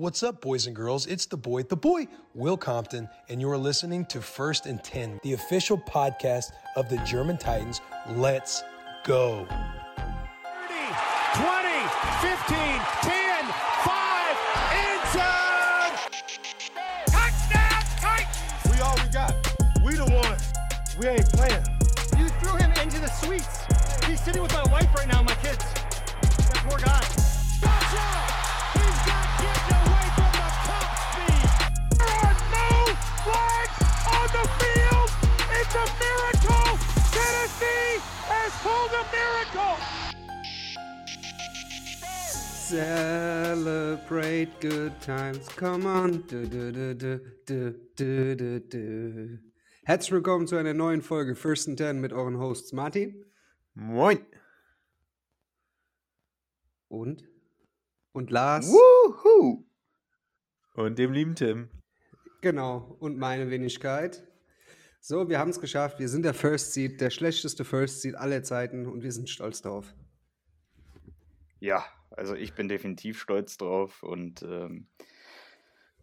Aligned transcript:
What's 0.00 0.22
up, 0.22 0.40
boys 0.40 0.66
and 0.66 0.74
girls? 0.74 1.06
It's 1.06 1.26
the 1.26 1.36
boy, 1.36 1.64
the 1.64 1.76
boy, 1.76 2.08
Will 2.32 2.56
Compton, 2.56 3.06
and 3.28 3.38
you're 3.38 3.58
listening 3.58 4.06
to 4.06 4.22
First 4.22 4.64
and 4.64 4.82
10, 4.82 5.20
the 5.22 5.34
official 5.34 5.76
podcast 5.76 6.52
of 6.74 6.88
the 6.88 6.96
German 7.04 7.36
Titans. 7.36 7.82
Let's 8.08 8.62
go. 9.04 9.46
30, 9.46 9.58
20, 11.34 11.68
15, 12.22 12.56
10, 13.02 13.44
5, 13.84 14.36
end 14.72 15.02
zone! 15.12 15.92
Touchdown, 17.04 17.82
Titans! 18.00 18.72
We 18.72 18.80
all 18.80 18.96
we 19.04 19.12
got. 19.12 19.34
We 19.84 19.96
the 19.96 20.10
ones. 20.14 20.50
We 20.98 21.08
ain't 21.08 21.28
playing. 21.34 21.62
You 22.16 22.30
threw 22.40 22.56
him 22.56 22.72
into 22.82 22.98
the 23.02 23.08
suites. 23.08 23.66
He's 24.06 24.22
sitting 24.22 24.40
with 24.40 24.54
my 24.54 24.64
wife 24.72 24.88
right 24.94 25.08
now, 25.08 25.22
my 25.22 25.34
kids. 25.34 25.62
That 26.22 26.64
poor 26.66 26.78
guy. 26.78 27.19
Celebrate 42.70 44.48
good 44.60 44.92
times, 45.00 45.48
come 45.56 45.84
on. 45.84 46.22
Du, 46.28 46.46
du, 46.46 46.94
du. 48.60 49.38
Herzlich 49.82 50.12
willkommen 50.12 50.46
zu 50.46 50.54
einer 50.54 50.72
neuen 50.72 51.02
Folge 51.02 51.34
First 51.34 51.66
and 51.66 51.78
Ten 51.78 52.00
mit 52.00 52.12
euren 52.12 52.38
Hosts 52.38 52.72
Martin 52.72 53.24
Moin. 53.74 54.24
und 56.86 57.28
und 58.12 58.30
Lars. 58.30 58.68
Wuhu. 58.68 59.64
Und 60.74 60.96
dem 60.96 61.12
lieben 61.12 61.34
Tim. 61.34 61.70
Genau, 62.40 62.96
und 63.00 63.18
meine 63.18 63.50
Wenigkeit. 63.50 64.22
So, 65.00 65.28
wir 65.28 65.40
haben 65.40 65.50
es 65.50 65.60
geschafft. 65.60 65.98
Wir 65.98 66.08
sind 66.08 66.22
der 66.22 66.34
First 66.34 66.72
Seed, 66.72 67.00
der 67.00 67.10
schlechteste 67.10 67.64
First 67.64 68.00
Seed 68.00 68.14
aller 68.14 68.44
Zeiten 68.44 68.86
und 68.86 69.02
wir 69.02 69.10
sind 69.10 69.28
stolz 69.28 69.60
drauf. 69.60 69.92
Ja, 71.58 71.84
also 72.10 72.34
ich 72.34 72.54
bin 72.54 72.68
definitiv 72.68 73.20
stolz 73.20 73.56
drauf 73.56 74.02
und 74.02 74.42
ähm, 74.42 74.88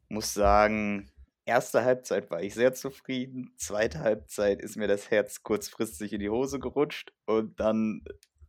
muss 0.09 0.33
sagen, 0.33 1.11
erste 1.45 1.83
Halbzeit 1.83 2.29
war 2.31 2.41
ich 2.41 2.53
sehr 2.53 2.73
zufrieden. 2.73 3.53
Zweite 3.57 3.99
Halbzeit 3.99 4.61
ist 4.61 4.75
mir 4.75 4.87
das 4.87 5.09
Herz 5.11 5.43
kurzfristig 5.43 6.13
in 6.13 6.19
die 6.19 6.29
Hose 6.29 6.59
gerutscht 6.59 7.13
und 7.25 7.59
dann 7.59 8.03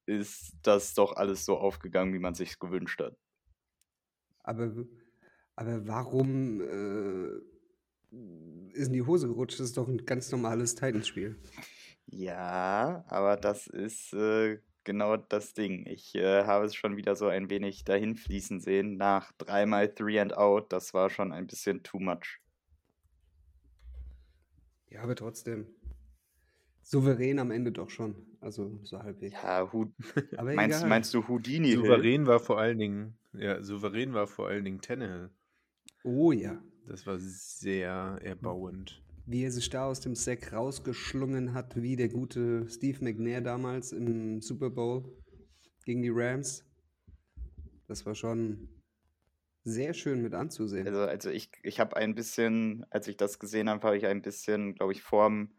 ist 0.07 0.55
das 0.63 0.95
doch 0.95 1.15
alles 1.17 1.45
so 1.45 1.59
aufgegangen, 1.59 2.15
wie 2.15 2.19
man 2.19 2.35
sich 2.35 2.59
gewünscht 2.59 3.01
hat. 3.01 3.17
Aber, 4.43 4.73
aber 5.55 5.87
warum 5.87 6.61
äh, 6.63 7.29
ist 8.73 8.87
in 8.87 8.93
die 8.95 9.03
Hose 9.03 9.29
gerutscht? 9.29 9.61
Das 9.61 9.67
ist 9.67 9.77
doch 9.77 9.87
ein 9.87 10.05
ganz 10.07 10.33
normales 10.33 10.75
Titans-Spiel. 10.75 11.37
Ja, 12.07 13.05
aber 13.09 13.37
das 13.37 13.67
ist 13.67 14.15
äh, 14.15 14.59
genau 14.89 15.19
das 15.19 15.53
Ding. 15.53 15.85
Ich 15.87 16.15
äh, 16.15 16.45
habe 16.45 16.65
es 16.65 16.75
schon 16.75 16.97
wieder 16.97 17.15
so 17.15 17.27
ein 17.27 17.51
wenig 17.51 17.85
dahin 17.85 18.17
fließen 18.17 18.59
sehen 18.59 18.97
nach 18.97 19.33
dreimal 19.33 19.95
Three 19.95 20.19
and 20.19 20.35
Out. 20.35 20.73
Das 20.73 20.95
war 20.95 21.11
schon 21.11 21.31
ein 21.31 21.47
bisschen 21.47 21.83
too 21.83 22.01
much. 22.01 22.41
Ja, 24.89 25.03
aber 25.03 25.15
trotzdem. 25.15 25.67
Souverän 26.81 27.39
am 27.39 27.51
Ende 27.51 27.71
doch 27.71 27.91
schon. 27.91 28.15
Also 28.41 28.81
so 28.83 28.99
halbwegs. 29.03 29.35
Ja, 29.35 29.71
Hu 29.71 29.93
Aber 30.39 30.55
meinst, 30.55 30.79
egal. 30.79 30.89
meinst 30.89 31.13
du 31.13 31.29
Houdini? 31.29 31.73
Souverän 31.73 32.27
war 32.27 32.41
vor 32.41 32.59
allen 32.59 32.79
Dingen, 32.79 33.19
ja, 33.35 33.63
souverän 33.63 34.15
war 34.15 34.27
vor 34.27 34.49
allen 34.49 34.65
Dingen 34.65 34.81
Tannehill. 34.81 35.29
Oh 36.03 36.33
ja. 36.33 36.63
Das 36.87 37.07
war 37.07 37.19
sehr 37.19 38.19
erbauend. 38.23 39.03
Wie 39.31 39.45
er 39.45 39.53
sich 39.53 39.69
da 39.69 39.87
aus 39.87 40.01
dem 40.01 40.15
Sack 40.15 40.55
rausgeschlungen 40.55 41.53
hat, 41.53 41.77
wie 41.77 41.97
der 41.97 42.09
gute 42.09 42.67
Steve 42.71 43.05
McNair 43.05 43.43
damals 43.43 43.93
im 43.93 44.41
Super 44.41 44.71
Bowl 44.71 45.05
gegen 45.85 46.01
die 46.01 46.09
Rams. 46.11 46.65
Das 47.89 48.07
war 48.07 48.15
schon 48.15 48.71
sehr 49.65 49.93
schön 49.93 50.23
mit 50.23 50.33
anzusehen. 50.33 50.87
Also, 50.87 51.01
also 51.01 51.31
ich, 51.31 51.51
ich 51.63 51.79
habe 51.79 51.97
ein 51.99 52.15
bisschen, 52.15 52.87
als 52.89 53.07
ich 53.07 53.19
das 53.19 53.39
gesehen 53.39 53.69
habe, 53.69 53.87
habe 53.87 53.99
ich 53.99 54.07
ein 54.07 54.23
bisschen, 54.23 54.75
glaube 54.75 54.93
ich, 54.93 55.03
vorm 55.03 55.51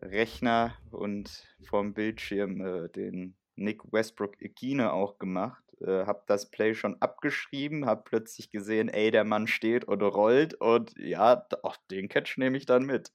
Rechner 0.00 0.74
und 0.90 1.44
vorm 1.64 1.92
Bildschirm 1.92 2.62
äh, 2.62 2.88
den 2.88 3.36
Nick 3.56 3.92
Westbrook 3.92 4.40
Ikine 4.40 4.94
auch 4.94 5.18
gemacht. 5.18 5.65
Äh, 5.80 6.06
habe 6.06 6.22
das 6.26 6.50
Play 6.50 6.74
schon 6.74 7.00
abgeschrieben, 7.02 7.86
habe 7.86 8.02
plötzlich 8.04 8.50
gesehen, 8.50 8.88
ey, 8.88 9.10
der 9.10 9.24
Mann 9.24 9.46
steht 9.46 9.84
und 9.84 10.02
rollt 10.02 10.54
und 10.54 10.96
ja, 10.98 11.46
ach, 11.62 11.76
den 11.90 12.08
Catch 12.08 12.38
nehme 12.38 12.56
ich 12.56 12.66
dann 12.66 12.86
mit. 12.86 13.12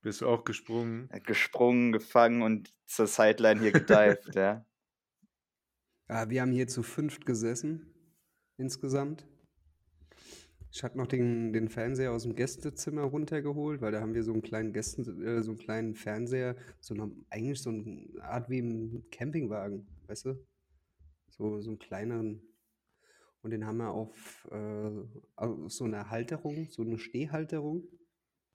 Bist 0.00 0.20
du 0.20 0.28
auch 0.28 0.44
gesprungen? 0.44 1.08
Gesprungen, 1.24 1.92
gefangen 1.92 2.42
und 2.42 2.74
zur 2.86 3.06
Sideline 3.06 3.60
hier 3.60 3.72
gedived, 3.72 4.18
ja. 4.34 4.66
Ja, 6.08 6.28
wir 6.28 6.42
haben 6.42 6.52
hier 6.52 6.68
zu 6.68 6.82
fünft 6.82 7.24
gesessen, 7.24 7.94
insgesamt. 8.58 9.26
Ich 10.70 10.82
hatte 10.82 10.98
noch 10.98 11.06
den, 11.06 11.52
den 11.52 11.68
Fernseher 11.68 12.12
aus 12.12 12.24
dem 12.24 12.34
Gästezimmer 12.34 13.02
runtergeholt, 13.02 13.80
weil 13.80 13.92
da 13.92 14.00
haben 14.00 14.12
wir 14.12 14.24
so 14.24 14.32
einen 14.32 14.42
kleinen 14.42 14.72
Gästen, 14.72 15.02
äh, 15.22 15.42
so 15.42 15.52
einen 15.52 15.58
kleinen 15.58 15.94
Fernseher, 15.94 16.56
so 16.80 16.94
eine, 16.94 17.10
eigentlich 17.30 17.62
so 17.62 17.70
eine 17.70 18.06
Art 18.22 18.50
wie 18.50 18.58
im 18.58 19.04
Campingwagen, 19.10 19.86
weißt 20.08 20.26
du? 20.26 20.46
So, 21.36 21.60
so 21.60 21.70
einen 21.70 21.80
kleineren. 21.80 22.42
Und 23.42 23.50
den 23.50 23.66
haben 23.66 23.78
wir 23.78 23.90
auf, 23.90 24.48
äh, 24.52 24.90
auf 25.34 25.72
so 25.72 25.84
einer 25.84 26.08
Halterung, 26.10 26.68
so 26.70 26.82
eine 26.82 26.96
Stehhalterung, 26.96 27.88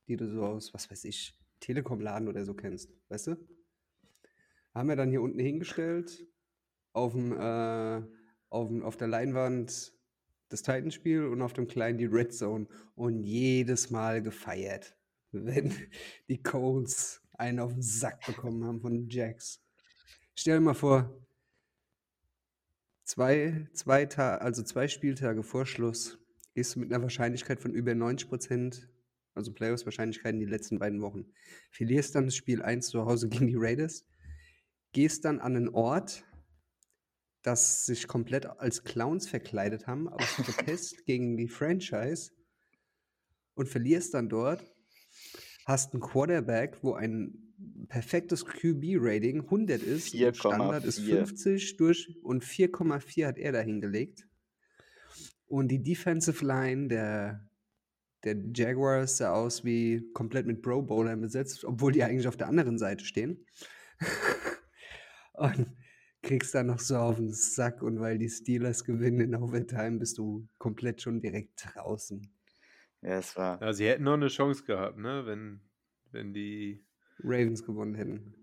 die 0.08 0.16
du 0.16 0.32
so 0.32 0.44
aus, 0.44 0.74
was 0.74 0.90
weiß 0.90 1.04
ich, 1.04 1.38
Telekom-Laden 1.60 2.30
oder 2.30 2.46
so 2.46 2.54
kennst, 2.54 2.90
weißt 3.10 3.28
du? 3.28 3.48
Haben 4.74 4.88
wir 4.88 4.96
dann 4.96 5.10
hier 5.10 5.22
unten 5.22 5.40
hingestellt, 5.40 6.26
auf, 6.94 7.12
dem, 7.12 7.34
äh, 7.34 8.02
auf, 8.50 8.72
auf 8.82 8.98
der 8.98 9.10
Leinwand 9.10 9.94
das 10.48 10.62
Titanspiel 10.64 11.26
und 11.26 11.42
auf 11.42 11.54
dem 11.54 11.68
kleinen 11.68 11.98
die 11.98 12.06
Red 12.06 12.34
Zone 12.34 12.68
und 12.96 13.24
jedes 13.24 13.90
Mal 13.90 14.22
gefeiert, 14.22 14.96
wenn 15.32 15.74
die 16.30 16.42
Colts 16.42 17.22
einen 17.34 17.60
auf 17.60 17.74
den 17.74 17.82
Sack 17.82 18.26
bekommen 18.26 18.64
haben 18.64 18.80
von 18.80 19.10
Jacks. 19.10 19.62
Stell 20.34 20.58
dir 20.58 20.62
mal 20.62 20.74
vor, 20.74 21.14
zwei, 23.10 23.68
zwei, 23.74 24.06
Ta 24.06 24.36
also 24.36 24.62
zwei 24.62 24.88
Spieltage 24.88 25.42
vor 25.42 25.66
Schluss 25.66 26.20
gehst 26.54 26.76
du 26.76 26.80
mit 26.80 26.94
einer 26.94 27.02
Wahrscheinlichkeit 27.02 27.60
von 27.60 27.74
über 27.74 27.96
90 27.96 28.30
Prozent, 28.30 28.88
also 29.34 29.52
Playoffs-Wahrscheinlichkeit 29.52 30.36
in 30.36 30.40
die 30.40 30.46
letzten 30.46 30.78
beiden 30.78 31.02
Wochen, 31.02 31.26
verlierst 31.72 32.14
dann 32.14 32.26
das 32.26 32.36
Spiel 32.36 32.62
1 32.62 32.88
zu 32.88 33.06
Hause 33.06 33.28
gegen 33.28 33.48
die 33.48 33.56
Raiders, 33.58 34.06
gehst 34.92 35.26
dann 35.26 35.40
an 35.40 35.56
einen 35.56 35.70
Ort, 35.70 36.24
das 37.42 37.88
sich 37.88 38.08
komplett 38.08 38.46
als 38.46 38.84
Clowns 38.84 39.28
verkleidet 39.28 39.88
haben, 39.88 40.08
aus 40.08 40.36
Protest 40.36 41.04
gegen 41.06 41.36
die 41.36 41.48
Franchise 41.48 42.32
und 43.56 43.68
verlierst 43.68 44.14
dann 44.14 44.30
dort, 44.30 44.64
hast 45.66 45.94
einen 45.94 46.02
Quarterback, 46.02 46.84
wo 46.84 46.94
ein 46.94 47.49
perfektes 47.88 48.46
QB-Rating 48.46 49.42
100 49.42 49.82
ist, 49.82 50.14
und 50.14 50.38
Standard 50.38 50.86
ist 50.86 51.00
4,4. 51.00 51.16
50 51.26 51.78
durch 51.78 52.18
und 52.24 52.44
4,4 52.44 53.28
hat 53.28 53.38
er 53.38 53.52
da 53.52 53.60
hingelegt. 53.60 54.28
Und 55.48 55.70
die 55.70 55.82
Defensive 55.82 56.46
Line 56.46 56.88
der, 56.88 57.50
der 58.24 58.38
Jaguars 58.54 59.18
sah 59.18 59.34
aus 59.34 59.66
wie 59.66 60.08
komplett 60.14 60.46
mit 60.46 60.62
Pro 60.62 60.82
Bowlern 60.82 61.22
besetzt, 61.22 61.66
obwohl 61.66 61.92
die 61.92 62.04
eigentlich 62.04 62.28
auf 62.28 62.38
der 62.38 62.48
anderen 62.48 62.78
Seite 62.78 63.04
stehen. 63.04 63.46
und 65.34 65.76
kriegst 66.22 66.54
dann 66.54 66.68
noch 66.68 66.80
so 66.80 66.98
auf 66.98 67.16
den 67.16 67.32
Sack 67.32 67.82
und 67.82 68.00
weil 68.00 68.18
die 68.18 68.30
Steelers 68.30 68.84
gewinnen 68.84 69.22
in 69.22 69.36
Overtime, 69.36 70.00
bist 70.00 70.18
du 70.18 70.48
komplett 70.58 71.02
schon 71.02 71.22
direkt 71.22 71.64
draußen. 71.64 72.22
Ja, 73.02 73.18
es 73.18 73.36
war. 73.38 73.62
Ja, 73.62 73.74
sie 73.74 73.88
hätten 73.88 74.04
noch 74.04 74.14
eine 74.14 74.28
Chance 74.28 74.64
gehabt, 74.64 74.98
ne? 74.98 75.26
Wenn, 75.26 75.62
wenn 76.12 76.34
die, 76.34 76.86
Ravens 77.24 77.64
gewonnen 77.66 77.96
hätten. 77.96 78.34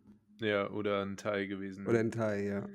ja, 0.41 0.71
oder 0.71 1.03
ein 1.03 1.17
Teil 1.17 1.47
gewesen 1.49 1.87
Oder 1.87 1.95
wären. 1.95 2.07
ein 2.09 2.13
Teil, 2.13 2.45
ja. 2.45 2.69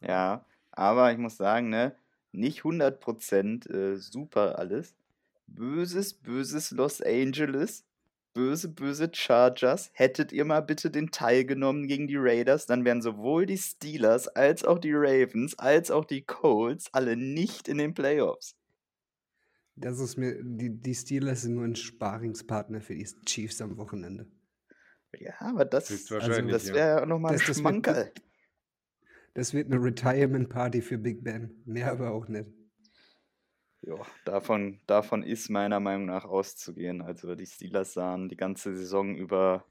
Ja, 0.00 0.46
aber 0.72 1.12
ich 1.12 1.18
muss 1.18 1.36
sagen, 1.36 1.68
ne, 1.70 1.94
nicht 2.32 2.62
100% 2.62 3.70
äh, 3.70 3.96
super 3.96 4.58
alles. 4.58 4.94
Böses, 5.46 6.14
böses 6.14 6.70
Los 6.72 7.00
Angeles, 7.00 7.84
böse, 8.32 8.68
böse 8.68 9.10
Chargers. 9.12 9.90
Hättet 9.94 10.32
ihr 10.32 10.44
mal 10.44 10.60
bitte 10.60 10.90
den 10.90 11.10
Teil 11.10 11.44
genommen 11.44 11.86
gegen 11.86 12.08
die 12.08 12.16
Raiders, 12.16 12.66
dann 12.66 12.84
wären 12.84 13.02
sowohl 13.02 13.46
die 13.46 13.58
Steelers 13.58 14.26
als 14.28 14.64
auch 14.64 14.78
die 14.78 14.92
Ravens 14.94 15.58
als 15.58 15.90
auch 15.90 16.04
die 16.04 16.22
Colts 16.22 16.88
alle 16.92 17.16
nicht 17.16 17.68
in 17.68 17.78
den 17.78 17.94
Playoffs. 17.94 18.56
Das 19.76 19.98
ist 19.98 20.16
mir, 20.16 20.40
die, 20.42 20.70
die 20.70 20.94
Steelers 20.94 21.42
sind 21.42 21.54
nur 21.54 21.64
ein 21.64 21.76
Sparingspartner 21.76 22.80
für 22.80 22.94
die 22.94 23.06
Chiefs 23.26 23.60
am 23.60 23.76
Wochenende. 23.76 24.26
Ja, 25.20 25.34
aber 25.40 25.64
das, 25.64 25.90
Höchstwahrscheinlich, 25.90 26.52
das 26.52 26.72
wäre 26.72 27.00
ja 27.00 27.06
nochmal 27.06 27.32
ein 27.32 27.38
Das- 27.38 27.46
das 27.46 27.56
wird- 27.56 27.58
Schmankerl. 27.58 28.12
Das 29.34 29.52
wird 29.52 29.66
eine 29.72 29.82
Retirement 29.82 30.48
Party 30.48 30.80
für 30.80 30.96
Big 30.98 31.24
Ben. 31.24 31.62
Mehr 31.64 31.90
aber 31.90 32.12
auch 32.12 32.28
nicht. 32.28 32.50
Ja, 33.82 33.96
davon, 34.24 34.80
davon 34.86 35.22
ist 35.22 35.50
meiner 35.50 35.80
Meinung 35.80 36.06
nach 36.06 36.24
auszugehen. 36.24 37.02
Also 37.02 37.34
die 37.34 37.44
Steelers 37.46 37.92
sahen 37.94 38.28
die 38.28 38.36
ganze 38.36 38.76
Saison 38.76 39.14
über 39.16 39.66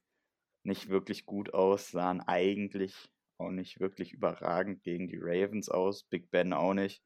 nicht 0.63 0.89
wirklich 0.89 1.25
gut 1.25 1.53
aus, 1.53 1.89
sahen 1.91 2.21
eigentlich 2.21 3.09
auch 3.37 3.49
nicht 3.49 3.79
wirklich 3.79 4.13
überragend 4.13 4.83
gegen 4.83 5.07
die 5.07 5.17
Ravens 5.19 5.67
aus, 5.69 6.03
Big 6.03 6.29
Ben 6.29 6.53
auch 6.53 6.73
nicht. 6.73 7.03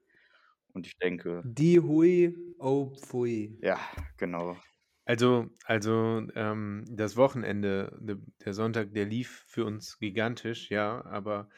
Und 0.74 0.86
ich 0.86 0.98
denke, 0.98 1.42
Die 1.45 1.80
Hui, 1.80 2.36
oh 2.60 2.92
Pfui. 2.94 3.57
ja, 3.62 3.80
genau. 4.18 4.57
Also, 5.07 5.50
also 5.63 6.27
ähm, 6.36 6.83
das 6.89 7.15
Wochenende, 7.15 7.98
de- 8.01 8.18
der 8.44 8.54
Sonntag, 8.54 8.94
der 8.94 9.06
lief 9.06 9.45
für 9.48 9.63
uns 9.63 10.00
gigantisch, 10.00 10.69
ja, 10.69 11.06
aber 11.06 11.50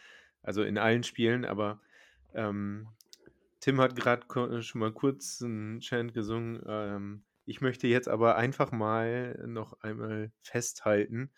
also 0.43 0.61
in 0.61 0.77
allen 0.77 1.01
Spielen, 1.03 1.45
aber 1.45 1.81
ähm, 2.35 2.89
Tim 3.59 3.81
hat 3.81 3.95
gerade 3.95 4.61
schon 4.61 4.79
mal 4.81 4.93
kurz 4.93 5.41
einen 5.41 5.79
Chant 5.79 6.13
gesungen. 6.13 6.61
Ähm, 6.67 7.23
ich 7.45 7.59
möchte 7.59 7.87
jetzt 7.87 8.07
aber 8.07 8.35
einfach 8.35 8.71
mal 8.71 9.43
noch 9.47 9.73
einmal 9.81 10.31
festhalten. 10.43 11.31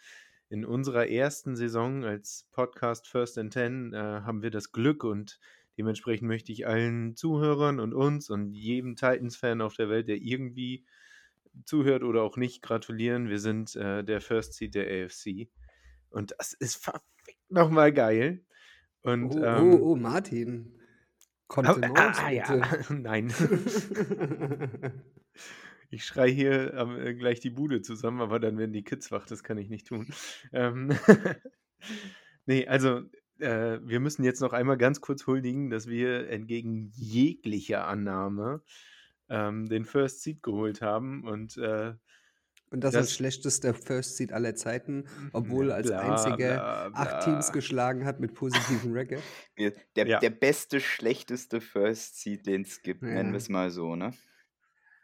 In 0.49 0.65
unserer 0.65 1.07
ersten 1.07 1.55
Saison 1.55 2.03
als 2.03 2.49
Podcast 2.51 3.07
First 3.07 3.37
and 3.37 3.53
Ten 3.53 3.93
äh, 3.93 3.97
haben 3.97 4.43
wir 4.43 4.51
das 4.51 4.73
Glück 4.73 5.05
und 5.05 5.39
dementsprechend 5.77 6.27
möchte 6.27 6.51
ich 6.51 6.67
allen 6.67 7.15
Zuhörern 7.15 7.79
und 7.79 7.93
uns 7.93 8.29
und 8.29 8.51
jedem 8.53 8.97
Titans-Fan 8.97 9.61
auf 9.61 9.75
der 9.77 9.87
Welt, 9.89 10.09
der 10.09 10.17
irgendwie 10.17 10.85
zuhört 11.65 12.03
oder 12.03 12.23
auch 12.23 12.37
nicht, 12.37 12.61
gratulieren. 12.61 13.29
Wir 13.29 13.39
sind 13.39 13.75
äh, 13.75 14.03
der 14.03 14.21
First 14.21 14.53
Seed 14.53 14.75
der 14.75 14.85
AFC. 15.05 15.49
Und 16.09 16.35
das 16.37 16.53
ist 16.53 16.75
verfickt 16.75 17.49
nochmal 17.49 17.93
geil. 17.93 18.45
Und, 19.01 19.35
Oh, 19.35 19.43
ähm, 19.43 19.73
oh, 19.73 19.91
oh, 19.91 19.95
Martin. 19.95 20.73
ah, 20.77 20.81
Kontenance, 21.47 22.21
ah, 22.21 22.29
ja, 22.29 22.53
bitte. 22.53 22.93
nein. 23.01 23.33
Ich 25.93 26.05
schrei 26.05 26.31
hier 26.31 26.73
äh, 26.73 27.13
gleich 27.15 27.41
die 27.41 27.49
Bude 27.49 27.81
zusammen, 27.81 28.21
aber 28.21 28.39
dann 28.39 28.57
werden 28.57 28.71
die 28.71 28.83
Kids 28.83 29.11
wach, 29.11 29.25
das 29.25 29.43
kann 29.43 29.57
ich 29.57 29.69
nicht 29.69 29.87
tun. 29.87 30.07
Ähm, 30.53 30.97
nee, 32.45 32.65
also 32.65 33.01
äh, 33.39 33.79
wir 33.83 33.99
müssen 33.99 34.23
jetzt 34.23 34.39
noch 34.39 34.53
einmal 34.53 34.77
ganz 34.77 35.01
kurz 35.01 35.27
huldigen, 35.27 35.69
dass 35.69 35.87
wir 35.87 36.29
entgegen 36.29 36.93
jeglicher 36.95 37.87
Annahme 37.87 38.63
ähm, 39.31 39.67
den 39.67 39.85
First 39.85 40.21
Seed 40.23 40.43
geholt 40.43 40.81
haben 40.81 41.23
und 41.27 41.57
äh, 41.57 41.93
Und 42.69 42.83
das, 42.83 42.95
als 42.95 43.07
das 43.07 43.15
schlechtester 43.15 43.73
First 43.73 44.17
Seed 44.17 44.31
aller 44.33 44.55
Zeiten, 44.55 45.05
obwohl 45.33 45.69
ja, 45.69 45.75
als 45.75 45.87
bla 45.87 45.99
einziger 45.99 46.53
bla 46.59 46.91
acht 46.93 47.23
Teams 47.25 47.47
bla. 47.47 47.53
geschlagen 47.53 48.05
hat 48.05 48.19
mit 48.19 48.33
positivem 48.33 48.93
Record. 48.93 49.23
Der, 49.95 50.07
Ja. 50.07 50.19
der 50.19 50.29
beste, 50.29 50.79
schlechteste 50.79 51.61
First 51.61 52.21
Seed, 52.21 52.45
den 52.45 52.61
es 52.61 52.81
gibt, 52.81 53.01
nennen 53.03 53.29
Ja. 53.29 53.33
wir 53.33 53.37
es 53.37 53.49
mal 53.49 53.71
so, 53.71 53.95
ne? 53.95 54.13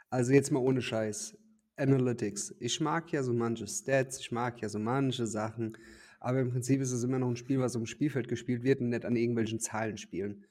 Also 0.09 0.33
jetzt 0.33 0.51
mal 0.51 0.59
ohne 0.59 0.81
Scheiß. 0.81 1.37
Analytics. 1.75 2.55
Ich 2.59 2.79
mag 2.81 3.11
ja 3.11 3.21
so 3.21 3.33
manche 3.33 3.67
Stats, 3.67 4.19
ich 4.19 4.31
mag 4.31 4.59
ja 4.61 4.69
so 4.69 4.79
manche 4.79 5.27
Sachen, 5.27 5.77
aber 6.19 6.39
im 6.39 6.49
Prinzip 6.49 6.81
ist 6.81 6.91
es 6.91 7.03
immer 7.03 7.19
noch 7.19 7.29
ein 7.29 7.35
Spiel, 7.35 7.59
was 7.59 7.75
auf 7.75 7.83
dem 7.83 7.85
Spielfeld 7.87 8.27
gespielt 8.27 8.63
wird 8.63 8.81
und 8.81 8.89
nicht 8.89 9.05
an 9.05 9.15
irgendwelchen 9.15 9.59
Zahlenspielen. 9.59 10.45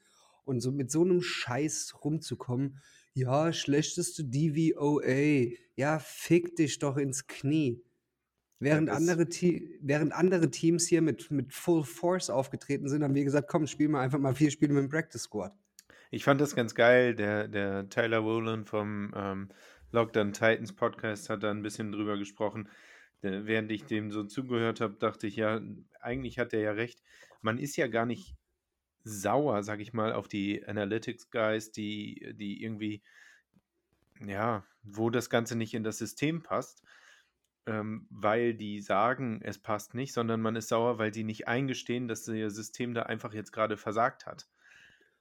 Und 0.45 0.61
so 0.61 0.71
mit 0.71 0.89
so 0.89 1.01
einem 1.03 1.21
Scheiß 1.21 1.95
rumzukommen, 2.03 2.79
ja, 3.17 3.51
schlechteste 3.51 4.23
DVOA, 4.23 5.55
ja, 5.75 5.99
fick 5.99 6.55
dich 6.55 6.79
doch 6.79 6.97
ins 6.97 7.27
Knie. 7.27 7.83
Während, 8.59 8.89
das- 8.89 8.97
andere, 8.97 9.27
Te 9.27 9.61
während 9.81 10.13
andere 10.13 10.49
Teams 10.49 10.87
hier 10.87 11.01
mit, 11.01 11.29
mit 11.31 11.53
Full 11.53 11.83
Force 11.83 12.29
aufgetreten 12.29 12.87
sind, 12.87 13.03
haben 13.03 13.15
wir 13.15 13.23
gesagt, 13.23 13.47
komm, 13.49 13.67
spiel 13.67 13.87
mal 13.87 14.01
einfach 14.01 14.19
mal 14.19 14.33
vier 14.33 14.51
Spiele 14.51 14.73
mit 14.73 14.83
dem 14.83 14.89
Practice 14.89 15.23
Squad. 15.23 15.53
Ich 16.09 16.23
fand 16.23 16.39
das 16.39 16.55
ganz 16.55 16.73
geil. 16.73 17.15
Der, 17.15 17.47
der 17.47 17.89
Tyler 17.89 18.19
Rowland 18.19 18.69
vom 18.69 19.11
ähm, 19.15 19.49
Lockdown 19.91 20.33
Titans 20.33 20.73
Podcast 20.73 21.29
hat 21.29 21.43
da 21.43 21.51
ein 21.51 21.61
bisschen 21.61 21.91
drüber 21.91 22.17
gesprochen. 22.17 22.69
Während 23.21 23.71
ich 23.71 23.83
dem 23.85 24.11
so 24.11 24.23
zugehört 24.23 24.79
habe, 24.79 24.93
dachte 24.93 25.25
ich, 25.27 25.35
ja, 25.35 25.59
eigentlich 26.01 26.37
hat 26.39 26.53
er 26.53 26.61
ja 26.61 26.71
recht. 26.71 27.01
Man 27.41 27.57
ist 27.57 27.75
ja 27.75 27.87
gar 27.87 28.05
nicht 28.05 28.35
sauer, 29.07 29.63
sag 29.63 29.79
ich 29.79 29.93
mal, 29.93 30.13
auf 30.13 30.27
die 30.27 30.65
Analytics 30.67 31.29
Guys, 31.31 31.71
die, 31.71 32.33
die 32.35 32.63
irgendwie, 32.63 33.01
ja, 34.25 34.65
wo 34.83 35.09
das 35.09 35.29
Ganze 35.29 35.55
nicht 35.55 35.73
in 35.73 35.83
das 35.83 35.97
System 35.97 36.43
passt, 36.43 36.83
ähm, 37.65 38.07
weil 38.09 38.53
die 38.53 38.79
sagen, 38.79 39.41
es 39.43 39.57
passt 39.57 39.93
nicht, 39.93 40.13
sondern 40.13 40.41
man 40.41 40.55
ist 40.55 40.69
sauer, 40.69 40.97
weil 40.97 41.13
sie 41.13 41.23
nicht 41.23 41.47
eingestehen, 41.47 42.07
dass 42.07 42.27
ihr 42.27 42.49
System 42.49 42.93
da 42.93 43.03
einfach 43.03 43.33
jetzt 43.33 43.51
gerade 43.51 43.77
versagt 43.77 44.25
hat. 44.25 44.47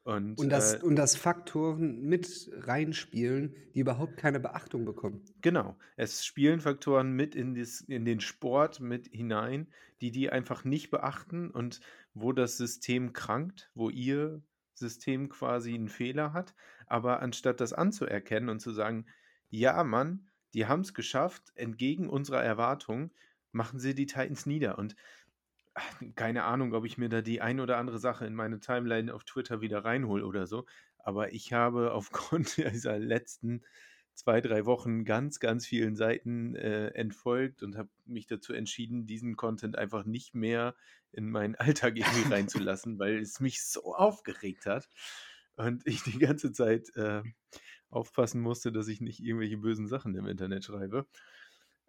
Und, 0.07 0.39
Und 0.39 0.51
dass, 0.51 0.75
äh, 0.75 0.85
und 0.85 0.95
dass 0.95 1.17
Faktoren 1.17 2.01
mit 2.03 2.49
reinspielen, 2.53 3.57
die 3.75 3.81
überhaupt 3.81 4.17
keine 4.17 4.39
Beachtung 4.39 4.85
bekommen. 4.85 5.25
Genau. 5.43 5.77
Es 5.97 6.25
spielen 6.25 6.61
Faktoren 6.61 7.11
mit 7.11 7.35
in, 7.35 7.57
das, 7.57 7.81
in 7.81 8.05
den 8.05 8.21
Sport 8.21 8.79
mit 8.79 9.09
hinein, 9.09 9.67
die 10.01 10.13
die 10.13 10.31
einfach 10.31 10.63
nicht 10.63 10.93
beachten 10.93 11.51
und 11.51 11.81
wo 12.17 12.33
das 12.33 12.57
System 12.57 13.13
krankt, 13.13 13.71
wo 13.75 13.91
ihr 13.91 14.43
System 14.73 15.29
quasi 15.29 15.75
einen 15.75 15.91
Fehler 15.91 16.33
hat. 16.33 16.55
Aber 16.87 17.21
anstatt 17.21 17.61
das 17.61 17.75
anzuerkennen 17.75 18.49
und 18.49 18.61
zu 18.61 18.73
sagen, 18.73 19.07
ja, 19.51 19.85
Mann, 19.85 20.31
die 20.55 20.67
haben 20.67 20.81
es 20.81 20.95
geschafft, 20.95 21.53
entgegen 21.57 22.09
unserer 22.09 22.43
Erwartung, 22.43 23.13
machen 23.53 23.79
sie 23.79 23.95
die 23.95 24.07
Titans 24.07 24.47
nieder. 24.47 24.79
Und 24.79 24.97
keine 26.15 26.45
Ahnung, 26.45 26.73
ob 26.73 26.87
ich 26.87 26.97
mir 26.97 27.11
da 27.11 27.21
die 27.21 27.43
ein 27.43 27.61
oder 27.61 27.77
andere 27.77 27.99
Sache 27.99 28.25
in 28.27 28.35
meine 28.35 28.61
Timeline 28.61 29.13
auf 29.13 29.25
Twitter 29.25 29.61
wieder 29.61 29.85
reinhole 29.85 30.25
oder 30.25 30.47
so. 30.47 30.65
Aber 30.99 31.35
ich 31.35 31.53
habe 31.53 31.93
aufgrund 31.93 32.57
dieser 32.57 32.99
letzten 32.99 33.63
zwei, 34.17 34.41
drei 34.41 34.65
Wochen 34.65 35.05
ganz, 35.05 35.39
ganz 35.41 35.67
vielen 35.67 35.95
Seiten 35.95 36.57
äh, 36.57 36.89
entfolgt 36.89 37.63
und 37.63 37.77
habe 37.77 37.91
mich 38.07 38.27
dazu 38.27 38.53
entschieden, 38.53 39.07
diesen 39.07 39.37
Content 39.37 39.77
einfach 39.77 40.05
nicht 40.05 40.35
mehr 40.35 40.75
in 41.13 41.31
meinen 41.31 41.55
Alltag 41.57 41.97
irgendwie 41.97 42.33
reinzulassen, 42.33 42.99
weil 42.99 43.19
es 43.19 43.41
mich 43.41 43.63
so 43.63 43.95
aufgeregt 43.95 44.67
hat 44.67 44.89
und 45.57 45.87
ich 45.87 46.03
die 46.03 46.19
ganze 46.19 46.51
Zeit 46.51 46.95
äh, 46.97 47.23
aufpassen 47.91 48.41
musste, 48.41 48.73
dass 48.73 48.89
ich 48.89 49.01
nicht 49.01 49.21
irgendwelche 49.21 49.59
bösen 49.59 49.87
Sachen 49.87 50.15
im 50.17 50.27
Internet 50.27 50.65
schreibe. 50.65 51.07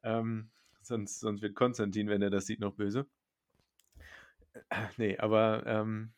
Ähm, 0.04 0.50
sonst, 0.82 1.20
sonst 1.20 1.42
wird 1.42 1.56
Konstantin, 1.56 2.08
wenn 2.10 2.22
er 2.22 2.30
das 2.30 2.46
sieht, 2.46 2.60
noch 2.60 2.76
böse. 2.76 3.08
Äh, 4.70 4.88
Nee, 4.98 5.18
aber 5.18 5.66
ähm, 5.66 6.12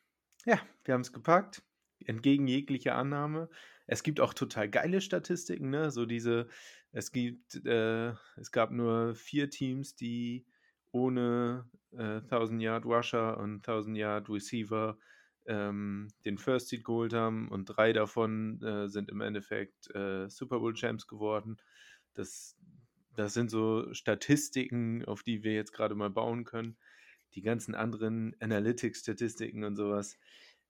ja, 0.45 0.59
wir 0.83 0.93
haben 0.93 1.01
es 1.01 1.13
gepackt. 1.13 1.63
Entgegen 2.05 2.47
jeglicher 2.47 2.95
Annahme. 2.95 3.49
Es 3.91 4.03
gibt 4.03 4.19
auch 4.19 4.35
total 4.35 4.69
geile 4.69 5.01
Statistiken, 5.01 5.71
ne? 5.71 5.89
So 5.89 6.05
diese, 6.05 6.47
es 6.91 7.11
gibt, 7.11 7.65
äh, 7.65 8.13
es 8.37 8.51
gab 8.51 8.69
nur 8.69 9.15
vier 9.15 9.49
Teams, 9.49 9.95
die 9.95 10.45
ohne 10.91 11.67
äh, 11.93 12.21
1000 12.21 12.61
Yard 12.61 12.85
Rusher 12.85 13.39
und 13.39 13.67
1000 13.67 13.97
Yard 13.97 14.29
Receiver 14.29 14.95
ähm, 15.47 16.09
den 16.23 16.37
First 16.37 16.67
Seed 16.67 16.83
geholt 16.83 17.13
haben 17.13 17.49
und 17.49 17.65
drei 17.65 17.91
davon 17.91 18.61
äh, 18.61 18.87
sind 18.87 19.09
im 19.09 19.21
Endeffekt 19.21 19.89
äh, 19.95 20.29
Super 20.29 20.59
Bowl 20.59 20.75
Champs 20.75 21.07
geworden. 21.07 21.57
Das, 22.13 22.55
das 23.15 23.33
sind 23.33 23.49
so 23.49 23.91
Statistiken, 23.91 25.03
auf 25.05 25.23
die 25.23 25.43
wir 25.43 25.53
jetzt 25.53 25.73
gerade 25.73 25.95
mal 25.95 26.11
bauen 26.11 26.43
können. 26.43 26.77
Die 27.33 27.41
ganzen 27.41 27.73
anderen 27.73 28.35
Analytics-Statistiken 28.39 29.63
und 29.63 29.75
sowas, 29.75 30.19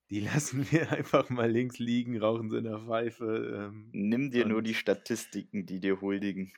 die 0.09 0.21
lassen 0.21 0.69
wir 0.71 0.91
einfach 0.91 1.29
mal 1.29 1.49
links 1.49 1.79
liegen, 1.79 2.19
rauchen 2.19 2.49
sie 2.49 2.57
in 2.57 2.63
der 2.65 2.79
Pfeife. 2.79 3.69
Ähm, 3.69 3.89
Nimm 3.93 4.31
dir 4.31 4.45
nur 4.45 4.61
die 4.61 4.73
Statistiken, 4.73 5.65
die 5.65 5.79
dir 5.79 6.01
huldigen. 6.01 6.51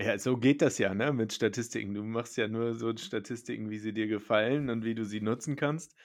Ja, 0.00 0.16
so 0.16 0.36
geht 0.36 0.62
das 0.62 0.78
ja, 0.78 0.94
ne, 0.94 1.12
mit 1.12 1.32
Statistiken. 1.32 1.92
Du 1.92 2.04
machst 2.04 2.36
ja 2.36 2.46
nur 2.46 2.74
so 2.74 2.96
Statistiken, 2.96 3.68
wie 3.70 3.78
sie 3.78 3.92
dir 3.92 4.06
gefallen 4.06 4.70
und 4.70 4.84
wie 4.84 4.94
du 4.94 5.04
sie 5.04 5.20
nutzen 5.20 5.56
kannst. 5.56 5.96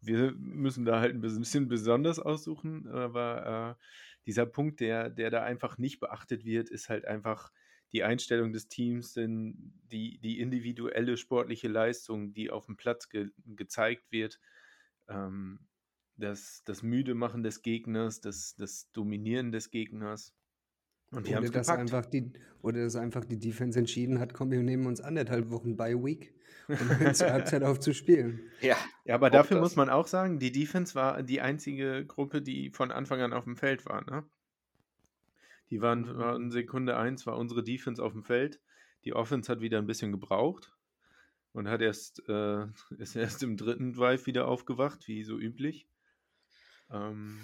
Wir 0.00 0.32
müssen 0.32 0.84
da 0.86 1.00
halt 1.00 1.14
ein 1.14 1.20
bisschen 1.20 1.68
besonders 1.68 2.18
aussuchen, 2.18 2.88
aber 2.88 3.76
äh, 3.78 3.84
dieser 4.26 4.46
Punkt, 4.46 4.80
der, 4.80 5.10
der 5.10 5.30
da 5.30 5.42
einfach 5.42 5.76
nicht 5.76 6.00
beachtet 6.00 6.44
wird, 6.44 6.70
ist 6.70 6.88
halt 6.88 7.04
einfach 7.04 7.50
die 7.92 8.02
Einstellung 8.02 8.52
des 8.52 8.68
Teams, 8.68 9.14
denn 9.14 9.74
die, 9.90 10.18
die 10.20 10.40
individuelle 10.40 11.16
sportliche 11.16 11.68
Leistung, 11.68 12.32
die 12.32 12.50
auf 12.50 12.66
dem 12.66 12.76
Platz 12.76 13.08
ge 13.08 13.30
gezeigt 13.46 14.10
wird, 14.10 14.38
ähm, 15.08 15.60
das, 16.16 16.62
das 16.64 16.82
Müde 16.82 17.14
machen 17.14 17.42
des 17.42 17.62
Gegners, 17.62 18.20
das, 18.20 18.56
das 18.56 18.90
Dominieren 18.92 19.52
des 19.52 19.70
Gegners. 19.70 20.34
Und 21.10 21.26
die 21.26 21.34
haben 21.34 21.46
Oder 21.46 21.60
es 21.60 21.68
gepackt. 21.68 21.80
einfach 21.80 22.04
die, 22.06 22.32
oder 22.60 22.82
dass 22.82 22.96
einfach 22.96 23.24
die 23.24 23.38
Defense 23.38 23.78
entschieden 23.78 24.18
hat, 24.18 24.34
komm, 24.34 24.50
wir 24.50 24.62
nehmen 24.62 24.86
uns 24.86 25.00
anderthalb 25.00 25.50
Wochen 25.50 25.76
bei 25.76 25.94
Week 25.94 26.34
und 26.68 26.98
hören 26.98 27.14
zur 27.14 27.30
Halbzeit 27.30 27.62
auf 27.62 27.80
zu 27.80 27.94
spielen. 27.94 28.40
Ja, 28.60 28.76
Ja, 29.04 29.14
aber 29.14 29.30
dafür 29.30 29.56
das. 29.56 29.62
muss 29.62 29.76
man 29.76 29.88
auch 29.88 30.06
sagen, 30.06 30.38
die 30.38 30.52
Defense 30.52 30.94
war 30.94 31.22
die 31.22 31.40
einzige 31.40 32.04
Gruppe, 32.04 32.42
die 32.42 32.70
von 32.70 32.90
Anfang 32.90 33.20
an 33.22 33.32
auf 33.32 33.44
dem 33.44 33.56
Feld 33.56 33.86
war. 33.86 34.04
Ne? 34.10 34.24
Die 35.70 35.80
waren, 35.80 36.18
waren 36.18 36.50
Sekunde 36.50 36.96
eins, 36.96 37.26
war 37.26 37.38
unsere 37.38 37.62
Defense 37.64 38.02
auf 38.02 38.12
dem 38.12 38.24
Feld. 38.24 38.60
Die 39.04 39.14
Offense 39.14 39.50
hat 39.50 39.60
wieder 39.60 39.78
ein 39.78 39.86
bisschen 39.86 40.12
gebraucht 40.12 40.77
und 41.52 41.68
hat 41.68 41.80
erst, 41.82 42.22
äh, 42.28 42.66
ist 42.98 43.16
erst 43.16 43.42
im 43.42 43.56
dritten 43.56 43.92
Drive 43.92 44.26
wieder 44.26 44.48
aufgewacht, 44.48 45.08
wie 45.08 45.24
so 45.24 45.38
üblich. 45.38 45.86
Ähm, 46.90 47.40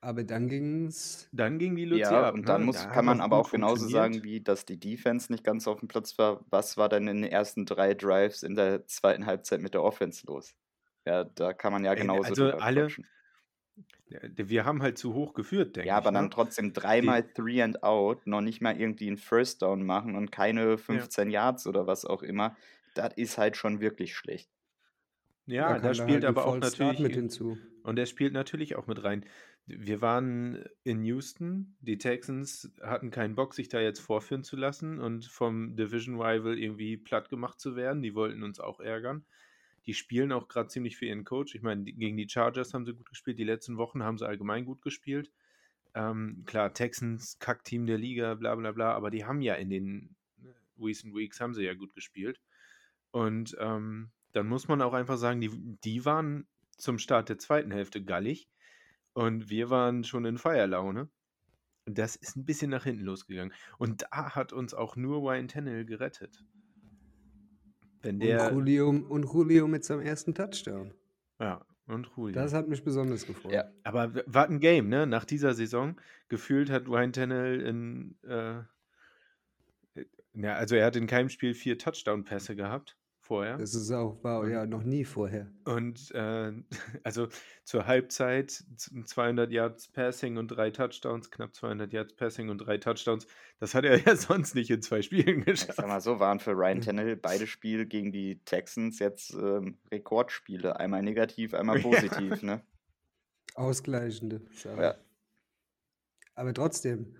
Aber 0.00 0.22
dann 0.24 0.48
ging's. 0.48 1.28
Dann 1.32 1.58
ging 1.58 1.74
die 1.76 1.84
Luzi 1.84 2.00
Ja, 2.02 2.28
ab. 2.28 2.34
und 2.34 2.48
dann 2.48 2.60
ne? 2.62 2.66
muss, 2.66 2.76
Da 2.76 2.86
kann 2.90 3.04
man 3.04 3.20
aber 3.20 3.36
auch 3.36 3.50
genauso 3.50 3.88
sagen, 3.88 4.22
wie 4.22 4.40
dass 4.40 4.64
die 4.64 4.78
Defense 4.78 5.30
nicht 5.32 5.44
ganz 5.44 5.66
auf 5.66 5.80
dem 5.80 5.88
Platz 5.88 6.16
war. 6.18 6.44
Was 6.50 6.76
war 6.76 6.88
denn 6.88 7.08
in 7.08 7.22
den 7.22 7.30
ersten 7.30 7.66
drei 7.66 7.94
Drives 7.94 8.42
in 8.42 8.54
der 8.54 8.86
zweiten 8.86 9.26
Halbzeit 9.26 9.60
mit 9.60 9.74
der 9.74 9.82
Offense 9.82 10.26
los? 10.26 10.54
Ja, 11.04 11.24
da 11.24 11.52
kann 11.52 11.72
man 11.72 11.84
ja 11.84 11.94
genauso 11.94 12.22
also 12.28 12.50
alle- 12.52 12.82
quatschen. 12.82 13.06
Ja, 14.10 14.20
Wir 14.34 14.64
haben 14.64 14.82
halt 14.82 14.96
zu 14.98 15.12
hoch 15.14 15.34
geführt, 15.34 15.76
denke 15.76 15.88
Ja, 15.88 15.96
aber 15.98 16.08
ich. 16.10 16.14
dann 16.14 16.24
ne? 16.24 16.30
trotzdem 16.30 16.72
dreimal 16.72 17.22
Three 17.34 17.62
and 17.62 17.82
Out, 17.82 18.26
noch 18.26 18.40
nicht 18.40 18.60
mal 18.62 18.80
irgendwie 18.80 19.06
einen 19.06 19.18
First 19.18 19.60
Down 19.62 19.84
machen 19.84 20.16
und 20.16 20.32
keine 20.32 20.78
15 20.78 21.30
Yards 21.30 21.66
oder 21.66 21.86
was 21.86 22.04
auch 22.06 22.22
immer. 22.22 22.56
Das 22.94 23.14
ist 23.16 23.38
halt 23.38 23.56
schon 23.56 23.80
wirklich 23.80 24.14
schlecht. 24.14 24.50
Ja, 25.46 25.78
da, 25.78 25.80
kam 25.80 25.94
spielt 25.94 26.10
halt 26.10 26.24
aber 26.24 26.46
auch 26.46 26.58
natürlich 26.58 26.98
mit 26.98 27.14
hinzu. 27.14 27.58
Und 27.82 27.98
er 27.98 28.06
spielt 28.06 28.34
natürlich 28.34 28.76
auch 28.76 28.86
mit 28.86 29.02
rein. 29.02 29.24
Wir 29.66 30.00
waren 30.02 30.64
in 30.84 31.04
Houston, 31.04 31.76
die 31.80 31.98
Texans 31.98 32.70
hatten 32.82 33.10
keinen 33.10 33.34
Bock, 33.34 33.54
sich 33.54 33.68
da 33.68 33.80
jetzt 33.80 34.00
vorführen 34.00 34.44
zu 34.44 34.56
lassen 34.56 34.98
und 34.98 35.24
vom 35.24 35.76
Division 35.76 36.20
Rival 36.20 36.58
irgendwie 36.58 36.96
platt 36.96 37.28
gemacht 37.30 37.60
zu 37.60 37.76
werden. 37.76 38.02
Die 38.02 38.14
wollten 38.14 38.42
uns 38.42 38.60
auch 38.60 38.80
ärgern. 38.80 39.24
Die 39.86 39.94
spielen 39.94 40.32
auch 40.32 40.48
gerade 40.48 40.68
ziemlich 40.68 40.98
für 40.98 41.06
ihren 41.06 41.24
Coach. 41.24 41.54
Ich 41.54 41.62
meine, 41.62 41.84
gegen 41.84 42.16
die 42.16 42.28
Chargers 42.28 42.74
haben 42.74 42.84
sie 42.84 42.94
gut 42.94 43.08
gespielt. 43.08 43.38
Die 43.38 43.44
letzten 43.44 43.78
Wochen 43.78 44.02
haben 44.02 44.18
sie 44.18 44.26
allgemein 44.26 44.66
gut 44.66 44.82
gespielt. 44.82 45.30
Ähm, 45.94 46.42
klar, 46.44 46.74
Texans, 46.74 47.38
Kackteam 47.38 47.86
der 47.86 47.96
Liga, 47.96 48.34
bla 48.34 48.54
bla 48.54 48.72
bla, 48.72 48.92
aber 48.92 49.10
die 49.10 49.24
haben 49.24 49.40
ja 49.40 49.54
in 49.54 49.70
den 49.70 50.16
recent 50.78 51.14
Weeks 51.14 51.40
haben 51.40 51.54
sie 51.54 51.64
ja 51.64 51.74
gut 51.74 51.94
gespielt. 51.94 52.40
Und 53.10 53.56
ähm, 53.58 54.10
dann 54.32 54.46
muss 54.46 54.68
man 54.68 54.82
auch 54.82 54.92
einfach 54.92 55.16
sagen, 55.16 55.40
die, 55.40 55.50
die 55.84 56.04
waren 56.04 56.46
zum 56.76 56.98
Start 56.98 57.28
der 57.28 57.38
zweiten 57.38 57.70
Hälfte 57.70 58.02
gallig 58.02 58.48
und 59.12 59.50
wir 59.50 59.70
waren 59.70 60.04
schon 60.04 60.24
in 60.24 60.38
Feierlaune. 60.38 61.08
Und 61.86 61.98
das 61.98 62.16
ist 62.16 62.36
ein 62.36 62.44
bisschen 62.44 62.70
nach 62.70 62.84
hinten 62.84 63.04
losgegangen. 63.04 63.52
Und 63.78 64.02
da 64.02 64.34
hat 64.34 64.52
uns 64.52 64.74
auch 64.74 64.94
nur 64.94 65.22
Ryan 65.22 65.48
Tannehill 65.48 65.86
gerettet. 65.86 66.44
Wenn 68.02 68.16
Und 68.16 68.20
der. 68.20 68.52
Julio, 68.52 68.90
und 68.90 69.24
Julio 69.24 69.66
mit 69.66 69.84
seinem 69.84 70.02
ersten 70.02 70.34
Touchdown. 70.34 70.92
Ja, 71.40 71.64
und 71.86 72.10
Julio. 72.14 72.34
Das 72.34 72.52
hat 72.52 72.68
mich 72.68 72.84
besonders 72.84 73.26
gefreut. 73.26 73.52
Ja. 73.52 73.72
Aber 73.84 74.12
war 74.26 74.46
ein 74.46 74.60
Game, 74.60 74.90
ne? 74.90 75.06
Nach 75.06 75.24
dieser 75.24 75.54
Saison. 75.54 75.98
Gefühlt 76.28 76.70
hat 76.70 76.86
Ryan 76.88 77.12
Tannehill 77.12 77.60
in. 77.62 78.18
Äh, 78.22 78.58
äh, 79.94 80.04
ja, 80.34 80.54
also 80.54 80.76
er 80.76 80.84
hat 80.86 80.96
in 80.96 81.06
keinem 81.06 81.30
Spiel 81.30 81.54
vier 81.54 81.78
Touchdown-Pässe 81.78 82.54
gehabt 82.54 82.97
vorher. 83.28 83.56
Das 83.58 83.74
ist 83.74 83.92
auch, 83.92 84.22
war 84.24 84.48
ja 84.48 84.66
noch 84.66 84.82
nie 84.82 85.04
vorher. 85.04 85.48
Und 85.64 86.10
äh, 86.12 86.52
also 87.04 87.28
zur 87.64 87.86
Halbzeit 87.86 88.50
z- 88.50 89.06
200 89.08 89.52
Yards 89.52 89.88
Passing 89.88 90.36
und 90.38 90.48
drei 90.48 90.70
Touchdowns, 90.70 91.30
knapp 91.30 91.54
200 91.54 91.92
Yards 91.92 92.16
Passing 92.16 92.48
und 92.48 92.58
drei 92.58 92.78
Touchdowns. 92.78 93.26
Das 93.60 93.74
hat 93.74 93.84
er 93.84 93.96
ja 94.04 94.16
sonst 94.16 94.54
nicht 94.56 94.70
in 94.70 94.82
zwei 94.82 95.02
Spielen 95.02 95.44
Ich 95.46 95.60
sag 95.60 95.68
geschafft. 95.68 95.88
mal 95.88 96.00
so, 96.00 96.18
waren 96.18 96.40
für 96.40 96.52
Ryan 96.52 96.80
Tannehill 96.80 97.16
beide 97.16 97.46
Spiele 97.46 97.86
gegen 97.86 98.10
die 98.10 98.40
Texans 98.44 98.98
jetzt 98.98 99.32
ähm, 99.34 99.78
Rekordspiele. 99.92 100.80
Einmal 100.80 101.02
negativ, 101.02 101.54
einmal 101.54 101.78
positiv, 101.80 102.42
ne? 102.42 102.62
Ausgleichende. 103.54 104.40
Ja. 104.64 104.94
Aber 106.34 106.54
trotzdem, 106.54 107.16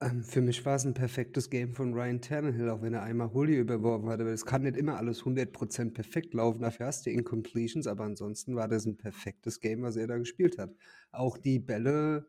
ähm, 0.00 0.22
für 0.22 0.40
mich 0.40 0.64
war 0.64 0.76
es 0.76 0.84
ein 0.84 0.94
perfektes 0.94 1.50
Game 1.50 1.74
von 1.74 1.92
Ryan 1.92 2.20
Tannehill, 2.20 2.70
auch 2.70 2.82
wenn 2.82 2.94
er 2.94 3.02
einmal 3.02 3.30
Julio 3.32 3.60
überworfen 3.60 4.08
hat. 4.08 4.20
Aber 4.20 4.30
es 4.30 4.46
kann 4.46 4.62
nicht 4.62 4.76
immer 4.76 4.96
alles 4.96 5.24
100% 5.24 5.92
perfekt 5.92 6.34
laufen. 6.34 6.62
Dafür 6.62 6.86
hast 6.86 7.06
du 7.06 7.10
Incompletions, 7.10 7.86
aber 7.86 8.04
ansonsten 8.04 8.56
war 8.56 8.68
das 8.68 8.86
ein 8.86 8.96
perfektes 8.96 9.60
Game, 9.60 9.82
was 9.82 9.96
er 9.96 10.06
da 10.06 10.16
gespielt 10.18 10.58
hat. 10.58 10.74
Auch 11.12 11.36
die 11.36 11.58
Bälle, 11.58 12.26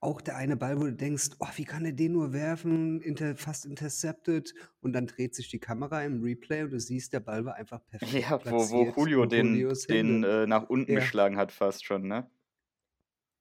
auch 0.00 0.20
der 0.20 0.36
eine 0.36 0.56
Ball, 0.56 0.78
wo 0.78 0.84
du 0.84 0.92
denkst, 0.92 1.30
oh, 1.38 1.48
wie 1.56 1.64
kann 1.64 1.84
er 1.84 1.92
den 1.92 2.12
nur 2.12 2.32
werfen? 2.32 3.00
Inter, 3.00 3.36
fast 3.36 3.64
intercepted. 3.64 4.52
Und 4.80 4.92
dann 4.92 5.06
dreht 5.06 5.34
sich 5.34 5.48
die 5.48 5.60
Kamera 5.60 6.02
im 6.04 6.22
Replay 6.22 6.62
und 6.64 6.72
du 6.72 6.80
siehst, 6.80 7.12
der 7.12 7.20
Ball 7.20 7.44
war 7.44 7.54
einfach 7.54 7.86
perfekt. 7.86 8.12
Ja, 8.14 8.38
wo, 8.44 8.68
wo 8.70 9.06
Julio 9.06 9.26
den, 9.26 9.66
den 9.88 10.24
äh, 10.24 10.46
nach 10.46 10.68
unten 10.68 10.92
Ja. 10.92 10.98
geschlagen 11.00 11.36
hat, 11.36 11.52
fast 11.52 11.84
schon, 11.84 12.06
ne? 12.08 12.28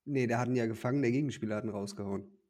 Nee, 0.06 0.28
der 0.28 0.40
hat 0.40 0.48
ihn 0.48 0.56
ja 0.56 0.66
gefangen, 0.68 1.02
der 1.02 1.12
Gegenspieler 1.12 1.58
hat 1.58 1.64
ihn 1.64 1.70
rausgehauen. 1.70 2.41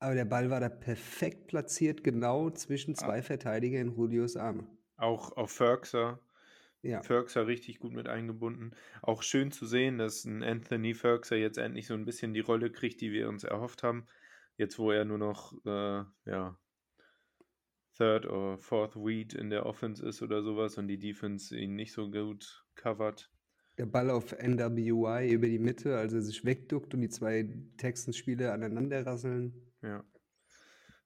Aber 0.00 0.14
der 0.14 0.24
Ball 0.24 0.48
war 0.48 0.60
da 0.60 0.70
perfekt 0.70 1.46
platziert, 1.46 2.02
genau 2.02 2.48
zwischen 2.50 2.94
zwei 2.94 3.22
Verteidiger 3.22 3.80
in 3.80 3.94
Julios 3.94 4.34
Arme. 4.36 4.66
Auch 4.96 5.36
auf 5.36 5.52
Ferguson. 5.52 6.18
Ja. 6.82 7.02
Ferguson 7.02 7.44
richtig 7.44 7.78
gut 7.78 7.92
mit 7.92 8.08
eingebunden. 8.08 8.70
Auch 9.02 9.22
schön 9.22 9.52
zu 9.52 9.66
sehen, 9.66 9.98
dass 9.98 10.24
ein 10.24 10.42
Anthony 10.42 10.94
Ferguson 10.94 11.38
jetzt 11.38 11.58
endlich 11.58 11.86
so 11.86 11.92
ein 11.92 12.06
bisschen 12.06 12.32
die 12.32 12.40
Rolle 12.40 12.72
kriegt, 12.72 13.02
die 13.02 13.12
wir 13.12 13.28
uns 13.28 13.44
erhofft 13.44 13.82
haben. 13.82 14.06
Jetzt, 14.56 14.78
wo 14.78 14.90
er 14.90 15.04
nur 15.04 15.18
noch 15.18 15.52
äh, 15.66 16.04
ja, 16.24 16.58
Third 17.98 18.24
oder 18.24 18.56
Fourth 18.56 18.96
Weed 18.96 19.34
in 19.34 19.50
der 19.50 19.66
Offense 19.66 20.06
ist 20.06 20.22
oder 20.22 20.42
sowas 20.42 20.78
und 20.78 20.88
die 20.88 20.98
Defense 20.98 21.54
ihn 21.54 21.76
nicht 21.76 21.92
so 21.92 22.10
gut 22.10 22.64
covert. 22.74 23.30
Der 23.76 23.84
Ball 23.84 24.08
auf 24.08 24.32
NWI 24.32 25.30
über 25.30 25.46
die 25.46 25.58
Mitte, 25.58 25.98
als 25.98 26.14
er 26.14 26.22
sich 26.22 26.46
wegduckt 26.46 26.94
und 26.94 27.02
die 27.02 27.10
zwei 27.10 27.46
Texans-Spieler 27.76 28.54
aneinander 28.54 29.04
rasseln. 29.04 29.69
Ja. 29.82 30.04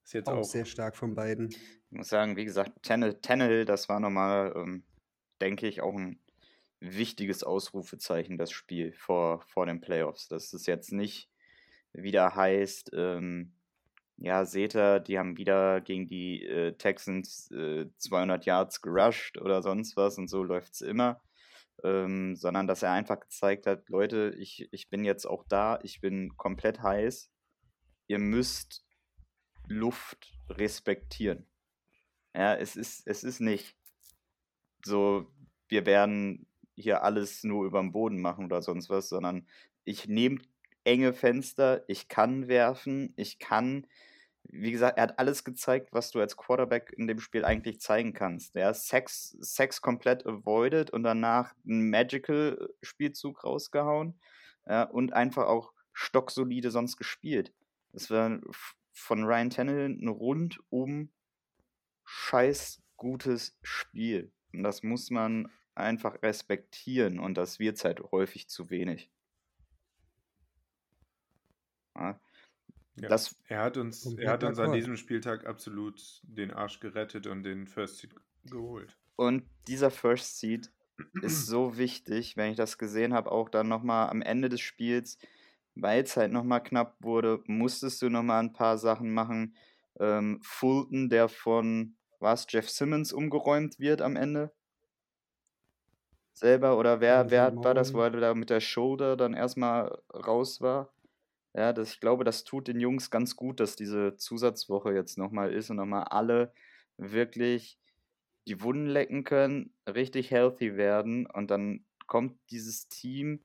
Ist 0.05 0.13
jetzt 0.13 0.29
Auch, 0.29 0.39
auch, 0.39 0.45
sehr 0.45 0.67
stark 0.67 0.97
von 0.97 1.15
beiden. 1.15 1.49
Ich 1.51 1.91
muss 1.91 2.09
sagen, 2.09 2.37
wie 2.37 2.45
gesagt, 2.45 2.83
Tannehill, 2.83 3.65
das 3.65 3.89
war 3.89 4.01
nochmal, 4.01 4.53
ähm, 4.57 4.85
denke 5.41 5.67
ich, 5.67 5.81
auch 5.81 5.95
ein 5.95 6.21
wichtiges 6.81 7.43
Ausrufezeichen, 7.43 8.37
das 8.37 8.53
Spiel 8.53 8.93
vor, 8.93 9.41
vor 9.43 9.67
den 9.67 9.81
Playoffs. 9.81 10.29
Dass 10.29 10.53
es 10.53 10.67
jetzt 10.67 10.93
nicht 10.93 11.31
wieder 11.93 12.35
heißt, 12.35 12.91
ähm, 12.95 13.55
ja, 14.17 14.45
seht 14.45 14.75
ihr, 14.77 15.01
die 15.01 15.19
haben 15.19 15.37
wieder 15.37 15.81
gegen 15.81 16.07
die 16.07 16.45
äh, 16.45 16.73
Texans 16.77 17.51
äh, 17.51 17.87
200 17.99 18.45
Yards 18.47 18.81
gerusht 18.83 19.39
oder 19.39 19.63
sonst 19.63 19.97
was 19.97 20.19
und 20.19 20.29
so 20.29 20.43
läuft 20.43 20.75
es 20.75 20.81
immer. 20.83 21.21
Ähm, 21.83 22.37
sondern 22.37 22.67
dass 22.67 22.83
er 22.83 22.93
einfach 22.93 23.19
gezeigt 23.21 23.67
hat, 23.67 23.89
Leute, 23.89 24.35
ich, 24.39 24.69
ich 24.71 24.89
bin 24.91 25.05
jetzt 25.05 25.27
auch 25.27 25.45
da, 25.49 25.79
ich 25.83 26.01
bin 26.01 26.37
komplett 26.37 26.83
heiß. 26.83 27.31
Ihr 28.07 28.19
müsst 28.19 28.85
Luft 29.67 30.33
respektieren. 30.49 31.47
Ja, 32.35 32.55
es 32.55 32.77
ist, 32.77 33.07
es 33.07 33.25
ist 33.25 33.41
nicht 33.41 33.77
so, 34.85 35.27
wir 35.69 35.87
werden 35.87 36.47
hier 36.75 37.03
alles 37.03 37.45
nur 37.45 37.65
über 37.65 37.81
den 37.81 37.93
Boden 37.93 38.21
machen 38.21 38.47
oder 38.47 38.61
sonst 38.63 38.91
was, 38.91 39.09
sondern 39.09 39.47
ich 39.85 40.09
nehme 40.09 40.41
enge 40.85 41.13
Fenster, 41.13 41.85
ich 41.89 42.09
kann 42.09 42.49
werfen, 42.49 43.15
ich 43.17 43.39
kann, 43.39 43.87
wie 44.43 44.73
gesagt, 44.73 44.99
er 44.99 45.05
hat 45.05 45.19
alles 45.19 45.45
gezeigt, 45.45 45.93
was 45.93 46.11
du 46.11 46.21
als 46.21 46.37
Quarterback 46.37 46.93
in 46.97 47.07
dem 47.07 47.21
Spiel 47.21 47.45
eigentlich 47.45 47.81
zeigen 47.81 48.13
kannst. 48.13 48.55
Ja, 48.55 48.75
Sex, 48.75 49.37
Sex 49.41 49.81
komplett 49.81 50.27
avoided 50.27 50.91
und 50.91 51.05
danach 51.05 51.55
einen 51.65 51.89
Magical-Spielzug 51.89 53.45
rausgehauen 53.45 54.19
ja, 54.67 54.83
und 54.83 55.13
einfach 55.13 55.47
auch 55.47 55.73
stocksolide 55.93 56.71
sonst 56.71 56.97
gespielt. 56.97 57.53
Es 57.95 58.11
war 58.11 58.41
von 58.93 59.25
Ryan 59.25 59.51
Tannehill 59.51 59.89
ein 59.89 60.09
rundum 60.09 61.11
scheiß 62.05 62.83
gutes 62.97 63.59
Spiel. 63.63 64.33
Und 64.53 64.63
das 64.63 64.83
muss 64.83 65.11
man 65.11 65.51
einfach 65.75 66.23
respektieren 66.23 67.19
und 67.19 67.35
das 67.37 67.59
wird 67.59 67.83
halt 67.85 68.01
häufig 68.13 68.49
zu 68.49 68.71
wenig. 68.71 69.11
Ja, 71.97 72.21
ja. 72.97 73.09
das, 73.09 73.37
er 73.47 73.63
hat 73.63 73.77
uns, 73.77 74.07
er 74.17 74.33
hat 74.33 74.45
uns 74.45 74.59
an 74.59 74.73
diesem 74.73 74.97
Spieltag 74.97 75.47
absolut 75.47 76.21
den 76.23 76.51
Arsch 76.51 76.81
gerettet 76.81 77.27
und 77.27 77.43
den 77.43 77.67
First 77.67 77.99
Seed 77.99 78.15
geholt. 78.45 78.97
und 79.17 79.49
dieser 79.67 79.91
First 79.91 80.39
Seed 80.39 80.71
ist 81.23 81.47
so 81.47 81.77
wichtig, 81.77 82.37
wenn 82.37 82.51
ich 82.51 82.57
das 82.57 82.79
gesehen 82.79 83.15
habe, 83.15 83.33
auch 83.33 83.49
dann 83.49 83.69
nochmal 83.69 84.11
am 84.11 84.23
Ende 84.23 84.49
des 84.49 84.61
Spiels, 84.61 85.19
weil 85.75 86.03
es 86.05 86.17
halt 86.17 86.33
nochmal 86.33 86.63
knapp 86.63 86.97
wurde, 87.01 87.43
musstest 87.47 88.03
du 88.03 88.09
nochmal 88.09 88.43
ein 88.43 88.53
paar 88.53 88.79
Sachen 88.79 89.13
machen. 89.13 89.57
Ähm, 90.01 90.41
Fulton, 90.43 91.09
der 91.09 91.29
von, 91.29 91.97
was, 92.21 92.47
Jeff 92.49 92.69
Simmons 92.69 93.13
umgeräumt 93.13 93.79
wird 93.79 94.03
am 94.03 94.17
Ende? 94.17 94.53
Selber 96.33 96.79
oder 96.79 97.01
wer, 97.01 97.31
wer 97.31 97.55
war 97.63 97.75
das, 97.75 97.95
wo 97.95 98.01
er 98.01 98.11
da 98.11 98.35
mit 98.35 98.51
der 98.51 98.61
Shoulder 98.61 99.17
dann 99.17 99.35
erstmal 99.35 100.01
raus 100.13 100.61
war? 100.61 100.93
Ja, 101.55 101.73
das, 101.73 101.93
ich 101.93 102.01
glaube, 102.01 102.25
das 102.25 102.43
tut 102.43 102.67
den 102.67 102.81
Jungs 102.81 103.11
ganz 103.11 103.37
gut, 103.37 103.61
dass 103.61 103.77
diese 103.77 104.17
Zusatzwoche 104.17 104.93
jetzt 104.93 105.17
nochmal 105.17 105.53
ist 105.53 105.71
und 105.71 105.77
nochmal 105.77 106.05
alle 106.05 106.53
wirklich 106.97 107.79
die 108.49 108.61
Wunden 108.61 108.87
lecken 108.87 109.25
können, 109.25 109.73
richtig 109.89 110.31
healthy 110.31 110.77
werden 110.77 111.27
und 111.27 111.51
dann 111.51 111.87
kommt 112.07 112.39
dieses 112.51 112.89
Team 112.89 113.45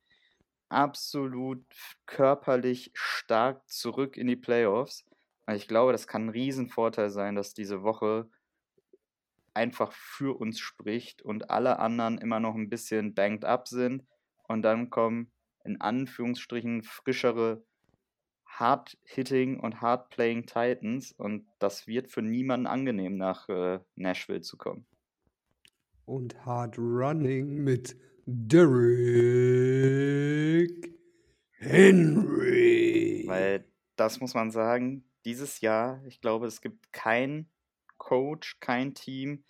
absolut 0.69 1.65
körperlich 2.05 2.91
stark 2.93 3.67
zurück 3.69 4.17
in 4.17 4.27
die 4.27 4.35
Playoffs. 4.35 5.05
Ich 5.53 5.67
glaube, 5.67 5.91
das 5.91 6.07
kann 6.07 6.25
ein 6.25 6.29
Riesenvorteil 6.29 7.09
sein, 7.09 7.35
dass 7.35 7.53
diese 7.53 7.83
Woche 7.83 8.29
einfach 9.53 9.91
für 9.91 10.39
uns 10.39 10.59
spricht 10.59 11.21
und 11.21 11.49
alle 11.49 11.79
anderen 11.79 12.17
immer 12.17 12.39
noch 12.39 12.55
ein 12.55 12.69
bisschen 12.69 13.13
banked 13.13 13.45
up 13.45 13.67
sind 13.67 14.05
und 14.47 14.61
dann 14.61 14.89
kommen 14.89 15.31
in 15.63 15.81
Anführungsstrichen 15.81 16.83
frischere 16.83 17.63
Hard-Hitting 18.45 19.59
und 19.59 19.81
Hard-Playing 19.81 20.45
Titans 20.45 21.11
und 21.13 21.47
das 21.59 21.87
wird 21.87 22.09
für 22.09 22.21
niemanden 22.21 22.67
angenehm, 22.67 23.17
nach 23.17 23.47
äh, 23.49 23.79
Nashville 23.95 24.41
zu 24.41 24.57
kommen. 24.57 24.85
Und 26.05 26.45
Hard 26.45 26.77
Running 26.77 27.63
mit 27.63 27.95
Derrick 28.31 28.69
Henry. 31.57 33.23
Weil 33.25 33.65
das 33.95 34.19
muss 34.19 34.35
man 34.35 34.51
sagen, 34.51 35.03
dieses 35.25 35.61
Jahr, 35.61 36.05
ich 36.05 36.21
glaube, 36.21 36.45
es 36.45 36.61
gibt 36.61 36.93
keinen 36.93 37.49
Coach, 37.97 38.59
kein 38.59 38.93
Team, 38.93 39.43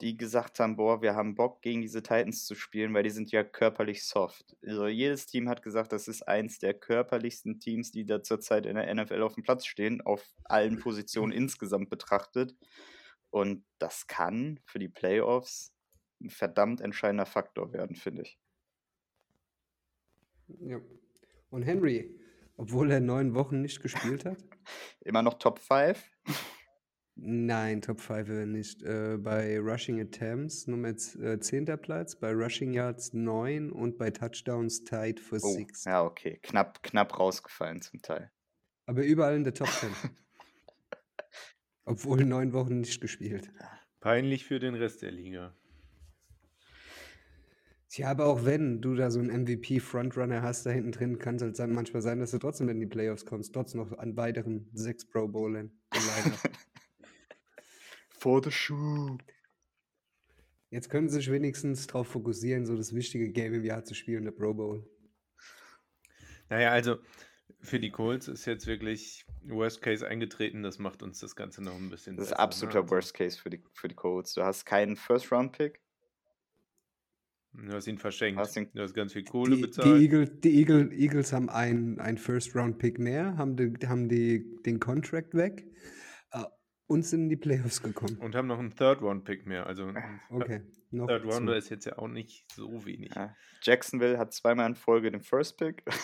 die 0.00 0.16
gesagt 0.16 0.60
haben, 0.60 0.76
boah, 0.76 1.02
wir 1.02 1.16
haben 1.16 1.34
Bock 1.34 1.60
gegen 1.60 1.82
diese 1.82 2.04
Titans 2.04 2.46
zu 2.46 2.54
spielen, 2.54 2.94
weil 2.94 3.02
die 3.02 3.10
sind 3.10 3.32
ja 3.32 3.42
körperlich 3.42 4.06
soft. 4.06 4.56
Also 4.64 4.86
jedes 4.86 5.26
Team 5.26 5.48
hat 5.48 5.64
gesagt, 5.64 5.90
das 5.92 6.06
ist 6.06 6.22
eins 6.22 6.60
der 6.60 6.74
körperlichsten 6.74 7.58
Teams, 7.58 7.90
die 7.90 8.06
da 8.06 8.22
zurzeit 8.22 8.64
in 8.64 8.76
der 8.76 8.94
NFL 8.94 9.22
auf 9.22 9.34
dem 9.34 9.42
Platz 9.42 9.66
stehen, 9.66 10.00
auf 10.02 10.24
allen 10.44 10.78
Positionen 10.78 11.32
insgesamt 11.32 11.90
betrachtet. 11.90 12.54
Und 13.30 13.64
das 13.78 14.06
kann 14.06 14.60
für 14.66 14.78
die 14.78 14.88
Playoffs 14.88 15.73
ein 16.24 16.30
verdammt 16.30 16.80
entscheidender 16.80 17.26
Faktor 17.26 17.72
werden, 17.72 17.96
finde 17.96 18.22
ich. 18.22 18.38
Ja. 20.60 20.80
Und 21.50 21.62
Henry, 21.62 22.18
obwohl 22.56 22.90
er 22.90 23.00
neun 23.00 23.34
Wochen 23.34 23.60
nicht 23.62 23.80
gespielt 23.82 24.24
hat? 24.24 24.38
Immer 25.00 25.22
noch 25.22 25.34
Top 25.34 25.58
5? 25.58 26.02
Nein, 27.16 27.80
Top 27.80 28.00
5 28.00 28.46
nicht. 28.46 28.82
Äh, 28.82 29.18
bei 29.18 29.58
Rushing 29.60 30.00
Attempts 30.00 30.66
Nummer 30.66 30.88
äh, 30.88 31.38
10. 31.38 31.66
Platz, 31.80 32.16
bei 32.16 32.32
Rushing 32.32 32.72
Yards 32.72 33.12
9 33.12 33.70
und 33.70 33.98
bei 33.98 34.10
Touchdowns 34.10 34.82
tied 34.84 35.20
for 35.20 35.38
Oh, 35.42 35.52
6. 35.54 35.84
ja, 35.84 36.02
okay. 36.04 36.40
Knapp, 36.42 36.82
knapp 36.82 37.18
rausgefallen 37.18 37.82
zum 37.82 38.02
Teil. 38.02 38.32
Aber 38.86 39.04
überall 39.04 39.36
in 39.36 39.44
der 39.44 39.54
Top 39.54 39.68
10. 39.80 39.90
Obwohl 41.84 42.24
neun 42.24 42.52
Wochen 42.52 42.80
nicht 42.80 43.00
gespielt. 43.00 43.50
Peinlich 44.00 44.44
für 44.44 44.58
den 44.58 44.74
Rest 44.74 45.02
der 45.02 45.12
Liga. 45.12 45.54
Tja, 47.94 48.10
aber 48.10 48.26
auch 48.26 48.44
wenn 48.44 48.80
du 48.80 48.96
da 48.96 49.08
so 49.08 49.20
einen 49.20 49.44
MVP-Frontrunner 49.44 50.42
hast 50.42 50.66
da 50.66 50.70
hinten 50.70 50.90
drin, 50.90 51.20
kann 51.20 51.36
es 51.36 51.42
halt 51.42 51.54
sein, 51.54 51.72
manchmal 51.72 52.02
sein, 52.02 52.18
dass 52.18 52.32
du 52.32 52.38
trotzdem 52.38 52.68
in 52.68 52.80
die 52.80 52.86
Playoffs 52.86 53.24
kommst, 53.24 53.54
trotzdem 53.54 53.82
noch 53.82 53.96
an 53.98 54.16
weiteren 54.16 54.68
sechs 54.72 55.06
Pro 55.08 55.28
Bowlern 55.28 55.70
im. 55.94 56.32
For 58.10 58.42
the 58.42 58.50
shoe. 58.50 59.16
Jetzt 60.70 60.90
können 60.90 61.08
sie 61.08 61.18
sich 61.18 61.30
wenigstens 61.30 61.86
darauf 61.86 62.08
fokussieren, 62.08 62.66
so 62.66 62.76
das 62.76 62.96
wichtige 62.96 63.30
Game 63.30 63.54
im 63.54 63.62
Jahr 63.62 63.84
zu 63.84 63.94
spielen, 63.94 64.24
der 64.24 64.32
Pro 64.32 64.54
Bowl. 64.54 64.90
Naja, 66.48 66.72
also 66.72 66.98
für 67.60 67.78
die 67.78 67.92
Colts 67.92 68.26
ist 68.26 68.44
jetzt 68.44 68.66
wirklich 68.66 69.24
Worst 69.44 69.82
Case 69.82 70.04
eingetreten. 70.04 70.64
Das 70.64 70.80
macht 70.80 71.04
uns 71.04 71.20
das 71.20 71.36
Ganze 71.36 71.62
noch 71.62 71.76
ein 71.76 71.90
bisschen 71.90 72.16
Das 72.16 72.26
ist 72.26 72.30
ne? 72.32 72.40
absoluter 72.40 72.80
Also, 72.80 72.90
Worst 72.90 73.14
Case 73.14 73.40
für 73.40 73.50
die, 73.50 73.62
für 73.72 73.86
die 73.86 73.94
Colts. 73.94 74.34
Du 74.34 74.42
hast 74.42 74.64
keinen 74.64 74.96
First-Round-Pick. 74.96 75.83
Du 77.56 77.72
hast 77.72 77.86
ihn 77.86 77.98
verschenkt. 77.98 78.38
Hast 78.38 78.56
ihn- 78.56 78.68
du 78.74 78.82
hast 78.82 78.94
ganz 78.94 79.12
viel 79.12 79.24
Kohle 79.24 79.50
Die, 79.50 79.56
die, 79.56 79.62
bezahlt. 79.62 80.00
Eagle, 80.02 80.26
die 80.28 80.58
Eagle, 80.58 80.92
Eagles 80.92 81.32
haben 81.32 81.48
einen, 81.48 82.00
einen 82.00 82.18
First-Round-Pick 82.18 82.98
mehr, 82.98 83.36
haben, 83.36 83.56
die, 83.56 83.86
haben 83.86 84.08
die, 84.08 84.44
den 84.66 84.80
Contract 84.80 85.34
weg 85.34 85.64
äh, 86.32 86.42
und 86.86 87.04
sind 87.06 87.22
in 87.24 87.28
die 87.28 87.36
Playoffs 87.36 87.80
gekommen. 87.82 88.16
Und 88.18 88.34
haben 88.34 88.48
noch 88.48 88.58
einen 88.58 88.74
Third-Round-Pick 88.74 89.46
mehr. 89.46 89.66
Also 89.66 89.92
Okay, 90.30 90.62
noch 90.90 91.06
Third 91.06 91.24
dazu. 91.24 91.36
Rounder 91.36 91.56
ist 91.56 91.70
jetzt 91.70 91.86
ja 91.86 91.96
auch 91.98 92.08
nicht 92.08 92.44
so 92.52 92.84
wenig. 92.86 93.14
Ja. 93.14 93.34
Jacksonville 93.62 94.18
hat 94.18 94.32
zweimal 94.34 94.68
in 94.68 94.74
Folge 94.74 95.10
den 95.12 95.22
First-Pick. 95.22 95.84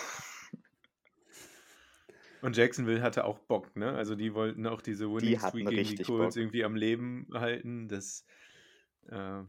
Und 2.42 2.56
Jacksonville 2.56 3.02
hatte 3.02 3.24
auch 3.24 3.38
Bock, 3.40 3.76
ne? 3.76 3.92
Also 3.92 4.14
die 4.14 4.32
wollten 4.32 4.66
auch 4.66 4.80
diese 4.80 5.10
Winning 5.10 5.38
Streak 5.38 5.68
gegen 5.68 5.96
die 5.96 6.02
Colts 6.02 6.36
irgendwie 6.36 6.64
am 6.64 6.74
Leben 6.74 7.26
halten. 7.34 7.86
Das, 7.88 8.24
äh, 9.08 9.42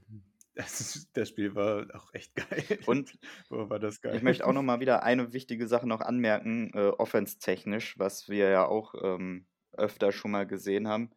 das, 0.61 1.07
das 1.13 1.29
Spiel 1.29 1.55
war 1.55 1.87
auch 1.93 2.13
echt 2.13 2.35
geil. 2.49 2.79
Und 2.85 3.17
Boah, 3.49 3.69
war 3.69 3.79
das 3.79 4.01
geil. 4.01 4.15
ich 4.15 4.21
möchte 4.21 4.45
auch 4.45 4.53
nochmal 4.53 4.79
wieder 4.79 5.03
eine 5.03 5.33
wichtige 5.33 5.67
Sache 5.67 5.87
noch 5.87 6.01
anmerken, 6.01 6.71
äh, 6.73 6.87
offense-technisch, 6.89 7.97
was 7.99 8.29
wir 8.29 8.49
ja 8.49 8.65
auch 8.65 8.93
ähm, 9.01 9.47
öfter 9.73 10.11
schon 10.11 10.31
mal 10.31 10.47
gesehen 10.47 10.87
haben. 10.87 11.11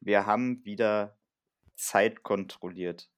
Wir 0.00 0.26
haben 0.26 0.64
wieder 0.64 1.16
Zeit 1.74 2.22
kontrolliert. 2.22 3.10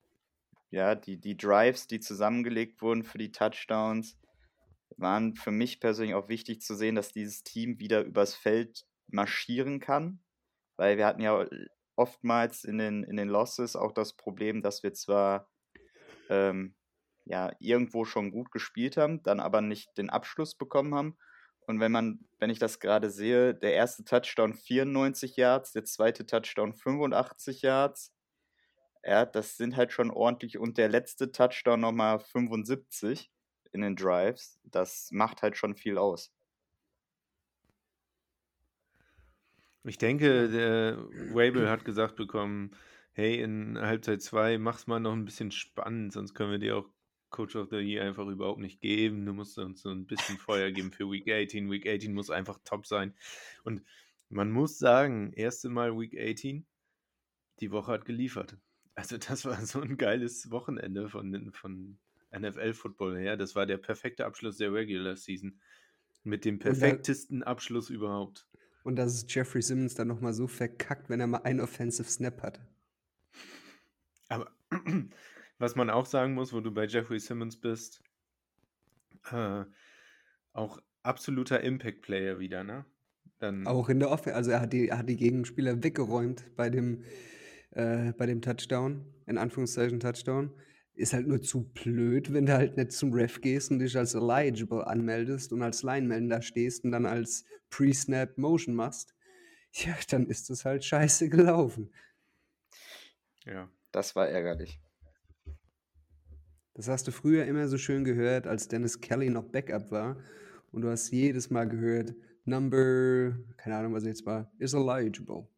Ja, 0.70 0.94
die, 0.94 1.18
die 1.18 1.36
Drives, 1.36 1.86
die 1.86 2.00
zusammengelegt 2.00 2.82
wurden 2.82 3.02
für 3.02 3.18
die 3.18 3.32
Touchdowns, 3.32 4.18
waren 4.96 5.34
für 5.34 5.50
mich 5.50 5.80
persönlich 5.80 6.14
auch 6.14 6.28
wichtig 6.28 6.60
zu 6.60 6.74
sehen, 6.74 6.94
dass 6.94 7.12
dieses 7.12 7.42
Team 7.42 7.78
wieder 7.78 8.02
übers 8.02 8.34
Feld 8.34 8.86
marschieren 9.06 9.80
kann. 9.80 10.20
Weil 10.76 10.96
wir 10.96 11.06
hatten 11.06 11.22
ja 11.22 11.46
oftmals 11.96 12.64
in 12.64 12.78
den, 12.78 13.02
in 13.02 13.16
den 13.16 13.28
Losses 13.28 13.76
auch 13.76 13.92
das 13.92 14.12
Problem, 14.12 14.62
dass 14.62 14.82
wir 14.82 14.92
zwar 14.92 15.48
ähm, 16.28 16.74
ja 17.24 17.52
irgendwo 17.60 18.04
schon 18.04 18.30
gut 18.30 18.50
gespielt 18.50 18.96
haben, 18.96 19.22
dann 19.22 19.40
aber 19.40 19.60
nicht 19.60 19.96
den 19.98 20.10
Abschluss 20.10 20.54
bekommen 20.54 20.94
haben. 20.94 21.16
Und 21.60 21.80
wenn 21.80 21.92
man, 21.92 22.20
wenn 22.38 22.48
ich 22.48 22.58
das 22.58 22.80
gerade 22.80 23.10
sehe, 23.10 23.54
der 23.54 23.74
erste 23.74 24.04
Touchdown 24.04 24.54
94 24.54 25.36
Yards, 25.36 25.72
der 25.72 25.84
zweite 25.84 26.24
Touchdown 26.24 26.72
85 26.72 27.60
Yards, 27.62 28.14
ja, 29.04 29.26
das 29.26 29.56
sind 29.56 29.76
halt 29.76 29.92
schon 29.92 30.10
ordentlich 30.10 30.58
und 30.58 30.78
der 30.78 30.88
letzte 30.88 31.30
Touchdown 31.30 31.80
nochmal 31.80 32.20
75 32.20 33.30
in 33.72 33.82
den 33.82 33.96
Drives, 33.96 34.58
das 34.64 35.10
macht 35.12 35.42
halt 35.42 35.56
schon 35.56 35.76
viel 35.76 35.98
aus. 35.98 36.32
Ich 39.84 39.98
denke, 39.98 40.48
der 40.48 40.98
Wabel 41.34 41.70
hat 41.70 41.84
gesagt 41.84 42.16
bekommen, 42.16 42.72
hey, 43.18 43.40
in 43.40 43.76
Halbzeit 43.76 44.22
2 44.22 44.58
mach's 44.58 44.86
mal 44.86 45.00
noch 45.00 45.12
ein 45.12 45.24
bisschen 45.24 45.50
spannend, 45.50 46.12
sonst 46.12 46.34
können 46.34 46.52
wir 46.52 46.60
dir 46.60 46.76
auch 46.76 46.88
Coach 47.30 47.56
of 47.56 47.68
the 47.68 47.78
Year 47.78 48.04
einfach 48.04 48.28
überhaupt 48.28 48.60
nicht 48.60 48.80
geben. 48.80 49.26
Du 49.26 49.32
musst 49.32 49.58
uns 49.58 49.82
so 49.82 49.90
ein 49.90 50.06
bisschen 50.06 50.38
Feuer 50.38 50.70
geben 50.70 50.92
für 50.92 51.10
Week 51.10 51.28
18. 51.28 51.68
Week 51.68 51.84
18 51.84 52.14
muss 52.14 52.30
einfach 52.30 52.60
top 52.64 52.86
sein. 52.86 53.12
Und 53.64 53.82
man 54.28 54.52
muss 54.52 54.78
sagen, 54.78 55.32
erste 55.32 55.68
Mal 55.68 55.98
Week 55.98 56.16
18, 56.16 56.64
die 57.58 57.72
Woche 57.72 57.90
hat 57.90 58.04
geliefert. 58.04 58.56
Also 58.94 59.18
das 59.18 59.44
war 59.44 59.60
so 59.66 59.80
ein 59.80 59.96
geiles 59.96 60.52
Wochenende 60.52 61.08
von, 61.08 61.52
von 61.52 61.98
NFL-Football 62.32 63.18
her. 63.18 63.36
Das 63.36 63.56
war 63.56 63.66
der 63.66 63.78
perfekte 63.78 64.26
Abschluss 64.26 64.58
der 64.58 64.72
Regular 64.72 65.16
Season. 65.16 65.60
Mit 66.22 66.44
dem 66.44 66.60
perfektesten 66.60 67.42
Abschluss 67.42 67.90
überhaupt. 67.90 68.46
Und 68.84 68.94
dass 68.94 69.12
es 69.12 69.26
Jeffrey 69.28 69.60
Simmons 69.60 69.96
dann 69.96 70.06
nochmal 70.06 70.34
so 70.34 70.46
verkackt, 70.46 71.10
wenn 71.10 71.18
er 71.18 71.26
mal 71.26 71.38
einen 71.38 71.60
Offensive 71.60 72.08
Snap 72.08 72.42
hat. 72.42 72.60
Aber 74.28 74.50
was 75.58 75.76
man 75.76 75.90
auch 75.90 76.06
sagen 76.06 76.34
muss, 76.34 76.52
wo 76.52 76.60
du 76.60 76.70
bei 76.70 76.86
Jeffrey 76.86 77.18
Simmons 77.18 77.56
bist, 77.56 78.02
äh, 79.30 79.64
auch 80.52 80.80
absoluter 81.02 81.60
Impact-Player 81.60 82.38
wieder, 82.38 82.64
ne? 82.64 82.84
Dann, 83.38 83.66
Auch 83.66 83.88
in 83.88 84.00
der 84.00 84.10
Offense. 84.10 84.34
Also 84.36 84.50
er 84.50 84.60
hat 84.60 84.72
die, 84.72 84.88
er 84.88 84.98
hat 84.98 85.08
die 85.08 85.16
Gegenspieler 85.16 85.82
weggeräumt 85.82 86.56
bei 86.56 86.70
dem, 86.70 87.04
äh, 87.70 88.12
bei 88.12 88.26
dem 88.26 88.42
Touchdown, 88.42 89.04
in 89.26 89.38
Anführungszeichen 89.38 90.00
Touchdown. 90.00 90.52
Ist 90.94 91.12
halt 91.12 91.28
nur 91.28 91.40
zu 91.40 91.62
blöd, 91.62 92.32
wenn 92.32 92.46
du 92.46 92.54
halt 92.54 92.76
nicht 92.76 92.90
zum 92.90 93.12
Ref 93.12 93.40
gehst 93.40 93.70
und 93.70 93.78
dich 93.78 93.96
als 93.96 94.14
eligible 94.14 94.84
anmeldest 94.84 95.52
und 95.52 95.62
als 95.62 95.84
Line-Man 95.84 96.28
da 96.28 96.42
stehst 96.42 96.84
und 96.84 96.90
dann 96.90 97.06
als 97.06 97.44
Pre-Snap 97.70 98.36
Motion 98.36 98.74
machst. 98.74 99.14
Ja, 99.72 99.94
dann 100.10 100.26
ist 100.26 100.50
das 100.50 100.64
halt 100.64 100.84
scheiße 100.84 101.28
gelaufen. 101.28 101.92
ja. 103.44 103.68
Das 103.92 104.14
war 104.14 104.28
ärgerlich. 104.28 104.80
Das 106.74 106.88
hast 106.88 107.08
du 107.08 107.12
früher 107.12 107.44
immer 107.46 107.66
so 107.68 107.78
schön 107.78 108.04
gehört, 108.04 108.46
als 108.46 108.68
Dennis 108.68 109.00
Kelly 109.00 109.30
noch 109.30 109.44
Backup 109.44 109.90
war. 109.90 110.22
Und 110.70 110.82
du 110.82 110.90
hast 110.90 111.10
jedes 111.10 111.50
Mal 111.50 111.68
gehört, 111.68 112.14
Number, 112.44 113.36
keine 113.56 113.76
Ahnung, 113.76 113.94
was 113.94 114.04
jetzt 114.04 114.24
war, 114.24 114.50
is 114.58 114.74
eligible. 114.74 115.48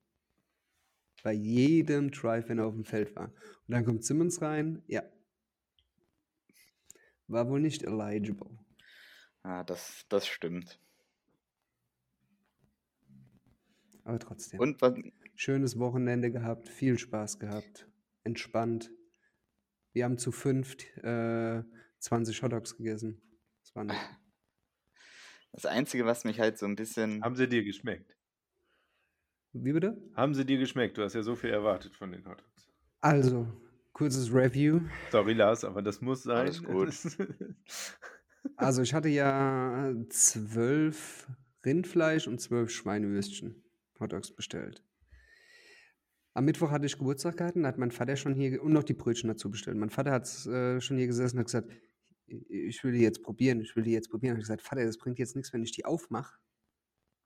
Bei 1.22 1.32
jedem 1.32 2.10
Drive, 2.10 2.48
wenn 2.48 2.58
er 2.58 2.66
auf 2.66 2.74
dem 2.74 2.84
Feld 2.84 3.14
war. 3.14 3.26
Und 3.66 3.74
dann 3.74 3.84
kommt 3.84 4.04
Simmons 4.04 4.40
rein, 4.40 4.82
ja. 4.86 5.02
War 7.26 7.48
wohl 7.48 7.60
nicht 7.60 7.82
eligible. 7.82 8.58
Ja, 9.44 9.62
das, 9.62 10.04
das 10.08 10.26
stimmt. 10.26 10.80
Aber 14.04 14.18
trotzdem. 14.18 14.58
Und 14.58 14.80
was, 14.80 14.94
Schönes 15.42 15.78
Wochenende 15.78 16.30
gehabt, 16.30 16.68
viel 16.68 16.98
Spaß 16.98 17.38
gehabt, 17.38 17.89
entspannt. 18.24 18.90
Wir 19.92 20.04
haben 20.04 20.18
zu 20.18 20.32
fünft 20.32 20.84
äh, 20.98 21.62
20 21.98 22.42
Hotdogs 22.42 22.76
gegessen. 22.76 23.20
Das 23.62 23.74
war 23.74 23.84
nett. 23.84 23.96
das 25.52 25.66
Einzige, 25.66 26.06
was 26.06 26.24
mich 26.24 26.40
halt 26.40 26.58
so 26.58 26.66
ein 26.66 26.76
bisschen. 26.76 27.22
Haben 27.22 27.36
sie 27.36 27.48
dir 27.48 27.64
geschmeckt? 27.64 28.16
Wie 29.52 29.72
bitte? 29.72 30.00
Haben 30.14 30.34
sie 30.34 30.44
dir 30.44 30.58
geschmeckt? 30.58 30.96
Du 30.96 31.02
hast 31.02 31.14
ja 31.14 31.22
so 31.22 31.34
viel 31.34 31.50
erwartet 31.50 31.96
von 31.96 32.12
den 32.12 32.24
Hotdogs. 32.24 32.70
Also, 33.00 33.48
kurzes 33.92 34.32
Review. 34.32 34.80
Sorry, 35.10 35.32
Lars, 35.32 35.64
aber 35.64 35.82
das 35.82 36.00
muss 36.00 36.22
sein. 36.22 36.36
Alles 36.36 36.62
gut. 36.62 36.94
Also 38.56 38.82
ich 38.82 38.94
hatte 38.94 39.08
ja 39.08 39.92
zwölf 40.08 41.28
Rindfleisch 41.64 42.26
und 42.26 42.40
zwölf 42.40 42.70
Schweinewürstchen 42.70 43.64
Hotdogs 43.98 44.34
bestellt. 44.34 44.82
Am 46.32 46.44
Mittwoch 46.44 46.70
hatte 46.70 46.86
ich 46.86 46.96
Geburtstag 46.96 47.36
gehabt 47.36 47.56
und 47.56 47.66
hat 47.66 47.78
mein 47.78 47.90
Vater 47.90 48.16
schon 48.16 48.34
hier 48.34 48.62
und 48.62 48.72
noch 48.72 48.84
die 48.84 48.94
Brötchen 48.94 49.28
dazu 49.28 49.50
bestellt. 49.50 49.76
Mein 49.76 49.90
Vater 49.90 50.12
hat 50.12 50.46
äh, 50.46 50.80
schon 50.80 50.96
hier 50.96 51.08
gesessen 51.08 51.36
und 51.36 51.40
hat 51.40 51.46
gesagt, 51.46 51.70
ich 52.26 52.84
will 52.84 52.92
die 52.92 53.00
jetzt 53.00 53.22
probieren, 53.22 53.60
ich 53.60 53.74
will 53.74 53.82
die 53.82 53.90
jetzt 53.90 54.10
probieren. 54.10 54.34
Ich 54.34 54.36
habe 54.36 54.58
gesagt, 54.58 54.62
Vater, 54.62 54.84
das 54.84 54.98
bringt 54.98 55.18
jetzt 55.18 55.34
nichts, 55.34 55.52
wenn 55.52 55.64
ich 55.64 55.72
die 55.72 55.84
aufmache. 55.84 56.38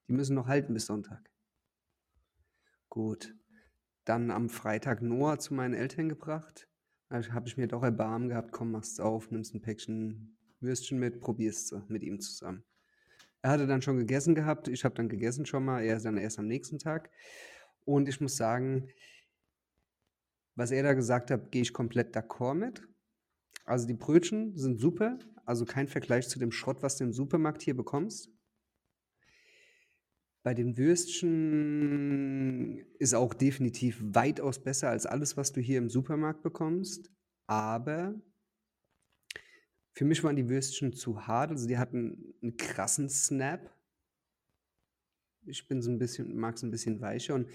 Die 0.08 0.12
müssen 0.12 0.34
noch 0.34 0.46
halten 0.46 0.72
bis 0.72 0.86
Sonntag. 0.86 1.30
Gut. 2.88 3.34
Dann 4.04 4.30
am 4.30 4.48
Freitag 4.48 5.02
Noah 5.02 5.38
zu 5.38 5.52
meinen 5.52 5.74
Eltern 5.74 6.08
gebracht. 6.08 6.68
Da 7.10 7.22
habe 7.32 7.46
ich 7.46 7.56
mir 7.56 7.68
doch 7.68 7.82
Erbarmen 7.82 8.28
gehabt, 8.30 8.52
komm, 8.52 8.70
machst 8.70 9.00
auf, 9.00 9.30
nimmst 9.30 9.54
ein 9.54 9.60
Päckchen 9.60 10.36
Würstchen 10.60 10.98
mit, 10.98 11.20
probierst 11.20 11.72
du 11.72 11.82
mit 11.88 12.02
ihm 12.02 12.20
zusammen. 12.20 12.64
Er 13.42 13.50
hatte 13.50 13.66
dann 13.66 13.82
schon 13.82 13.98
gegessen 13.98 14.34
gehabt, 14.34 14.68
ich 14.68 14.84
habe 14.84 14.94
dann 14.94 15.08
gegessen 15.08 15.44
schon 15.44 15.64
mal, 15.64 15.82
er 15.82 15.96
ist 15.96 16.06
dann 16.06 16.16
erst 16.16 16.38
am 16.38 16.46
nächsten 16.46 16.78
Tag. 16.78 17.10
Und 17.84 18.08
ich 18.08 18.20
muss 18.20 18.36
sagen, 18.36 18.88
was 20.56 20.70
er 20.70 20.82
da 20.82 20.94
gesagt 20.94 21.30
hat, 21.30 21.50
gehe 21.50 21.62
ich 21.62 21.72
komplett 21.72 22.16
d'accord 22.16 22.54
mit. 22.54 22.86
Also 23.64 23.86
die 23.86 23.94
Brötchen 23.94 24.56
sind 24.56 24.78
super, 24.78 25.18
also 25.44 25.64
kein 25.64 25.88
Vergleich 25.88 26.28
zu 26.28 26.38
dem 26.38 26.52
Schrott, 26.52 26.82
was 26.82 26.96
du 26.96 27.04
im 27.04 27.12
Supermarkt 27.12 27.62
hier 27.62 27.76
bekommst. 27.76 28.30
Bei 30.44 30.52
den 30.52 30.76
Würstchen 30.76 32.04
ist 32.98 33.14
auch 33.14 33.32
definitiv 33.32 34.02
weitaus 34.02 34.62
besser 34.62 34.90
als 34.90 35.06
alles, 35.06 35.38
was 35.38 35.52
du 35.52 35.62
hier 35.62 35.78
im 35.78 35.88
Supermarkt 35.88 36.42
bekommst. 36.42 37.10
Aber 37.46 38.14
für 39.96 40.04
mich 40.04 40.22
waren 40.22 40.36
die 40.36 40.50
Würstchen 40.50 40.92
zu 40.92 41.26
hart. 41.26 41.50
Also 41.50 41.66
die 41.66 41.78
hatten 41.78 42.34
einen 42.42 42.58
krassen 42.58 43.08
Snap. 43.08 43.74
Ich 45.46 45.66
bin 45.68 45.82
so 45.82 45.90
ein 45.90 45.98
bisschen, 45.98 46.36
mag 46.36 46.56
es 46.56 46.62
ein 46.62 46.70
bisschen 46.70 47.00
weicher. 47.00 47.34
Und 47.34 47.48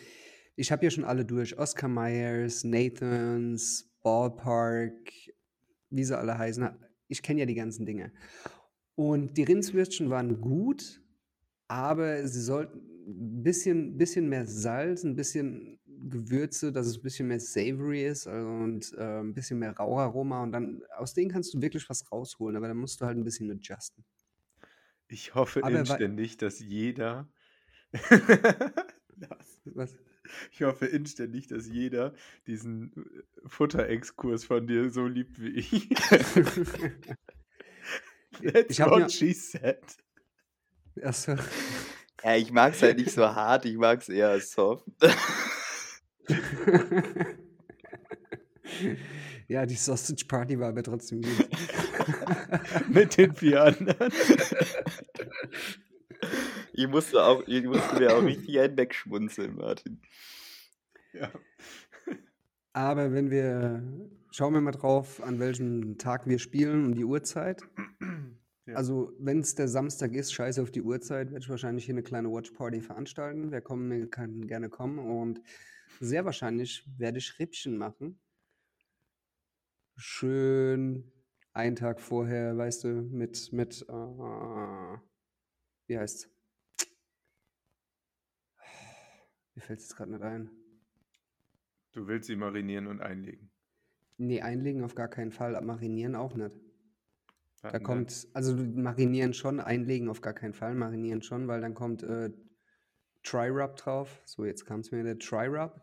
ich 0.56 0.72
habe 0.72 0.84
ja 0.84 0.92
schon 0.92 1.06
alle 1.06 1.26
durch. 1.26 1.58
Oscar 1.58 1.88
Myers, 1.88 2.64
Nathans, 2.64 3.90
Ballpark, 4.02 5.12
wie 5.90 6.04
sie 6.04 6.18
alle 6.18 6.38
heißen. 6.38 6.70
Ich 7.08 7.22
kenne 7.22 7.42
ja 7.42 7.46
die 7.46 7.56
ganzen 7.56 7.86
Dinge. 7.86 8.12
Und 8.96 9.38
die 9.38 9.44
Rindswürstchen 9.44 10.10
waren 10.10 10.42
gut, 10.42 11.02
aber 11.68 12.28
sie 12.28 12.42
sollten 12.42 12.80
ein 13.08 13.44
bisschen, 13.44 13.98
bisschen 13.98 14.28
mehr 14.28 14.46
Salz, 14.46 15.04
ein 15.04 15.16
bisschen 15.16 15.80
Gewürze, 15.86 16.72
dass 16.72 16.88
es 16.88 16.98
ein 16.98 17.02
bisschen 17.02 17.28
mehr 17.28 17.40
savory 17.40 18.06
ist 18.06 18.28
also 18.28 18.48
und 18.48 18.94
äh, 18.98 19.20
ein 19.20 19.34
bisschen 19.34 19.60
mehr 19.60 19.76
Raucharoma 19.76 20.44
und 20.44 20.52
dann 20.52 20.82
aus 20.98 21.14
denen 21.14 21.32
kannst 21.32 21.54
du 21.54 21.62
wirklich 21.62 21.90
was 21.90 22.10
rausholen, 22.12 22.56
aber 22.56 22.68
dann 22.68 22.78
musst 22.78 23.02
du 23.02 23.06
halt 23.06 23.18
ein 23.18 23.24
bisschen 23.24 23.52
adjusten. 23.52 24.06
Ich 25.08 25.36
hoffe 25.36 25.64
Aber 25.64 25.80
inständig, 25.80 26.38
dass 26.38 26.60
jeder. 26.60 27.28
Was? 29.66 29.96
Ich 30.52 30.62
hoffe 30.62 30.86
inständig, 30.86 31.48
dass 31.48 31.68
jeder 31.68 32.14
diesen 32.48 32.92
äh, 32.96 33.48
Futterexkurs 33.48 34.44
von 34.46 34.68
dir 34.68 34.90
so 34.90 35.08
liebt 35.08 35.42
wie 35.42 35.50
ich. 35.50 35.90
That's 35.90 36.36
Ich 38.70 38.80
hab 38.82 38.92
what 38.92 39.00
mir- 39.04 39.10
she 39.10 39.34
said. 39.34 39.80
Achso. 41.02 41.36
Ja, 42.22 42.36
ich 42.36 42.52
mag 42.52 42.74
es 42.74 42.82
halt 42.84 42.98
nicht 42.98 43.12
so 43.12 43.24
hart, 43.26 43.64
ich 43.64 43.78
mag 43.78 44.02
es 44.02 44.10
eher 44.10 44.38
soft. 44.42 44.86
ja, 49.48 49.66
die 49.66 49.76
Sausage 49.76 50.26
Party 50.28 50.60
war 50.60 50.68
aber 50.68 50.84
trotzdem 50.84 51.22
gut. 51.22 51.50
Mit 52.90 53.18
den 53.18 53.34
vier 53.34 53.64
anderen. 53.64 54.12
Ich 56.80 56.88
musste, 56.88 57.22
auch, 57.22 57.46
ich 57.46 57.66
musste 57.66 58.00
mir 58.00 58.16
auch 58.16 58.24
richtig 58.24 58.58
einen 58.58 58.78
wegschmunzeln, 58.78 59.58
Martin. 59.58 60.00
Ja. 61.12 61.30
Aber 62.72 63.12
wenn 63.12 63.30
wir, 63.30 63.84
schauen 64.32 64.54
wir 64.54 64.62
mal 64.62 64.72
drauf, 64.72 65.22
an 65.22 65.42
welchem 65.42 65.98
Tag 65.98 66.26
wir 66.26 66.40
spielen 66.40 66.86
und 66.86 66.96
die 66.96 67.04
Uhrzeit. 67.04 67.64
Ja. 68.66 68.76
Also, 68.76 69.12
wenn 69.20 69.42
es 69.42 69.56
der 69.56 69.68
Samstag 69.68 70.14
ist, 70.14 70.32
scheiße 70.32 70.62
auf 70.62 70.72
die 70.72 70.82
Uhrzeit, 70.82 71.32
werde 71.32 71.44
ich 71.44 71.50
wahrscheinlich 71.50 71.84
hier 71.84 71.96
eine 71.96 72.04
kleine 72.04 72.32
Watchparty 72.32 72.80
veranstalten. 72.80 73.52
Wer 73.52 73.60
kommen 73.60 73.90
will, 73.90 74.08
kann 74.08 74.48
gerne 74.48 74.70
kommen. 74.70 75.00
Und 75.00 75.42
sehr 76.00 76.24
wahrscheinlich 76.24 76.88
werde 76.98 77.18
ich 77.18 77.40
Rippchen 77.40 77.78
machen. 77.78 78.22
Schön 79.98 81.12
einen 81.52 81.76
Tag 81.76 82.00
vorher, 82.00 82.56
weißt 82.56 82.86
du, 82.86 82.88
mit, 83.02 83.52
mit, 83.52 83.86
äh, 83.90 84.98
wie 85.88 85.98
heißt's? 85.98 86.30
Mir 89.60 89.66
fällt 89.66 89.80
es 89.80 89.90
jetzt 89.90 89.98
gerade 89.98 90.12
nicht 90.12 90.24
ein. 90.24 90.50
Du 91.92 92.08
willst 92.08 92.28
sie 92.28 92.38
marinieren 92.38 92.88
und 92.88 93.02
einlegen. 93.02 93.52
Nee, 94.16 94.40
einlegen 94.40 94.86
auf 94.86 94.96
gar 94.96 95.10
keinen 95.10 95.34
Fall, 95.34 95.60
marinieren 95.60 96.16
auch 96.16 96.34
nicht. 96.34 96.56
Was 97.62 97.74
Da 97.74 97.80
kommt, 97.80 98.30
also 98.34 98.56
marinieren 98.56 99.34
schon, 99.34 99.60
einlegen 99.60 100.08
auf 100.08 100.22
gar 100.22 100.34
keinen 100.34 100.54
Fall, 100.54 100.76
marinieren 100.76 101.22
schon, 101.22 101.50
weil 101.50 101.60
dann 101.60 101.74
kommt 101.74 102.04
äh, 102.04 102.32
Tri-Rub 103.24 103.76
drauf. 103.76 104.22
So, 104.24 104.46
jetzt 104.46 104.66
kam 104.66 104.80
es 104.80 104.92
mir 104.92 105.04
der 105.04 105.20
Tri-Rub. 105.20 105.82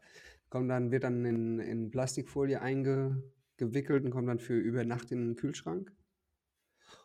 Kommt 0.49 0.71
dann, 0.71 0.91
wird 0.91 1.05
dann 1.05 1.27
in, 1.27 1.59
in 1.59 1.91
Plastikfolie 1.91 2.63
eingewickelt 2.63 4.07
und 4.07 4.11
kommt 4.11 4.29
dann 4.31 4.39
für 4.39 4.57
über 4.57 4.87
Nacht 4.87 5.13
in 5.13 5.19
den 5.19 5.37
Kühlschrank. 5.37 5.93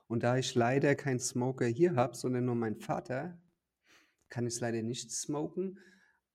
Und 0.07 0.23
da 0.23 0.37
ich 0.37 0.55
leider 0.55 0.95
keinen 0.95 1.19
Smoker 1.19 1.65
hier 1.65 1.95
habe, 1.97 2.15
sondern 2.15 2.45
nur 2.45 2.55
mein 2.55 2.77
Vater, 2.77 3.37
kann 4.29 4.47
ich 4.47 4.53
es 4.53 4.61
leider 4.61 4.81
nicht 4.83 5.11
smoken. 5.11 5.77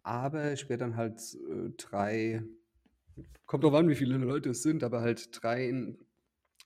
Aber 0.06 0.52
ich 0.52 0.68
werde 0.68 0.84
dann 0.84 0.94
halt 0.96 1.18
äh, 1.50 1.70
drei, 1.76 2.44
kommt 3.44 3.64
drauf 3.64 3.74
an, 3.74 3.88
wie 3.88 3.96
viele 3.96 4.16
Leute 4.18 4.50
es 4.50 4.62
sind, 4.62 4.84
aber 4.84 5.00
halt 5.00 5.30
drei 5.32 5.68
in, 5.68 5.98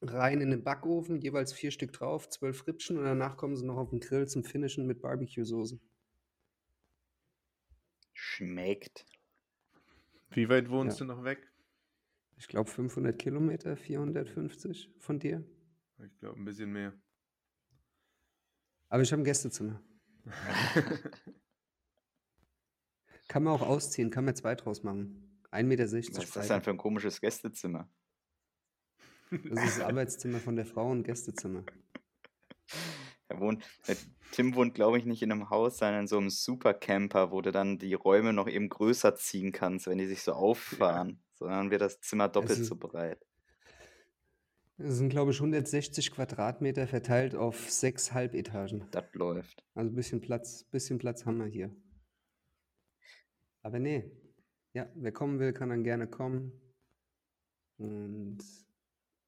rein 0.02 0.42
in 0.42 0.50
den 0.50 0.62
Backofen, 0.62 1.22
jeweils 1.22 1.54
vier 1.54 1.70
Stück 1.70 1.90
drauf, 1.94 2.28
zwölf 2.28 2.66
Rippchen 2.66 2.98
und 2.98 3.04
danach 3.04 3.38
kommen 3.38 3.56
sie 3.56 3.64
noch 3.64 3.78
auf 3.78 3.88
den 3.88 4.00
Grill 4.00 4.28
zum 4.28 4.44
Finishen 4.44 4.86
mit 4.86 5.00
Barbecue-Soße. 5.00 5.80
Schmeckt. 8.12 9.06
Wie 10.32 10.50
weit 10.50 10.68
wohnst 10.68 11.00
Ja. 11.00 11.06
du 11.06 11.12
noch 11.14 11.24
weg? 11.24 11.50
Ich 12.36 12.46
glaube 12.46 12.68
500 12.68 13.18
Kilometer, 13.18 13.74
450 13.74 14.90
von 14.98 15.18
dir. 15.18 15.42
Ich 16.04 16.14
glaube 16.18 16.38
ein 16.38 16.44
bisschen 16.44 16.72
mehr. 16.72 16.92
Aber 18.90 19.02
ich 19.02 19.10
habe 19.12 19.22
ein 19.22 19.24
Gästezimmer. 19.24 19.82
Kann 23.30 23.44
man 23.44 23.52
auch 23.52 23.62
ausziehen, 23.62 24.10
kann 24.10 24.24
man 24.24 24.34
zwei 24.34 24.56
draus 24.56 24.82
machen. 24.82 25.38
1,60 25.52 25.62
Meter 25.62 25.84
Was 25.84 25.92
ist 26.24 26.34
das 26.36 26.48
denn 26.48 26.62
für 26.62 26.70
ein 26.70 26.76
komisches 26.76 27.20
Gästezimmer? 27.20 27.88
Das 29.30 29.64
ist 29.64 29.78
das 29.78 29.80
Arbeitszimmer 29.80 30.40
von 30.40 30.56
der 30.56 30.66
Frau 30.66 30.90
und 30.90 31.04
Gästezimmer. 31.04 31.62
Er 33.28 33.38
wohnt, 33.38 33.62
der 33.86 33.96
Tim 34.32 34.56
wohnt, 34.56 34.74
glaube 34.74 34.98
ich, 34.98 35.04
nicht 35.04 35.22
in 35.22 35.30
einem 35.30 35.48
Haus, 35.48 35.78
sondern 35.78 36.00
in 36.00 36.06
so 36.08 36.18
einem 36.18 36.28
Supercamper, 36.30 37.30
wo 37.30 37.40
du 37.40 37.52
dann 37.52 37.78
die 37.78 37.94
Räume 37.94 38.32
noch 38.32 38.48
eben 38.48 38.68
größer 38.68 39.14
ziehen 39.14 39.52
kannst, 39.52 39.86
wenn 39.86 39.98
die 39.98 40.08
sich 40.08 40.22
so 40.22 40.32
auffahren. 40.32 41.20
Sondern 41.36 41.70
wird 41.70 41.82
das 41.82 42.00
Zimmer 42.00 42.28
doppelt 42.28 42.58
ist- 42.58 42.66
so 42.66 42.74
breit. 42.74 43.24
Das 44.76 44.96
sind, 44.96 45.10
glaube 45.10 45.30
ich, 45.30 45.38
160 45.40 46.10
Quadratmeter 46.10 46.88
verteilt 46.88 47.36
auf 47.36 47.70
sechs 47.70 48.12
Halbetagen. 48.12 48.88
Das 48.90 49.04
läuft. 49.12 49.62
Also 49.76 49.92
ein 49.92 49.94
bisschen 49.94 50.20
Platz, 50.20 50.64
bisschen 50.64 50.98
Platz 50.98 51.26
haben 51.26 51.38
wir 51.38 51.46
hier. 51.46 51.70
Aber 53.62 53.78
nee. 53.78 54.10
Ja, 54.72 54.88
wer 54.94 55.12
kommen 55.12 55.38
will, 55.38 55.52
kann 55.52 55.68
dann 55.70 55.82
gerne 55.84 56.06
kommen. 56.06 56.52
Und 57.78 58.38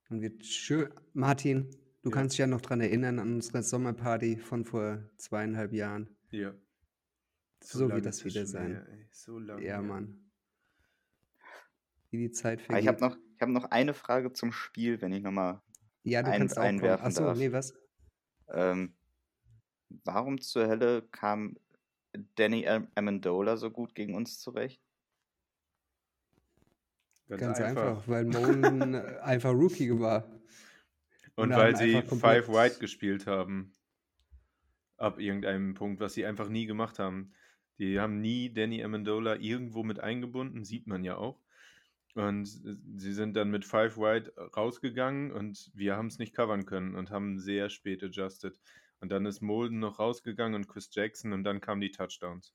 dann 0.08 0.20
wird 0.20 0.44
schön. 0.44 0.88
Martin, 1.14 1.70
du 2.02 2.10
Ja. 2.10 2.14
kannst 2.14 2.34
dich 2.34 2.38
ja 2.38 2.46
noch 2.46 2.60
dran 2.60 2.80
erinnern 2.80 3.18
an 3.18 3.34
unsere 3.34 3.62
Sommerparty 3.62 4.36
von 4.38 4.64
vor 4.64 5.02
zweieinhalb 5.16 5.72
Jahren. 5.72 6.14
Ja. 6.30 6.54
So 7.62 7.80
wird 7.80 7.90
lange 7.90 8.02
das 8.02 8.24
wieder 8.24 8.46
sein. 8.46 8.86
ey. 8.86 9.06
So 9.10 9.38
lange. 9.38 9.64
Ja. 9.64 9.80
Mann. 9.82 10.30
Wie 12.10 12.18
die 12.18 12.30
Zeit 12.32 12.60
Aber 12.68 12.78
ich 12.78 12.86
habe 12.88 12.98
vergeht. 12.98 13.18
noch, 13.18 13.24
ich 13.36 13.40
hab 13.40 13.48
noch 13.48 13.64
eine 13.70 13.94
Frage 13.94 14.32
zum 14.32 14.52
Spiel, 14.52 15.00
wenn 15.00 15.12
ich 15.12 15.22
nochmal. 15.22 15.60
Ja, 16.04 16.22
du 16.22 16.30
ein- 16.30 16.40
kannst 16.40 16.58
einwerfen 16.58 17.06
Achso, 17.06 17.24
darf. 17.24 17.38
nee, 17.38 17.52
was? 17.52 17.74
Ähm, 18.48 18.94
warum 20.04 20.40
zur 20.40 20.66
Hölle 20.68 21.02
kam 21.10 21.56
Danny 22.34 22.66
Am- 22.68 22.88
Amendola 22.94 23.56
so 23.56 23.70
gut 23.70 23.94
gegen 23.94 24.14
uns 24.14 24.38
zurecht? 24.40 24.80
Ganz 27.28 27.60
einfach, 27.60 28.06
weil 28.06 28.24
Moan 28.24 28.94
äh, 28.94 29.18
einfach 29.22 29.52
Rookie 29.52 29.98
war. 29.98 30.28
Und 31.34 31.50
wir 31.50 31.56
weil 31.56 31.76
sie 31.76 31.96
einfach 31.96 32.18
Five 32.18 32.48
White 32.48 32.78
gespielt 32.78 33.26
haben. 33.26 33.72
Ab 34.98 35.18
irgendeinem 35.18 35.74
Punkt, 35.74 36.00
was 36.00 36.14
sie 36.14 36.26
einfach 36.26 36.48
nie 36.48 36.66
gemacht 36.66 36.98
haben. 36.98 37.32
Die 37.78 37.98
haben 37.98 38.20
nie 38.20 38.52
Danny 38.52 38.84
Amendola 38.84 39.36
irgendwo 39.36 39.82
mit 39.82 39.98
eingebunden, 39.98 40.64
sieht 40.64 40.86
man 40.86 41.04
ja 41.04 41.16
auch. 41.16 41.40
Und 42.14 42.44
sie 42.44 43.12
sind 43.12 43.34
dann 43.34 43.50
mit 43.50 43.64
Five 43.64 43.96
Wide 43.96 44.34
rausgegangen 44.54 45.32
und 45.32 45.70
wir 45.74 45.96
haben 45.96 46.08
es 46.08 46.18
nicht 46.18 46.34
covern 46.34 46.66
können 46.66 46.94
und 46.94 47.10
haben 47.10 47.38
sehr 47.38 47.70
spät 47.70 48.02
adjusted. 48.02 48.60
Und 49.02 49.10
dann 49.10 49.26
ist 49.26 49.42
Molden 49.42 49.80
noch 49.80 49.98
rausgegangen 49.98 50.54
und 50.54 50.68
Chris 50.68 50.88
Jackson 50.92 51.32
und 51.32 51.42
dann 51.42 51.60
kamen 51.60 51.80
die 51.80 51.90
Touchdowns. 51.90 52.54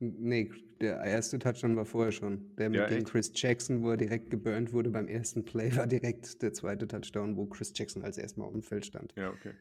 Nee, 0.00 0.50
der 0.80 1.00
erste 1.02 1.38
Touchdown 1.38 1.76
war 1.76 1.84
vorher 1.84 2.10
schon. 2.12 2.56
Der 2.56 2.70
mit 2.70 2.80
Ja, 2.80 2.86
dem? 2.88 3.04
Chris 3.04 3.30
Jackson, 3.34 3.82
wo 3.82 3.90
er 3.90 3.98
direkt 3.98 4.30
geburnt 4.30 4.72
wurde 4.72 4.90
beim 4.90 5.06
ersten 5.06 5.44
Play, 5.44 5.76
war 5.76 5.86
direkt 5.86 6.42
der 6.42 6.54
zweite 6.54 6.88
Touchdown, 6.88 7.36
wo 7.36 7.46
Chris 7.46 7.72
Jackson 7.76 8.02
als 8.02 8.16
erstmal 8.16 8.46
auf 8.48 8.54
dem 8.54 8.62
Feld 8.62 8.86
stand. 8.86 9.12
Ja, 9.16 9.30
okay. 9.30 9.52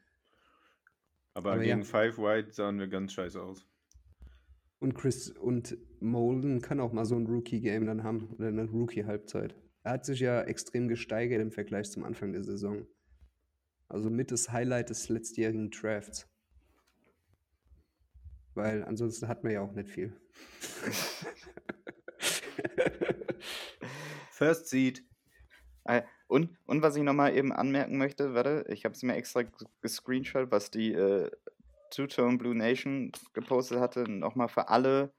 Aber, 1.34 1.52
Aber 1.52 1.64
ja. 1.64 1.76
gegen 1.76 1.86
Five 1.86 2.18
Wide 2.18 2.52
sahen 2.54 2.80
wir 2.80 2.88
ganz 2.88 3.12
scheiße 3.14 3.40
aus. 3.42 3.68
Und 4.80 4.96
Chris 4.96 5.30
und 5.30 5.78
Molden 6.00 6.62
kann 6.62 6.80
auch 6.80 6.94
mal 6.94 7.06
so 7.06 7.16
ein 7.16 7.28
Rookie-Game 7.28 7.86
dann 7.86 8.04
haben 8.04 8.30
oder 8.38 8.48
eine 8.48 8.64
Rookie-Halbzeit. 8.64 9.54
Er 9.84 9.92
hat 9.92 10.06
sich 10.06 10.22
ja 10.22 10.42
extrem 10.42 10.88
gesteigert 10.88 11.42
im 11.42 11.52
Vergleich 11.52 11.92
zum 11.92 12.04
Anfang 12.04 12.32
der 12.32 12.44
Saison. 12.44 12.88
Also 13.92 14.10
mit 14.10 14.32
das 14.32 14.50
Highlight 14.52 14.90
des 14.90 15.10
letztjährigen 15.10 15.70
Drafts. 15.70 16.26
Weil 18.54 18.84
ansonsten 18.86 19.28
hat 19.28 19.44
man 19.44 19.52
ja 19.52 19.62
auch 19.62 19.74
nicht 19.74 19.90
viel. 19.90 20.16
First 24.32 24.68
Seed. 24.68 25.04
Äh, 25.84 26.04
Und, 26.28 26.58
und 26.66 26.82
was 26.82 26.96
ich 26.96 27.04
nochmal 27.04 27.36
eben 27.36 27.52
anmerken 27.52 27.98
möchte, 27.98 28.34
warte, 28.34 28.64
ich 28.70 28.86
habe 28.86 28.96
es 28.96 29.04
mir 29.04 29.16
extra 29.16 29.44
gescreenshot, 29.82 30.50
was 30.52 30.72
die 30.72 30.94
äh, 30.94 31.30
Two-Tone 31.90 32.38
Blue 32.38 32.56
Nation 32.56 33.12
gepostet 33.34 33.80
hatte, 33.80 34.10
nochmal 34.10 34.48
für 34.48 34.70
alle 34.70 35.12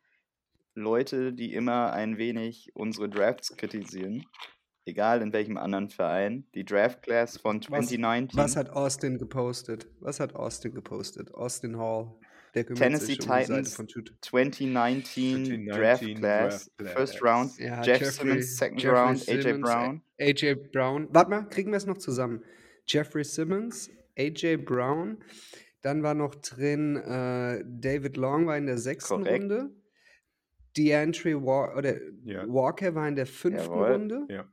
Leute, 0.75 1.35
die 1.35 1.53
immer 1.53 1.93
ein 1.93 2.17
wenig 2.17 2.71
unsere 2.75 3.11
Drafts 3.11 3.55
kritisieren, 3.59 4.25
egal 4.85 5.23
in 5.23 5.33
welchem 5.33 5.57
anderen 5.57 5.89
Verein, 5.89 6.47
die 6.55 6.65
Draft 6.65 7.03
Class 7.03 7.37
von 7.39 7.59
Was, 7.61 7.67
2019, 7.67 8.39
was 8.39 8.57
hat 8.57 8.71
Austin 8.71 9.19
gepostet? 9.19 9.87
Was 10.01 10.21
hat 10.21 10.35
Austin 10.35 10.75
gepostet? 10.75 11.33
Austin 11.35 11.79
Hall. 11.79 12.13
Tennessee 12.55 13.15
um 13.15 13.19
Titans 13.21 13.75
von 13.75 13.87
Tut- 13.89 14.13
2019, 14.21 15.67
Draft 15.67 16.01
2019 16.03 16.19
Class, 16.19 16.71
Draft 16.77 16.93
First. 16.99 17.23
Round, 17.23 17.59
Ja, 17.59 17.83
Jeff 17.83 18.01
Jeffrey- 18.01 18.11
Simmons, 18.13 18.57
Second 18.59 18.83
Jeffrey 18.83 18.99
Round, 18.99 19.29
AJ 19.29 19.53
Brown. 19.59 20.03
AJ 20.21 20.55
Brown. 20.71 21.09
Warte 21.13 21.31
mal, 21.31 21.43
kriegen 21.49 21.71
wir 21.71 21.79
es 21.79 21.87
noch 21.87 21.97
zusammen? 21.99 22.43
Jeffrey 22.87 23.25
Simmons, 23.25 23.91
AJ 24.19 24.57
Brown. 24.59 25.25
Dann 25.81 26.03
war 26.03 26.13
noch 26.15 26.35
drin, 26.35 26.97
äh, 26.97 27.65
David 27.67 28.17
Long 28.19 28.47
war 28.47 28.57
in 28.59 28.67
der 28.67 28.77
sechsten 28.79 29.23
Korrekt. 29.25 29.43
Runde. 29.45 29.71
DeAndre 30.77 31.43
Wa 31.45 31.75
oder 31.77 31.95
Ja. 32.25 32.47
Walker 32.49 32.95
war 32.95 33.09
in 33.09 33.17
der 33.17 33.27
fünften 33.27 33.65
Jawohl. 33.71 33.93
Runde. 33.93 34.27
Ja, 34.29 34.45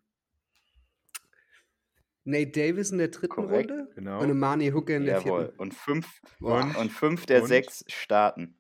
Nate 2.26 2.52
Davis 2.52 2.92
in 2.92 2.98
der 3.00 3.08
dritten 3.10 3.34
Korrekt. 3.34 3.72
Runde. 3.72 3.92
genau. 3.96 4.22
Und 4.22 4.30
Amani 4.32 4.70
Hooker 4.72 4.98
in 4.98 5.06
der 5.06 5.20
Jawohl. 5.22 5.46
vierten. 5.46 5.60
Und 5.60 5.74
fünf, 5.74 6.22
Und- 6.40 6.76
und 6.76 6.92
fünf 6.92 7.26
der 7.26 7.42
und- 7.42 7.48
sechs 7.48 7.84
starten. 7.88 8.56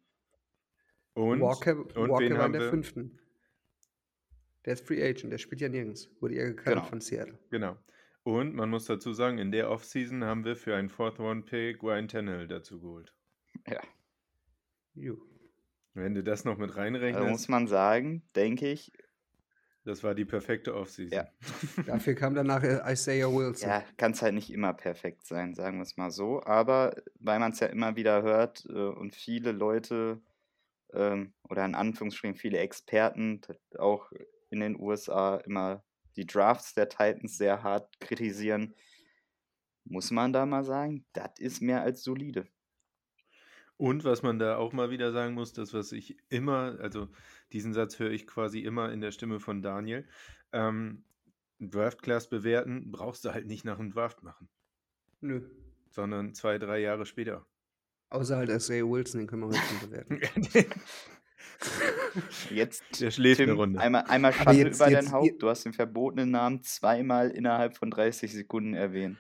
Und, 1.13 1.41
Walker, 1.41 1.77
und 1.77 1.95
Walker 1.95 2.05
wen 2.05 2.11
war 2.11 2.21
in 2.21 2.37
haben 2.37 2.53
der 2.53 2.61
wir? 2.63 2.69
fünften. 2.69 3.19
Der 4.65 4.73
ist 4.73 4.85
Free 4.87 5.03
Agent, 5.03 5.31
der 5.31 5.37
spielt 5.37 5.61
ja 5.61 5.69
nirgends. 5.69 6.09
Wurde 6.21 6.35
ja 6.35 6.45
gekannt 6.45 6.75
Genau. 6.77 6.85
von 6.87 7.01
Seattle. 7.01 7.37
Genau. 7.49 7.77
Und 8.23 8.53
man 8.55 8.69
muss 8.69 8.85
dazu 8.85 9.13
sagen, 9.13 9.37
in 9.37 9.51
der 9.51 9.69
Offseason 9.71 10.23
haben 10.23 10.45
wir 10.45 10.55
für 10.55 10.75
einen 10.75 10.89
Fourth 10.89 11.19
Round 11.19 11.45
Pick 11.45 11.81
Ryan 11.81 12.07
Tannehill 12.07 12.47
dazu 12.47 12.79
geholt. 12.79 13.13
Ja. 13.67 13.81
Jo. 14.93 15.17
Wenn 15.93 16.13
du 16.13 16.23
das 16.23 16.45
noch 16.45 16.57
mit 16.57 16.71
Da 16.71 16.75
reinrechnest, 16.75 17.29
muss 17.29 17.47
man 17.47 17.67
sagen, 17.67 18.23
denke 18.35 18.71
ich, 18.71 18.91
das 19.89 20.03
war 20.03 20.13
die 20.13 20.25
perfekte 20.25 20.75
Offseason. 20.75 21.17
Ja. 21.17 21.27
Dafür 21.87 22.13
kam 22.13 22.35
danach 22.35 22.63
Isaiah 22.63 23.33
Wilson. 23.33 23.69
ja, 23.69 23.83
kann 23.97 24.11
es 24.11 24.21
halt 24.21 24.35
nicht 24.35 24.51
immer 24.51 24.73
perfekt 24.73 25.25
sein, 25.25 25.55
sagen 25.55 25.77
wir 25.77 25.83
es 25.83 25.97
mal 25.97 26.11
so. 26.11 26.43
Aber 26.43 26.95
weil 27.19 27.39
man 27.39 27.53
es 27.53 27.59
ja 27.59 27.67
immer 27.67 27.95
wieder 27.95 28.21
hört 28.21 28.65
äh, 28.69 28.71
und 28.71 29.15
viele 29.15 29.51
Leute 29.51 30.21
ähm, 30.93 31.33
oder 31.49 31.65
in 31.65 31.73
Anführungsstrichen 31.73 32.35
viele 32.35 32.59
Experten 32.59 33.41
auch 33.79 34.11
in 34.51 34.59
den 34.59 34.79
USA 34.79 35.37
immer 35.37 35.83
die 36.15 36.27
Drafts 36.27 36.75
der 36.75 36.89
Titans 36.89 37.37
sehr 37.37 37.63
hart 37.63 37.99
kritisieren, 37.99 38.75
muss 39.85 40.11
man 40.11 40.33
da 40.33 40.45
mal 40.45 40.63
sagen, 40.63 41.05
das 41.13 41.31
ist 41.39 41.61
mehr 41.61 41.81
als 41.81 42.03
solide. 42.03 42.47
Und 43.77 44.03
was 44.03 44.21
man 44.23 44.39
da 44.39 44.57
auch 44.57 44.73
mal 44.73 44.91
wieder 44.91 45.13
sagen 45.13 45.33
muss, 45.33 45.53
das, 45.53 45.73
was 45.73 45.93
ich 45.93 46.17
immer, 46.27 46.77
also 46.81 47.07
diesen 47.51 47.73
Satz 47.73 47.99
höre 47.99 48.11
ich 48.11 48.27
quasi 48.27 48.59
immer 48.59 48.91
in 48.91 49.01
der 49.01 49.11
Stimme 49.11 49.39
von 49.39 49.61
Daniel, 49.61 50.07
ähm, 50.51 51.03
Draft 51.59 52.01
Class 52.01 52.29
bewerten 52.29 52.91
brauchst 52.91 53.25
du 53.25 53.33
halt 53.33 53.45
nicht 53.47 53.65
nach 53.65 53.77
dem 53.77 53.91
Draft 53.91 54.23
machen, 54.23 54.47
Nö. 55.21 55.41
sondern 55.89 56.33
zwei, 56.33 56.57
drei 56.57 56.79
Jahre 56.79 57.05
später. 57.05 57.45
Außer 58.09 58.37
halt 58.37 58.49
Isaiah 58.49 58.85
Wilson, 58.89 59.19
den 59.21 59.27
können 59.27 59.41
wir 59.43 59.47
heute 59.47 59.59
schon 59.67 59.89
bewerten. 59.89 60.19
Jetzt, 62.49 63.01
Der 63.01 63.11
schläft 63.11 63.39
eine 63.41 63.51
Tim, 63.51 63.57
Runde. 63.59 63.79
einmal, 63.79 64.03
einmal 64.07 64.33
Schande 64.33 64.53
über 64.61 64.69
jetzt- 64.69 64.81
dein 64.81 65.11
Haupt. 65.11 65.41
Du 65.41 65.49
hast 65.49 65.65
den 65.65 65.73
verbotenen 65.73 66.31
Namen 66.31 66.61
zweimal 66.63 67.29
innerhalb 67.31 67.75
von 67.77 67.91
30 67.91 68.31
Sekunden 68.33 68.73
erwähnt. 68.73 69.17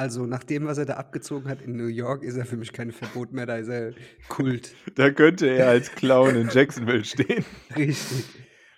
Also, 0.00 0.24
nach 0.24 0.44
dem, 0.44 0.64
was 0.64 0.78
er 0.78 0.86
da 0.86 0.94
abgezogen 0.94 1.46
hat 1.46 1.60
in 1.60 1.76
New 1.76 1.84
York, 1.84 2.22
ist 2.22 2.38
er 2.38 2.46
für 2.46 2.56
mich 2.56 2.72
kein 2.72 2.90
Verbot 2.90 3.34
mehr, 3.34 3.44
da 3.44 3.56
ist 3.56 3.68
er 3.68 3.92
Kult. 4.28 4.74
Da 4.94 5.10
könnte 5.10 5.46
er 5.46 5.68
als 5.68 5.92
Clown 5.92 6.36
in 6.36 6.48
Jacksonville 6.48 7.04
stehen. 7.04 7.44
Richtig. 7.76 8.24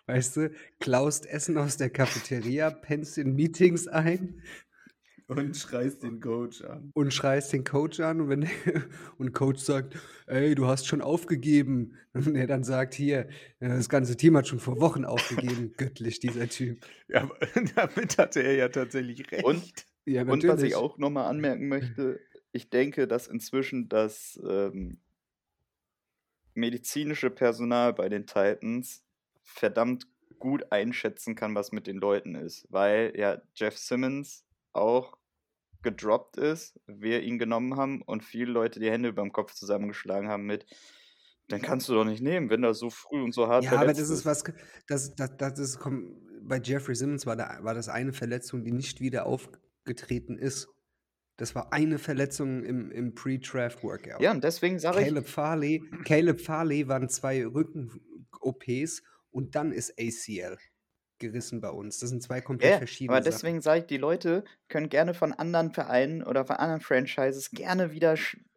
Weißt 0.07 0.37
du, 0.37 0.51
klaust 0.81 1.27
Essen 1.27 1.57
aus 1.59 1.77
der 1.77 1.91
Cafeteria, 1.91 2.71
pennst 2.71 3.19
in 3.19 3.37
Meetings 3.37 3.87
ein 3.87 4.43
Und 5.29 5.57
schreist 5.57 6.03
den 6.03 6.19
Coach 6.19 6.61
an. 6.63 6.91
und 6.93 7.15
schreist 7.15 7.53
den 7.53 7.63
Coach 7.63 8.01
an 8.01 8.21
und 8.21 8.29
wenn 8.29 8.49
und 9.19 9.33
Coach 9.33 9.61
sagt, 9.61 9.95
ey, 10.27 10.57
du 10.57 10.67
hast 10.67 10.89
schon 10.89 11.01
aufgegeben 11.01 11.93
und 12.15 12.35
er 12.35 12.49
dann 12.49 12.65
sagt, 12.65 12.95
hier, 12.95 13.29
äh, 13.61 13.69
das 13.69 13.89
ganze 13.89 14.17
Team 14.17 14.37
hat 14.37 14.49
schon 14.49 14.59
vor 14.59 14.81
Wochen 14.81 15.05
aufgegeben, 15.05 15.73
göttlich 15.77 16.19
dieser 16.19 16.49
Typ. 16.49 16.85
Ja, 17.07 17.23
aber 17.23 17.37
damit 17.77 18.19
hatte 18.19 18.41
er 18.41 18.57
ja 18.57 18.69
tatsächlich 18.71 19.31
recht. 19.31 19.45
Und, 19.45 19.87
Ja, 20.05 20.23
und 20.23 20.47
was 20.47 20.63
ich 20.63 20.75
auch 20.75 20.99
nochmal 20.99 21.27
anmerken 21.27 21.69
möchte, 21.69 22.21
ich 22.53 22.71
denke, 22.71 23.07
dass 23.07 23.29
inzwischen 23.29 23.89
das 23.89 24.41
ähm, 24.47 24.99
medizinische 26.55 27.31
Personal 27.31 27.93
bei 27.93 28.09
den 28.09 28.27
Titans 28.27 29.05
verdammt 29.43 30.07
gut 30.39 30.71
einschätzen 30.73 31.35
kann, 31.35 31.55
was 31.55 31.73
mit 31.73 31.87
den 31.87 31.97
Leuten 31.97 32.35
ist. 32.35 32.67
Weil 32.71 33.13
ja 33.17 33.41
Jeff 33.55 33.79
Simmons 33.79 34.45
auch 34.73 35.17
gedroppt 35.83 36.37
ist, 36.37 36.79
wir 36.87 37.23
ihn 37.23 37.39
genommen 37.39 37.77
haben 37.77 38.03
und 38.03 38.23
viele 38.25 38.53
Leute 38.53 38.81
die 38.81 38.91
Hände 38.91 39.09
über 39.09 39.23
dem 39.23 39.33
Kopf 39.33 39.55
zusammengeschlagen 39.55 40.29
haben 40.29 40.47
mit, 40.47 40.67
dann 41.49 41.61
kannst 41.61 41.89
du 41.89 41.95
doch 41.95 42.05
nicht 42.05 42.23
nehmen, 42.23 42.51
wenn 42.51 42.63
das 42.63 42.79
so 42.79 42.89
früh 42.89 43.23
und 43.23 43.33
so 43.33 43.49
hart 43.49 43.65
Ja, 43.65 43.73
aber 43.73 43.93
das 43.93 44.09
ist 44.09 44.25
was, 44.25 44.45
das, 44.87 45.15
das, 45.15 45.37
das 45.37 45.59
ist, 45.59 45.79
komm, 45.79 46.17
bei 46.41 46.61
Jeffrey 46.63 46.95
Simmons 46.95 47.27
war, 47.27 47.37
da, 47.37 47.59
war 47.63 47.75
das 47.75 47.89
eine 47.89 48.13
Verletzung, 48.13 48.65
die 48.65 48.73
nicht 48.73 49.01
wieder 49.01 49.27
aufgetreten 49.83 50.39
ist. 50.39 50.69
Das 51.39 51.55
war 51.55 51.73
eine 51.73 51.99
Verletzung 51.99 52.63
im, 52.63 52.91
im 52.91 53.15
Pre-Draft-Workout. 53.15 54.21
Ja, 54.21 54.31
und 54.33 54.45
deswegen 54.45 54.79
sage 54.79 55.01
ich, 55.01 55.07
Caleb 55.07 55.27
Farley, 55.27 55.83
Caleb 56.05 56.41
Farley 56.41 56.89
waren 56.89 57.09
zwei 57.09 57.45
Rücken-OPs 57.45 59.03
und 59.31 59.55
dann 59.55 59.73
ist 59.73 59.95
ACL 59.99 60.59
gerissen 61.19 61.61
bei 61.61 61.71
uns. 61.71 61.99
Das 61.99 62.11
sind 62.11 62.23
zwei 62.23 62.41
komplett 62.41 62.73
Ja, 62.73 62.79
verschiedene 62.79 63.17
aber 63.17 63.25
deswegen 63.25 63.61
sage 63.61 63.81
ich, 63.81 63.87
die 63.87 63.97
Leute 63.97 64.45
können 64.69 64.89
gerne 64.89 65.15
von 65.15 65.33
anderen 65.33 65.73
Vereinen 65.73 66.23
oder 66.23 66.45
von 66.45 66.57
anderen 66.57 66.81
Franchises 66.81 67.51
gerne 67.51 67.93
wieder 67.93 68.17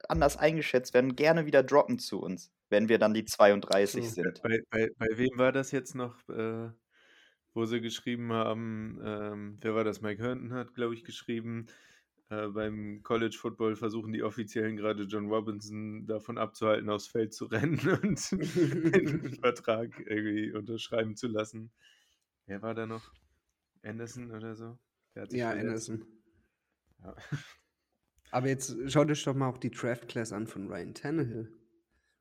anders 0.10 0.38
eingeschätzt 0.38 0.94
werden, 0.94 1.16
gerne 1.16 1.46
wieder 1.46 1.64
droppen 1.64 2.00
zu 2.00 2.20
uns, 2.20 2.52
wenn 2.70 2.90
wir 2.90 3.00
dann 3.00 3.14
die 3.14 3.26
32 3.26 4.10
So. 4.10 4.22
sind. 4.22 4.42
Bei, 4.42 4.60
bei, 4.70 4.90
bei 4.98 5.18
wem 5.18 5.38
war 5.38 5.52
das 5.52 5.72
jetzt 5.72 5.96
noch, 5.96 6.18
äh, 6.30 6.70
wo 7.56 7.66
sie 7.66 7.82
geschrieben 7.82 8.34
haben, 8.34 9.00
ähm, 9.04 9.58
wer 9.62 9.74
war 9.74 9.84
das? 9.84 10.02
Mike 10.02 10.22
Herndon 10.22 10.54
hat, 10.54 10.76
glaube 10.76 10.94
ich, 10.94 11.06
geschrieben, 11.06 11.68
äh, 12.30 12.48
beim 12.50 13.02
College 13.02 13.38
Football 13.40 13.76
versuchen 13.76 14.12
die 14.12 14.24
Offiziellen 14.24 14.76
gerade 14.76 15.04
John 15.04 15.30
Robinson 15.30 16.06
davon 16.06 16.38
abzuhalten, 16.38 16.90
aufs 16.90 17.08
Feld 17.08 17.34
zu 17.34 17.46
rennen 17.52 17.80
und 18.04 18.32
den 18.32 19.36
Vertrag 19.42 20.00
irgendwie 20.06 20.52
unterschreiben 20.52 21.16
zu 21.16 21.28
lassen. 21.28 21.72
Wer 22.46 22.62
war 22.62 22.76
da 22.76 22.86
noch? 22.86 23.14
Anderson 23.84 24.32
oder 24.32 24.56
so? 24.56 24.78
ja, 25.16 25.26
verletzt. 25.26 25.90
Anderson. 25.90 26.06
Ja. 27.04 27.16
Aber 28.32 28.50
jetzt 28.50 28.76
schaut 28.92 29.10
euch 29.10 29.24
doch 29.24 29.34
mal 29.34 29.48
auch 29.48 29.58
die 29.58 29.72
Draft 29.72 30.10
Class 30.10 30.34
an 30.34 30.46
von 30.46 30.68
Ryan 30.68 30.94
Tannehill. 30.94 31.54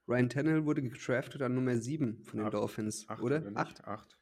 Ryan 0.06 0.28
Tannehill 0.28 0.64
wurde 0.64 0.82
getraftet 0.82 1.42
an 1.42 1.54
Nummer 1.54 1.76
7 1.76 2.22
von 2.24 2.38
den 2.38 2.50
Dolphins, 2.50 3.08
acht, 3.08 3.20
oder? 3.20 3.42
8? 3.54 3.84
8. 3.84 4.18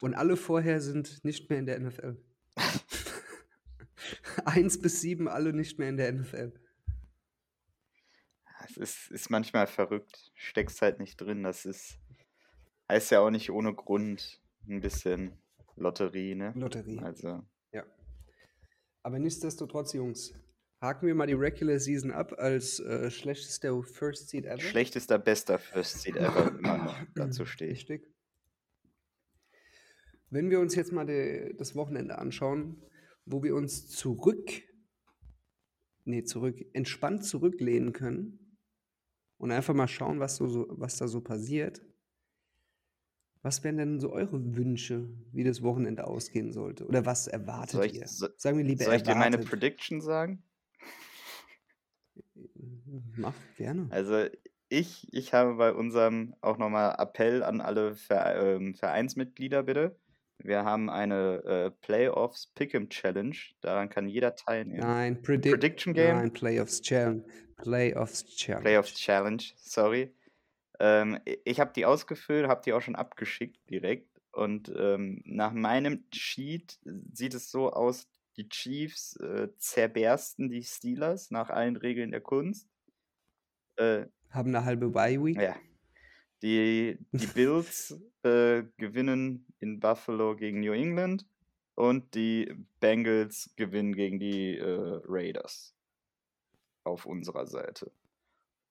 Und 0.00 0.14
alle 0.14 0.36
vorher 0.36 0.80
sind 0.80 1.24
nicht 1.24 1.48
mehr 1.50 1.58
in 1.58 1.66
der 1.66 1.78
NFL. 1.80 2.16
Eins 4.44 4.80
bis 4.80 5.00
sieben, 5.00 5.28
alle 5.28 5.52
nicht 5.52 5.78
mehr 5.78 5.88
in 5.88 5.96
der 5.96 6.12
NFL. 6.12 6.52
Es 8.68 8.76
ist, 8.76 9.10
ist 9.10 9.30
manchmal 9.30 9.66
verrückt, 9.66 10.32
steckst 10.34 10.80
halt 10.82 11.00
nicht 11.00 11.16
drin. 11.16 11.42
Das 11.42 11.64
ist, 11.64 11.98
heißt 12.88 13.10
ja 13.10 13.20
auch 13.20 13.30
nicht 13.30 13.50
ohne 13.50 13.74
Grund 13.74 14.40
ein 14.68 14.80
bisschen 14.80 15.38
Lotterie, 15.76 16.34
ne? 16.34 16.52
Lotterie. 16.54 16.98
Also, 17.00 17.42
Ja. 17.72 17.84
Aber 19.02 19.18
nichtsdestotrotz, 19.18 19.92
Jungs, 19.92 20.32
haken 20.80 21.06
wir 21.06 21.14
mal 21.14 21.26
die 21.26 21.34
Regular 21.34 21.78
Season 21.78 22.10
ab 22.10 22.34
als 22.38 22.80
äh, 22.80 23.10
schlechtester 23.10 23.82
First 23.82 24.28
Seed 24.28 24.46
ever. 24.46 24.60
schlechtester, 24.60 25.18
bester 25.18 25.58
First 25.58 26.02
Seed 26.02 26.16
ever 26.16 26.58
immer 26.58 26.78
noch. 26.78 26.96
Dazu 27.14 27.44
stehe 27.44 27.70
ich. 27.70 27.80
Richtig. 27.88 28.06
Wenn 30.30 30.50
wir 30.50 30.60
uns 30.60 30.74
jetzt 30.74 30.92
mal 30.92 31.04
de, 31.06 31.54
das 31.56 31.74
Wochenende 31.74 32.18
anschauen, 32.18 32.82
wo 33.26 33.42
wir 33.42 33.54
uns 33.54 33.88
zurück, 33.88 34.50
nee, 36.04 36.22
zurück, 36.22 36.64
entspannt 36.72 37.24
zurücklehnen 37.24 37.92
können 37.92 38.56
und 39.38 39.50
einfach 39.50 39.74
mal 39.74 39.88
schauen, 39.88 40.20
was, 40.20 40.36
so, 40.36 40.46
so, 40.46 40.66
was 40.70 40.96
da 40.96 41.08
so 41.08 41.20
passiert. 41.20 41.82
Was 43.42 43.64
wären 43.64 43.78
denn 43.78 44.00
so 44.00 44.12
eure 44.12 44.54
Wünsche, 44.54 45.08
wie 45.32 45.44
das 45.44 45.62
Wochenende 45.62 46.06
ausgehen 46.06 46.52
sollte? 46.52 46.86
Oder 46.86 47.06
was 47.06 47.26
erwartet 47.26 47.70
Soll 47.70 47.86
ich- 47.86 47.94
ihr? 47.94 48.06
Sagen 48.06 48.58
wir 48.58 48.64
lieber 48.64 48.84
Soll 48.84 48.94
ich 48.96 49.02
dir 49.02 49.14
meine 49.14 49.36
erwartet. 49.36 49.48
Prediction 49.50 50.00
sagen? 50.02 50.42
Mach 53.16 53.34
gerne. 53.56 53.88
Also 53.90 54.26
ich, 54.68 55.08
ich 55.12 55.32
habe 55.32 55.54
bei 55.56 55.72
unserem 55.72 56.34
auch 56.42 56.58
nochmal 56.58 56.94
Appell 56.98 57.42
an 57.42 57.60
alle 57.60 57.96
ähm, 58.10 58.74
Vereinsmitglieder 58.74 59.62
bitte. 59.62 59.98
Wir 60.42 60.64
haben 60.64 60.90
eine 60.90 61.42
äh, 61.44 61.70
Playoffs 61.70 62.52
Pick'em 62.56 62.88
Challenge. 62.88 63.36
Daran 63.60 63.88
kann 63.88 64.08
jeder 64.08 64.34
teilnehmen. 64.34 64.80
Nein, 64.80 65.22
Predict 65.22 65.52
Prediction 65.52 65.94
Game? 65.94 66.16
Nein, 66.16 66.32
Playoffs 66.32 66.80
Challenge. 66.80 67.22
Playoffs 67.56 68.24
Challenge. 68.36 68.62
Playoffs 68.62 68.94
Challenge, 68.94 69.42
sorry. 69.56 70.14
Ähm, 70.78 71.18
ich 71.44 71.60
habe 71.60 71.72
die 71.74 71.84
ausgefüllt, 71.84 72.48
habe 72.48 72.62
die 72.64 72.72
auch 72.72 72.80
schon 72.80 72.96
abgeschickt 72.96 73.68
direkt. 73.68 74.08
Und 74.32 74.72
ähm, 74.76 75.22
nach 75.24 75.52
meinem 75.52 76.08
Cheat 76.10 76.78
sieht 77.12 77.34
es 77.34 77.50
so 77.50 77.70
aus, 77.70 78.08
die 78.36 78.48
Chiefs 78.48 79.16
äh, 79.16 79.48
zerbersten 79.58 80.48
die 80.48 80.62
Steelers 80.62 81.30
nach 81.30 81.50
allen 81.50 81.76
Regeln 81.76 82.12
der 82.12 82.20
Kunst. 82.20 82.68
Äh, 83.76 84.06
Haben 84.30 84.54
eine 84.54 84.64
halbe 84.64 84.88
Bye 84.88 85.22
Week. 85.22 85.40
ja. 85.40 85.56
Die, 86.42 86.98
die 87.12 87.26
Bills 87.34 87.98
äh, 88.22 88.64
gewinnen 88.76 89.46
in 89.58 89.80
Buffalo 89.80 90.36
gegen 90.36 90.60
New 90.60 90.72
England 90.72 91.26
und 91.74 92.14
die 92.14 92.52
Bengals 92.80 93.50
gewinnen 93.56 93.94
gegen 93.94 94.18
die 94.18 94.56
äh, 94.56 95.00
Raiders 95.06 95.74
auf 96.84 97.06
unserer 97.06 97.46
Seite. 97.46 97.92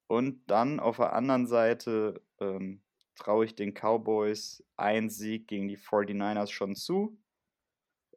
Und 0.08 0.41
dann 0.49 0.79
auf 0.79 0.97
der 0.97 1.13
anderen 1.13 1.47
Seite 1.47 2.21
ähm, 2.39 2.82
traue 3.15 3.45
ich 3.45 3.55
den 3.55 3.73
Cowboys 3.73 4.63
einen 4.75 5.10
Sieg 5.10 5.47
gegen 5.47 5.67
die 5.67 5.77
49ers 5.77 6.51
schon 6.51 6.75
zu. 6.75 7.17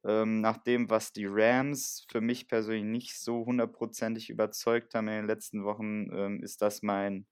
Ähm, 0.05 0.41
nach 0.41 0.59
dem, 0.59 0.91
was 0.91 1.13
die 1.13 1.27
Rams 1.27 2.07
für 2.11 2.21
mich 2.21 2.49
persönlich 2.49 2.85
nicht 2.85 3.21
so 3.21 3.45
hundertprozentig 3.45 4.31
überzeugt 4.31 4.95
haben 4.95 5.09
in 5.09 5.15
den 5.15 5.27
letzten 5.27 5.65
Wochen, 5.65 6.11
ähm, 6.13 6.43
ist 6.43 6.63
das 6.63 6.83
mein, 6.83 7.27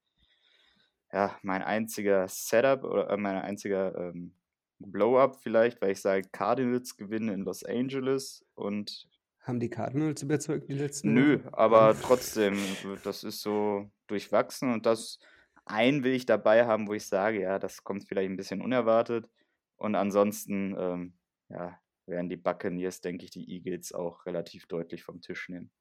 ja, 1.13 1.37
mein 1.43 1.61
einziger 1.61 2.27
Setup 2.27 2.83
oder 2.83 3.09
äh, 3.09 3.17
mein 3.17 3.37
einziger 3.37 3.95
ähm, 3.95 4.33
Blow-up 4.79 5.37
vielleicht, 5.41 5.81
weil 5.81 5.91
ich 5.91 6.01
sage, 6.01 6.27
Cardinals 6.31 6.97
gewinnen 6.97 7.29
in 7.29 7.41
Los 7.41 7.63
Angeles 7.63 8.45
und 8.55 9.07
Haben 9.41 9.59
die 9.59 9.69
Cardinals 9.69 10.23
überzeugt 10.23 10.69
die 10.69 10.73
letzten 10.73 11.13
Nö, 11.13 11.43
Wochen? 11.43 11.53
aber 11.53 11.95
trotzdem, 12.01 12.57
das 13.03 13.23
ist 13.23 13.41
so 13.41 13.91
durchwachsen 14.07 14.73
und 14.73 14.85
das 14.85 15.19
einen 15.65 16.03
will 16.03 16.13
ich 16.13 16.25
dabei 16.25 16.65
haben, 16.65 16.87
wo 16.87 16.93
ich 16.93 17.05
sage, 17.07 17.41
ja, 17.41 17.59
das 17.59 17.83
kommt 17.83 18.07
vielleicht 18.07 18.29
ein 18.29 18.37
bisschen 18.37 18.61
unerwartet. 18.61 19.29
Und 19.77 19.95
ansonsten, 19.95 20.75
ähm, 20.77 21.13
ja, 21.49 21.79
werden 22.07 22.29
die 22.29 22.37
Buccaneers, 22.37 23.01
denke 23.01 23.25
ich, 23.25 23.31
die 23.31 23.49
Eagles 23.49 23.93
auch 23.93 24.25
relativ 24.25 24.65
deutlich 24.67 25.03
vom 25.03 25.21
Tisch 25.21 25.49
nehmen. 25.49 25.71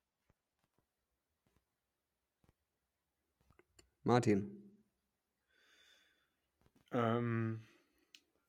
Martin. 4.04 4.59
Ähm, 6.92 7.60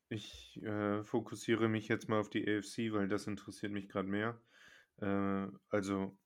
ich 0.10 0.62
äh, 0.64 1.04
fokussiere 1.04 1.70
mich 1.70 1.88
jetzt 1.88 2.10
mal 2.10 2.20
auf 2.20 2.30
die 2.30 2.48
AFC, 2.48 2.92
weil 2.92 3.08
das 3.08 3.28
interessiert 3.28 3.72
mich 3.72 3.88
gerade 3.88 4.10
mehr. 4.10 4.42
Äh, 4.98 5.48
also 5.70 6.18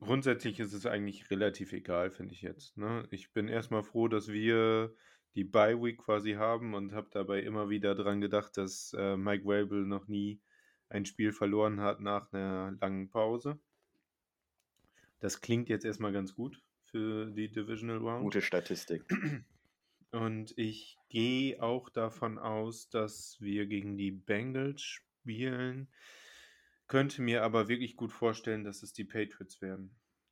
grundsätzlich 0.00 0.60
ist 0.60 0.72
es 0.72 0.86
eigentlich 0.86 1.30
relativ 1.30 1.72
egal, 1.72 2.10
finde 2.10 2.34
ich 2.34 2.42
jetzt. 2.42 2.76
Ne? 2.76 3.06
Ich 3.10 3.32
bin 3.32 3.48
erstmal 3.48 3.82
froh, 3.82 4.08
dass 4.08 4.28
wir 4.28 4.94
die 5.34 5.44
Bye 5.44 5.82
Week 5.82 5.98
quasi 5.98 6.32
haben 6.32 6.74
und 6.74 6.92
habe 6.92 7.08
dabei 7.10 7.40
immer 7.40 7.68
wieder 7.68 7.94
dran 7.94 8.20
gedacht, 8.20 8.56
dass 8.56 8.94
äh, 8.96 9.16
Mike 9.16 9.44
Vrabel 9.44 9.84
noch 9.86 10.06
nie 10.06 10.40
ein 10.88 11.06
Spiel 11.06 11.32
verloren 11.32 11.80
hat 11.80 12.00
nach 12.00 12.32
einer 12.32 12.76
langen 12.80 13.08
Pause. 13.08 13.58
Das 15.20 15.40
klingt 15.40 15.68
jetzt 15.68 15.84
erstmal 15.84 16.12
ganz 16.12 16.34
gut 16.34 16.60
für 16.84 17.30
die 17.30 17.50
Divisional 17.50 17.98
Round. 17.98 18.22
Gute 18.22 18.42
Statistik. 18.42 19.04
Und 20.14 20.56
ich 20.56 20.96
gehe 21.08 21.60
auch 21.60 21.88
davon 21.88 22.38
aus, 22.38 22.88
dass 22.88 23.36
wir 23.40 23.66
gegen 23.66 23.96
die 23.96 24.12
Bengals 24.12 24.80
spielen. 24.80 25.88
Könnte 26.86 27.20
mir 27.20 27.42
aber 27.42 27.66
wirklich 27.66 27.96
gut 27.96 28.12
vorstellen, 28.12 28.62
dass 28.62 28.84
es 28.84 28.92
die 28.92 29.02
Patriots 29.02 29.60
werden. 29.60 29.90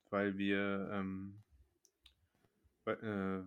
Weil 0.08 0.38
wir, 0.38 0.88
ähm, 0.92 1.42
äh, 2.86 3.40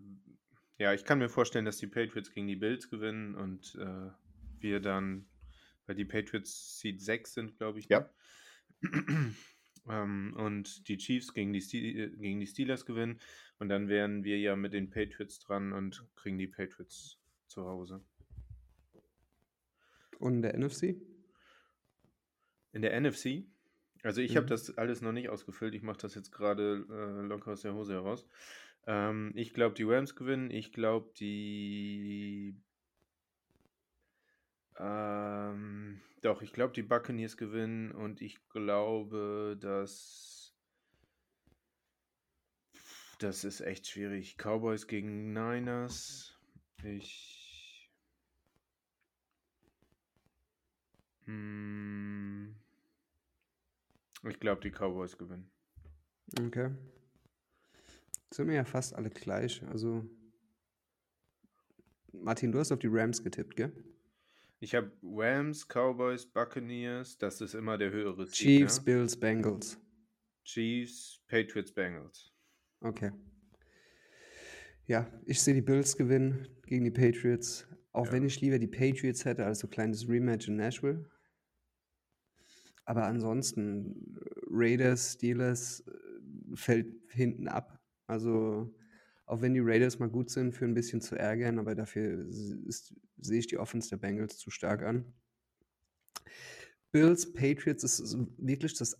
ja, 0.77 0.93
ich 0.93 1.05
kann 1.05 1.19
mir 1.19 1.29
vorstellen, 1.29 1.63
dass 1.63 1.77
die 1.77 1.87
Patriots 1.87 2.33
gegen 2.33 2.47
die 2.47 2.57
Bills 2.57 2.89
gewinnen 2.89 3.35
und 3.35 3.75
äh, 3.75 4.11
wir 4.59 4.81
dann, 4.81 5.29
weil 5.85 5.95
die 5.95 6.03
Patriots 6.03 6.79
Seed 6.81 7.01
6 7.01 7.33
sind, 7.33 7.57
glaube 7.57 7.79
ich. 7.79 7.87
Ja. 7.87 8.09
ähm, 9.89 10.33
und 10.37 10.87
die 10.87 10.97
Chiefs 10.97 11.33
gegen 11.33 11.53
die, 11.53 11.61
Ste 11.61 12.11
gegen 12.11 12.39
die 12.39 12.47
Steelers 12.47 12.85
gewinnen. 12.85 13.19
Und 13.59 13.69
dann 13.69 13.87
wären 13.87 14.23
wir 14.23 14.37
ja 14.39 14.55
mit 14.55 14.73
den 14.73 14.89
Patriots 14.89 15.39
dran 15.39 15.73
und 15.73 16.05
kriegen 16.15 16.37
die 16.37 16.47
Patriots 16.47 17.19
zu 17.47 17.65
Hause. 17.65 18.03
Und 20.19 20.41
der 20.41 20.57
NFC? 20.57 20.95
In 22.71 22.81
der 22.81 22.99
NFC, 22.99 23.45
also 24.03 24.21
ich 24.21 24.35
habe 24.35 24.45
Mhm. 24.45 24.49
das 24.49 24.77
alles 24.77 25.01
noch 25.01 25.13
nicht 25.13 25.29
ausgefüllt, 25.29 25.73
ich 25.75 25.81
mache 25.81 25.99
das 25.99 26.13
jetzt 26.15 26.31
gerade 26.31 26.85
äh, 26.89 27.25
locker 27.25 27.53
aus 27.53 27.61
der 27.61 27.73
Hose 27.73 27.93
heraus. 27.93 28.27
Ähm, 28.85 29.31
ich 29.35 29.53
glaube, 29.53 29.75
die 29.75 29.83
Rams 29.83 30.15
gewinnen, 30.15 30.51
ich 30.51 30.71
glaube, 30.71 31.11
die. 31.17 32.55
Ähm, 34.77 36.01
doch, 36.21 36.41
ich 36.41 36.51
glaube, 36.51 36.73
die 36.73 36.83
Buccaneers 36.83 37.37
gewinnen 37.37 37.91
und 37.91 38.21
ich 38.21 38.47
glaube, 38.49 39.57
dass. 39.59 40.53
Das 43.19 43.43
ist 43.45 43.61
echt 43.61 43.87
schwierig. 43.87 44.37
Cowboys 44.37 44.87
gegen 44.87 45.31
Niners. 45.31 46.37
Ich. 46.83 47.89
Hm, 51.25 52.55
ich 54.23 54.39
glaube, 54.39 54.61
die 54.61 54.71
Cowboys 54.71 55.17
gewinnen. 55.17 55.49
Okay. 56.39 56.71
Sind 58.31 58.47
wir 58.47 58.55
ja 58.55 58.65
fast 58.65 58.93
alle 58.93 59.09
gleich. 59.09 59.63
Also, 59.67 60.03
Martin, 62.11 62.51
du 62.51 62.59
hast 62.59 62.71
auf 62.71 62.79
die 62.79 62.89
Rams 62.91 63.23
getippt, 63.23 63.55
gell? 63.55 63.71
Ich 64.65 64.73
habe 64.73 64.91
Rams, 65.03 65.67
Cowboys, 65.67 66.25
Buccaneers. 66.25 67.19
Das 67.19 67.39
ist 67.39 67.53
immer 67.53 67.77
der 67.77 67.91
höhere 67.91 68.25
Seed, 68.25 68.33
Chiefs, 68.33 68.77
ja? 68.77 68.83
Bills, 68.83 69.15
Bengals. 69.15 69.79
Chiefs, 70.43 71.21
Patriots, 71.27 71.71
Bengals. 71.71 72.33
Okay. 72.81 73.11
Ja, 74.87 75.07
ich 75.27 75.39
sehe 75.39 75.53
die 75.53 75.61
Bills 75.61 75.95
gewinnen 75.95 76.47
gegen 76.65 76.83
die 76.83 76.89
Patriots. 76.89 77.67
Auch 77.91 78.07
Ja. 78.07 78.13
wenn 78.13 78.25
ich 78.25 78.41
lieber 78.41 78.57
die 78.57 78.65
Patriots 78.65 79.23
hätte 79.23 79.45
als 79.45 79.59
so 79.59 79.67
kleines 79.67 80.09
Rematch 80.09 80.47
in 80.47 80.55
Nashville. 80.55 81.11
Aber 82.85 83.05
ansonsten, 83.05 84.17
Raiders, 84.49 85.13
Steelers 85.13 85.81
äh, 85.81 86.55
fällt 86.55 86.91
hinten 87.11 87.47
ab. 87.47 87.79
Also, 88.07 88.75
auch 89.25 89.41
wenn 89.41 89.53
die 89.53 89.61
Raiders 89.61 89.99
mal 89.99 90.09
gut 90.09 90.29
sind, 90.29 90.53
für 90.53 90.65
ein 90.65 90.73
bisschen 90.73 91.01
zu 91.01 91.15
ärgern, 91.15 91.59
aber 91.59 91.75
dafür 91.75 92.25
sehe 92.29 93.39
ich 93.39 93.47
die 93.47 93.57
Offense 93.57 93.89
der 93.89 93.97
Bengals 93.97 94.37
zu 94.37 94.51
stark 94.51 94.83
an. 94.83 95.13
Bills, 96.91 97.33
Patriots 97.33 97.83
ist 97.83 98.17
wirklich 98.37 98.75
das 98.75 98.97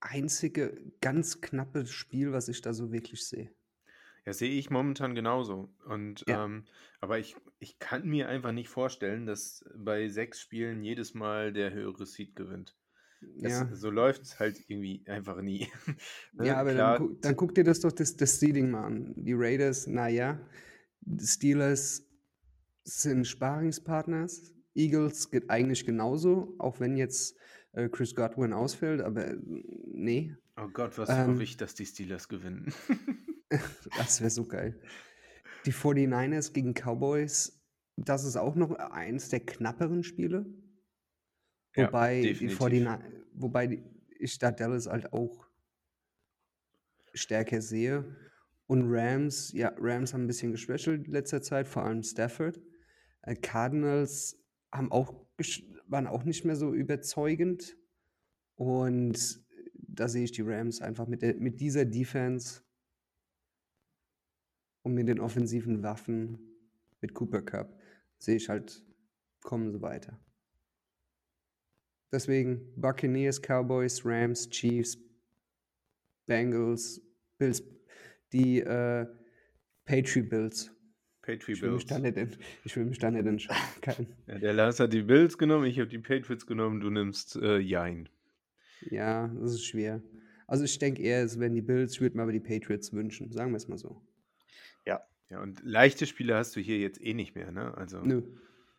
einzige 0.00 0.80
ganz 1.00 1.40
knappe 1.40 1.86
Spiel, 1.86 2.32
was 2.32 2.48
ich 2.48 2.62
da 2.62 2.72
so 2.72 2.92
wirklich 2.92 3.26
sehe. 3.26 3.54
Ja, 4.24 4.32
sehe 4.32 4.50
ich 4.58 4.70
momentan 4.70 5.14
genauso. 5.14 5.74
Und 5.86 6.24
Ja. 6.28 6.44
ähm, 6.44 6.64
aber 7.00 7.18
ich, 7.18 7.36
ich 7.58 7.78
kann 7.78 8.06
mir 8.06 8.28
einfach 8.28 8.52
nicht 8.52 8.68
vorstellen, 8.68 9.26
dass 9.26 9.64
bei 9.76 10.08
sechs 10.08 10.40
Spielen 10.40 10.82
jedes 10.82 11.14
Mal 11.14 11.52
der 11.52 11.72
höhere 11.72 12.06
Seed 12.06 12.36
gewinnt. 12.36 12.76
Das, 13.20 13.52
Ja, 13.52 13.68
So 13.74 13.90
läuft 13.90 14.22
es 14.22 14.38
halt 14.38 14.58
irgendwie 14.68 15.02
einfach 15.06 15.40
nie. 15.40 15.68
Ne, 16.32 16.46
ja 16.46 16.56
aber 16.56 16.72
klar, 16.72 16.98
dann, 16.98 17.08
gu 17.08 17.14
dann 17.20 17.36
guck 17.36 17.54
dir 17.54 17.64
das 17.64 17.80
doch 17.80 17.92
das, 17.92 18.16
das 18.16 18.40
Seeding 18.40 18.70
mal 18.70 18.84
an. 18.84 19.14
Die 19.16 19.34
Raiders, 19.34 19.86
naja, 19.86 20.40
die 21.00 21.26
Steelers 21.26 22.06
sind 22.84 23.26
Sparingspartners. 23.26 24.52
Eagles 24.74 25.30
geht 25.30 25.50
eigentlich 25.50 25.84
genauso, 25.84 26.54
auch 26.58 26.80
wenn 26.80 26.96
jetzt 26.96 27.36
äh, 27.72 27.88
Chris 27.88 28.14
Godwin 28.14 28.52
ausfällt, 28.52 29.00
aber 29.00 29.28
äh, 29.28 29.36
nee, 29.92 30.36
Oh 30.62 30.68
Gott, 30.68 30.98
was 30.98 31.08
Ähm. 31.08 31.28
hoffe 31.28 31.42
ich, 31.42 31.56
dass 31.56 31.74
die 31.74 31.86
Steelers 31.86 32.28
gewinnen. 32.28 32.72
das 33.96 34.20
wäre 34.20 34.30
so 34.30 34.44
geil. 34.44 34.78
Die 35.64 35.72
49ers 35.72 36.52
gegen 36.52 36.74
Cowboys, 36.74 37.60
das 37.96 38.24
ist 38.24 38.36
auch 38.36 38.56
noch 38.56 38.72
eins 38.72 39.30
der 39.30 39.40
knapperen 39.40 40.02
Spiele. 40.02 40.46
Ja, 41.76 41.86
Wobei, 41.86 42.20
die 42.20 42.28
definitiv. 42.28 42.58
49, 42.58 43.12
wobei 43.34 43.66
die, 43.66 43.82
ich 44.18 44.38
da 44.38 44.50
Dallas 44.50 44.86
halt 44.86 45.12
auch 45.12 45.46
stärker 47.14 47.60
sehe. 47.60 48.16
Und 48.66 48.84
Rams, 48.86 49.52
ja, 49.52 49.72
Rams 49.78 50.14
haben 50.14 50.24
ein 50.24 50.26
bisschen 50.28 50.52
geschwächelt 50.52 51.06
in 51.06 51.12
letzter 51.12 51.42
Zeit, 51.42 51.66
vor 51.66 51.84
allem 51.84 52.02
Stafford. 52.02 52.60
Äh, 53.22 53.34
Cardinals 53.34 54.38
haben 54.72 54.92
auch, 54.92 55.26
waren 55.86 56.06
auch 56.06 56.24
nicht 56.24 56.44
mehr 56.44 56.56
so 56.56 56.72
überzeugend. 56.72 57.76
Und 58.54 59.44
da 59.74 60.08
sehe 60.08 60.24
ich 60.24 60.32
die 60.32 60.42
Rams 60.42 60.80
einfach 60.80 61.06
mit, 61.06 61.22
der, 61.22 61.34
mit 61.36 61.60
dieser 61.60 61.84
Defense 61.84 62.62
und 64.82 64.94
mit 64.94 65.08
den 65.08 65.20
offensiven 65.20 65.82
Waffen 65.82 66.38
mit 67.00 67.14
Cooper 67.14 67.42
Cup 67.42 67.80
sehe 68.18 68.36
ich 68.36 68.48
halt, 68.48 68.84
kommen 69.42 69.70
sie 69.72 69.80
weiter. 69.80 70.18
Deswegen 72.12 72.60
Buccaneers, 72.76 73.40
Cowboys, 73.40 74.04
Rams, 74.04 74.48
Chiefs, 74.50 74.98
Bengals, 76.26 77.00
Bills, 77.38 77.62
die 78.32 78.60
äh, 78.60 79.06
Patriot 79.84 80.28
Bills. 80.28 80.70
Patriot 81.22 81.48
Ich 81.56 81.62
will, 81.62 81.70
mich 81.72 81.86
Bills. 81.86 81.88
da 81.88 81.98
nicht 81.98 82.16
in, 82.16 82.36
ich 82.64 82.76
will 82.76 82.84
mich 82.86 82.98
da 82.98 83.10
nicht 83.10 83.26
entscheiden. 83.26 84.06
Ja, 84.26 84.38
der 84.38 84.52
Lars 84.52 84.80
hat 84.80 84.92
die 84.92 85.02
Bills 85.02 85.38
genommen, 85.38 85.66
ich 85.66 85.78
habe 85.78 85.88
die 85.88 85.98
Patriots 85.98 86.46
genommen, 86.46 86.80
du 86.80 86.90
nimmst 86.90 87.36
äh, 87.36 87.58
Jein. 87.58 88.08
Ja, 88.90 89.28
das 89.40 89.52
ist 89.52 89.64
schwer. 89.64 90.02
Also 90.46 90.64
ich 90.64 90.78
denke 90.78 91.02
eher, 91.02 91.22
es 91.22 91.38
wären 91.38 91.54
die 91.54 91.62
Bills, 91.62 91.94
ich 91.94 92.00
würde 92.00 92.16
mir 92.16 92.22
aber 92.22 92.32
die 92.32 92.40
Patriots 92.40 92.92
wünschen. 92.92 93.30
Sagen 93.32 93.52
wir 93.52 93.56
es 93.58 93.68
mal 93.68 93.78
so. 93.78 94.02
Ja, 95.30 95.40
und 95.40 95.62
leichte 95.62 96.06
Spiele 96.06 96.34
hast 96.34 96.56
du 96.56 96.60
hier 96.60 96.78
jetzt 96.78 97.00
eh 97.00 97.14
nicht 97.14 97.36
mehr, 97.36 97.52
ne? 97.52 97.72
Also, 97.78 98.00
Nö, 98.02 98.22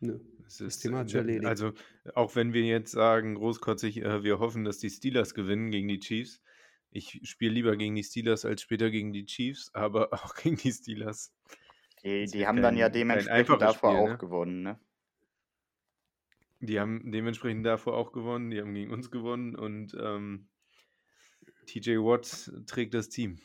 nö. 0.02 0.20
es 0.46 0.58
das 0.58 0.60
ist, 0.60 0.78
Thema 0.80 0.98
hat 0.98 1.08
sich 1.08 1.16
äh, 1.16 1.18
erledigt. 1.18 1.46
Also, 1.46 1.72
auch 2.14 2.34
wenn 2.36 2.52
wir 2.52 2.62
jetzt 2.64 2.92
sagen, 2.92 3.34
großkotzig, 3.34 4.02
äh, 4.02 4.22
wir 4.22 4.38
hoffen, 4.38 4.64
dass 4.64 4.78
die 4.78 4.90
Steelers 4.90 5.34
gewinnen 5.34 5.70
gegen 5.70 5.88
die 5.88 6.00
Chiefs. 6.00 6.42
Ich 6.90 7.20
spiele 7.24 7.54
lieber 7.54 7.76
gegen 7.76 7.94
die 7.94 8.02
Steelers 8.04 8.44
als 8.44 8.60
später 8.62 8.90
gegen 8.90 9.12
die 9.12 9.24
Chiefs, 9.24 9.70
aber 9.74 10.12
auch 10.12 10.34
gegen 10.34 10.56
die 10.56 10.72
Steelers. 10.72 11.32
Die, 12.04 12.26
die 12.26 12.46
haben 12.46 12.60
dann 12.60 12.76
ja 12.76 12.90
kein- 12.90 13.08
kein 13.08 13.08
dementsprechend 13.08 13.62
davor 13.62 13.92
Spiel, 13.92 14.02
auch 14.02 14.08
ne? 14.08 14.18
gewonnen, 14.18 14.62
ne? 14.62 14.80
Die 16.60 16.78
haben 16.78 17.10
dementsprechend 17.10 17.66
davor 17.66 17.96
auch 17.96 18.12
gewonnen, 18.12 18.50
die 18.50 18.60
haben 18.60 18.74
gegen 18.74 18.92
uns 18.92 19.10
gewonnen 19.10 19.56
und 19.56 19.96
ähm, 20.00 20.48
TJ 21.66 21.96
Watt 21.98 22.52
trägt 22.66 22.94
das 22.94 23.08
Team. 23.08 23.38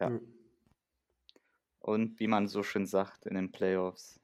Ja. 0.00 0.18
Und 1.78 2.18
wie 2.18 2.26
man 2.26 2.48
so 2.48 2.62
schön 2.62 2.86
sagt 2.86 3.26
in 3.26 3.34
den 3.34 3.52
Playoffs, 3.52 4.20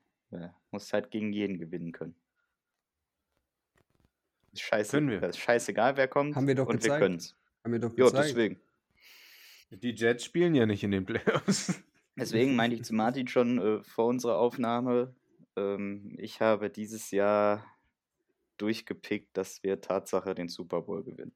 muss 0.71 0.93
halt 0.93 1.11
gegen 1.11 1.33
jeden 1.33 1.59
gewinnen 1.59 1.93
können. 1.93 2.15
Ist 4.53 4.63
scheiße, 4.63 4.91
Können 4.97 5.11
wir. 5.11 5.23
Ist 5.23 5.39
scheißegal, 5.39 5.97
wer 5.97 6.09
kommt. 6.09 6.35
Haben 6.35 6.47
wir 6.47 6.55
doch 6.55 6.67
und 6.67 6.75
wir 6.75 6.81
gezeigt. 6.81 7.01
können's. 7.03 7.37
Haben 7.65 7.73
wir 7.73 7.79
doch 7.81 7.97
Ja, 7.97 8.07
gezeigt. 8.07 8.29
deswegen. 8.31 8.61
Die 9.71 9.95
Jets 9.95 10.25
spielen 10.25 10.55
ja 10.55 10.67
nicht 10.67 10.83
in 10.83 10.91
den 10.91 11.05
Playoffs. 11.07 11.81
Deswegen 12.17 12.57
meinte 12.57 12.77
ich 12.77 12.83
zu 12.83 12.93
Martin 12.93 13.29
schon 13.29 13.59
äh, 13.59 13.83
vor 13.85 14.07
unserer 14.07 14.37
Aufnahme, 14.37 15.15
ähm, 15.57 16.17
ich 16.19 16.41
habe 16.41 16.69
dieses 16.69 17.13
Jahr 17.13 17.65
durchgepickt, 18.59 19.35
dass 19.37 19.63
wir 19.63 19.81
Tatsache 19.81 20.35
den 20.35 20.49
Super 20.49 20.83
Bowl 20.83 21.03
gewinnen. 21.05 21.33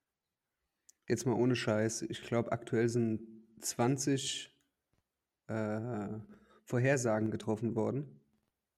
Jetzt 1.08 1.24
mal 1.26 1.34
ohne 1.34 1.56
Scheiß. 1.56 2.02
Ich 2.02 2.22
glaube, 2.22 2.52
aktuell 2.52 2.88
sind 2.88 3.22
20 3.60 4.54
äh, 5.46 6.08
Vorhersagen 6.64 7.30
getroffen 7.30 7.76
worden 7.76 8.20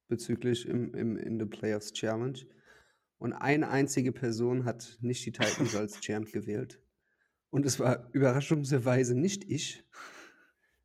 bezüglich 0.09 0.67
im, 0.67 0.95
im, 0.95 1.17
in 1.17 1.39
the 1.39 1.47
Playoffs 1.47 1.93
Challenge. 1.93 2.39
Und 3.19 3.33
eine 3.33 3.69
einzige 3.69 4.13
Person 4.13 4.65
hat 4.65 4.99
nicht 5.01 5.25
die 5.25 5.33
Titans 5.33 5.75
als 5.77 6.01
Champ 6.01 6.33
gewählt. 6.33 6.81
Und 7.51 7.65
es 7.65 7.79
war 7.81 8.11
überraschungsweise 8.13 9.15
nicht 9.15 9.45
ich. 9.45 9.85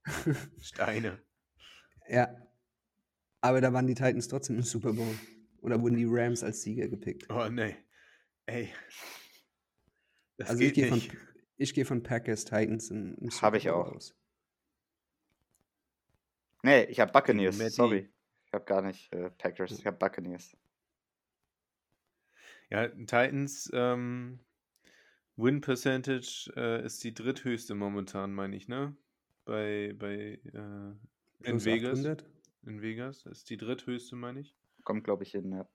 Steine. 0.61 1.21
Ja. 2.07 2.35
Aber 3.41 3.59
da 3.61 3.73
waren 3.73 3.87
die 3.87 3.95
Titans 3.95 4.27
trotzdem 4.27 4.57
im 4.57 4.63
Super 4.63 4.93
Bowl. 4.93 5.15
Und 5.61 5.71
da 5.71 5.81
wurden 5.81 5.97
die 5.97 6.07
Rams 6.07 6.43
als 6.43 6.61
Sieger 6.61 6.87
gepickt. 6.87 7.27
Oh 7.29 7.49
nee. 7.49 7.75
Ey. 8.45 8.69
Das 10.37 10.49
also 10.49 10.63
ich 10.63 10.73
gehe 10.73 10.87
von, 10.87 11.01
ich 11.57 11.73
gehe 11.73 11.85
von 11.85 12.01
Packers 12.01 12.45
Titans 12.45 12.89
im, 12.89 13.15
im 13.15 13.29
Super 13.29 13.47
Hab 13.47 13.55
ich 13.55 13.63
Bowl 13.65 13.73
auch. 13.73 13.95
aus. 13.95 14.15
Nee, 16.63 16.83
ich 16.85 16.99
habe 16.99 17.11
Buccaneers, 17.11 17.57
sorry. 17.75 18.09
Ich 18.51 18.53
habe 18.53 18.65
gar 18.65 18.81
nicht 18.81 19.13
äh, 19.13 19.29
Packers, 19.29 19.71
ich 19.71 19.85
habe 19.85 19.95
Buccaneers. 19.95 20.57
Ja, 22.69 22.89
Titans 22.89 23.71
ähm, 23.73 24.41
Win 25.37 25.61
Percentage 25.61 26.51
äh, 26.57 26.83
ist 26.83 27.01
die 27.05 27.13
dritthöchste 27.13 27.75
momentan, 27.75 28.33
meine 28.33 28.57
ich, 28.57 28.67
ne? 28.67 28.93
Bei, 29.45 29.95
bei 29.97 30.37
äh, 30.53 31.49
in 31.49 31.63
Vegas. 31.63 31.99
800. 31.99 32.25
In 32.65 32.81
Vegas 32.81 33.25
ist 33.25 33.49
die 33.49 33.55
dritthöchste, 33.55 34.17
meine 34.17 34.41
ich. 34.41 34.53
Kommt, 34.83 35.05
glaube 35.05 35.23
ich, 35.23 35.31
hin. 35.31 35.49
Ja. 35.53 35.65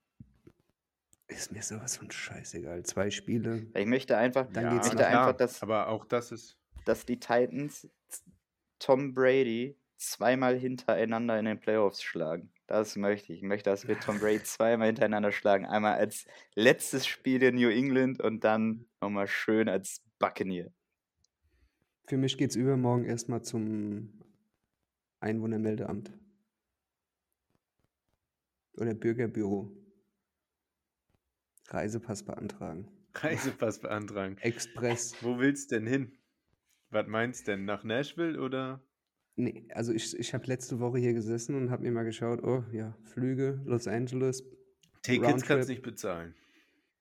Ist 1.28 1.52
mir 1.52 1.62
sowas 1.62 1.96
von 1.96 2.10
scheißegal. 2.10 2.82
Zwei 2.82 3.10
Spiele. 3.10 3.68
Ich 3.74 3.86
möchte 3.86 4.18
einfach, 4.18 4.52
Dann 4.52 4.66
ich 4.66 4.72
geht's 4.74 4.88
möchte 4.88 5.06
einfach, 5.06 5.32
dass, 5.32 5.62
aber 5.62 5.88
auch 5.88 6.04
das 6.04 6.30
ist. 6.30 6.58
dass 6.84 7.06
die 7.06 7.18
Titans 7.18 7.88
Tom 8.78 9.14
Brady 9.14 9.78
zweimal 9.96 10.58
hintereinander 10.58 11.38
in 11.38 11.46
den 11.46 11.58
Playoffs 11.58 12.02
schlagen. 12.02 12.52
Das 12.66 12.96
möchte 12.96 13.32
ich. 13.32 13.38
Ich 13.38 13.44
möchte, 13.44 13.70
dass 13.70 13.86
wir 13.86 13.98
Tom 14.00 14.18
Brady 14.18 14.42
zweimal 14.42 14.88
hintereinander 14.88 15.30
schlagen. 15.30 15.66
Einmal 15.66 15.94
als 15.94 16.26
letztes 16.54 17.06
Spiel 17.06 17.42
in 17.42 17.54
New 17.54 17.68
England 17.68 18.20
und 18.20 18.42
dann 18.42 18.86
nochmal 19.00 19.28
schön 19.28 19.68
als 19.68 20.02
Buccaneer. 20.18 20.72
Für 22.08 22.16
mich 22.16 22.36
geht 22.36 22.50
es 22.50 22.56
übermorgen 22.56 23.04
erstmal 23.04 23.42
zum 23.42 24.20
Einwohnermeldeamt. 25.20 26.12
Oder 28.74 28.94
Bürgerbüro. 28.94 29.72
Reisepass 31.68 32.24
beantragen. 32.24 32.88
Reisepass 33.14 33.78
beantragen. 33.80 34.36
Express. 34.38 35.16
Wo 35.22 35.38
willst 35.38 35.72
denn 35.72 35.86
hin? 35.86 36.18
Was 36.90 37.06
meinst 37.06 37.48
denn? 37.48 37.64
Nach 37.64 37.82
Nashville 37.82 38.40
oder? 38.40 38.86
Nee, 39.37 39.64
also 39.74 39.93
ich, 39.93 40.18
ich 40.18 40.32
habe 40.32 40.47
letzte 40.47 40.80
Woche 40.80 40.99
hier 40.99 41.12
gesessen 41.12 41.55
und 41.55 41.70
habe 41.70 41.82
mir 41.82 41.93
mal 41.93 42.05
geschaut, 42.05 42.43
oh 42.43 42.64
ja, 42.72 42.97
Flüge, 43.05 43.61
Los 43.66 43.87
Angeles, 43.87 44.43
Tickets 45.03 45.45
kannst 45.45 45.68
du 45.68 45.72
nicht 45.72 45.82
bezahlen. 45.82 46.34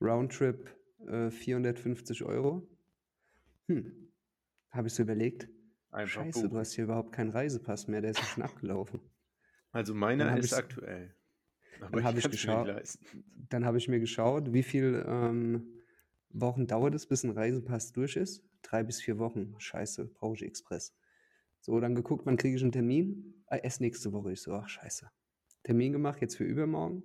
Roundtrip 0.02 0.70
äh, 1.08 1.32
450 1.32 2.24
Euro. 2.24 2.68
Hm, 3.68 4.12
habe 4.70 4.88
ich 4.88 4.94
so 4.94 5.04
überlegt. 5.04 5.48
Einfach 5.92 6.26
Scheiße, 6.26 6.42
du 6.42 6.50
buchen. 6.50 6.60
hast 6.60 6.74
hier 6.74 6.84
überhaupt 6.84 7.14
keinen 7.14 7.30
Reisepass 7.30 7.88
mehr, 7.88 8.02
der 8.02 8.12
ist 8.12 8.20
ja 8.20 8.26
schon 8.26 8.44
abgelaufen. 8.44 9.00
Also 9.72 9.94
meiner 9.94 10.38
ist 10.38 10.54
aktuell. 10.54 11.16
Aber 11.80 11.98
Dann 11.98 12.04
habe 12.04 12.20
ich 12.20 12.30
geschaut. 12.30 12.70
Dann 13.50 13.66
habe 13.66 13.78
ich 13.78 13.88
mir 13.88 14.00
geschaut, 14.00 14.54
wie 14.54 14.64
viel 14.64 15.04
ähm, 15.08 15.82
Wochen 16.30 16.68
dauert 16.68 16.96
es, 16.96 17.08
bis 17.08 17.24
ein 17.24 17.32
Reisepass 17.32 17.94
durch 17.94 18.16
ist. 18.18 18.44
Drei 18.62 18.84
bis 18.84 19.02
vier 19.02 19.20
Wochen. 19.20 19.56
Scheiße, 19.58 20.06
brauche 20.06 20.36
ich 20.36 20.44
Express. 20.44 20.94
So, 21.66 21.80
dann 21.80 21.95
geguckt, 21.95 22.28
wann 22.28 22.38
kriege 22.38 22.55
ich 22.55 22.61
einen 22.61 22.72
Termin? 22.72 23.34
Ah, 23.47 23.55
erst 23.55 23.82
nächste 23.82 24.13
Woche. 24.13 24.34
Ich 24.34 24.41
so, 24.41 24.53
ach 24.53 24.70
scheiße. 24.70 25.09
Termin 25.63 25.93
gemacht, 25.93 26.22
jetzt 26.22 26.38
für 26.38 26.43
übermorgen. 26.43 27.01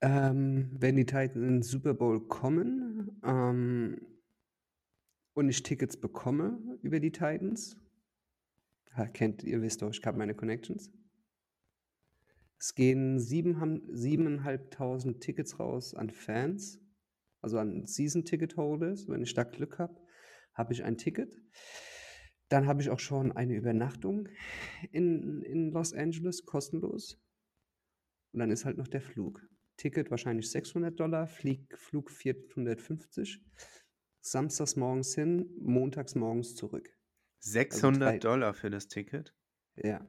Ähm, 0.00 0.68
wenn 0.80 0.96
die 0.96 1.06
Titans 1.06 1.36
in 1.36 1.42
den 1.42 1.62
Super 1.62 1.94
Bowl 1.94 2.26
kommen 2.26 3.20
ähm, 3.24 4.04
und 5.34 5.48
ich 5.48 5.62
Tickets 5.62 5.96
bekomme 5.96 6.58
über 6.82 6.98
die 6.98 7.12
Titans, 7.12 7.76
kennt 9.12 9.44
ihr, 9.44 9.62
wisst 9.62 9.82
doch, 9.82 9.90
ich 9.90 10.04
habe 10.04 10.18
meine 10.18 10.34
Connections. 10.34 10.90
Es 12.58 12.74
gehen 12.74 13.20
sieben, 13.20 13.94
siebeneinhalbtausend 13.94 15.20
Tickets 15.20 15.60
raus 15.60 15.94
an 15.94 16.10
Fans, 16.10 16.80
also 17.42 17.58
an 17.58 17.86
Season-Ticket-Holders. 17.86 19.08
Wenn 19.08 19.22
ich 19.22 19.34
da 19.34 19.44
Glück 19.44 19.78
habe, 19.78 20.00
habe 20.52 20.72
ich 20.72 20.82
ein 20.82 20.98
Ticket. 20.98 21.40
Dann 22.52 22.66
habe 22.66 22.82
ich 22.82 22.90
auch 22.90 22.98
schon 22.98 23.32
eine 23.32 23.54
Übernachtung 23.54 24.28
in, 24.90 25.40
in 25.40 25.70
Los 25.70 25.94
Angeles, 25.94 26.44
kostenlos. 26.44 27.18
Und 28.32 28.40
dann 28.40 28.50
ist 28.50 28.66
halt 28.66 28.76
noch 28.76 28.88
der 28.88 29.00
Flug. 29.00 29.40
Ticket 29.78 30.10
wahrscheinlich 30.10 30.50
600 30.50 31.00
Dollar, 31.00 31.26
Flieg, 31.26 31.78
Flug 31.78 32.10
450. 32.10 33.40
Samstags 34.20 34.76
morgens 34.76 35.14
hin, 35.14 35.48
montags 35.60 36.14
morgens 36.14 36.54
zurück. 36.54 36.90
600 37.38 38.02
drei- 38.10 38.18
Dollar 38.18 38.52
für 38.52 38.68
das 38.68 38.86
Ticket? 38.86 39.34
Ja. 39.76 40.06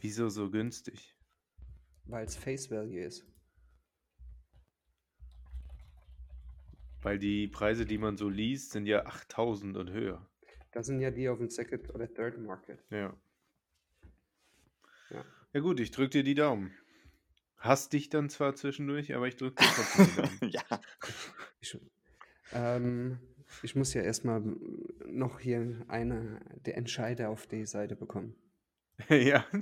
Wieso 0.00 0.28
so 0.28 0.50
günstig? 0.50 1.14
Weil 2.06 2.26
es 2.26 2.34
Face 2.34 2.72
Value 2.72 3.00
ist. 3.04 3.24
Weil 7.02 7.20
die 7.20 7.46
Preise, 7.46 7.86
die 7.86 7.98
man 7.98 8.16
so 8.16 8.28
liest, 8.28 8.72
sind 8.72 8.86
ja 8.86 9.06
8000 9.06 9.76
und 9.76 9.90
höher. 9.90 10.28
Das 10.78 10.86
sind 10.86 11.00
ja 11.00 11.10
die 11.10 11.28
auf 11.28 11.38
dem 11.38 11.50
Second 11.50 11.92
oder 11.92 12.06
Third 12.06 12.38
Market. 12.38 12.78
Ja. 12.90 13.12
Ja. 15.10 15.24
Ja 15.52 15.60
gut, 15.60 15.80
ich 15.80 15.90
drück 15.90 16.12
dir 16.12 16.22
die 16.22 16.36
Daumen. 16.36 16.72
Hasst 17.56 17.92
dich 17.94 18.10
dann 18.10 18.30
zwar 18.30 18.54
zwischendurch, 18.54 19.12
aber 19.12 19.26
ich 19.26 19.34
drück 19.34 19.56
dir 19.56 19.66
trotzdem 19.66 20.06
die 20.06 20.22
Daumen. 20.22 20.38
ja. 20.52 20.80
Ich, 21.58 21.76
ähm, 22.52 23.18
ich 23.64 23.74
muss 23.74 23.92
ja 23.92 24.02
erstmal 24.02 24.40
noch 25.04 25.40
hier 25.40 25.84
eine, 25.88 26.38
der 26.64 26.76
Entscheider 26.76 27.30
auf 27.30 27.48
die 27.48 27.66
Seite 27.66 27.96
bekommen. 27.96 28.36
ja. 29.08 29.44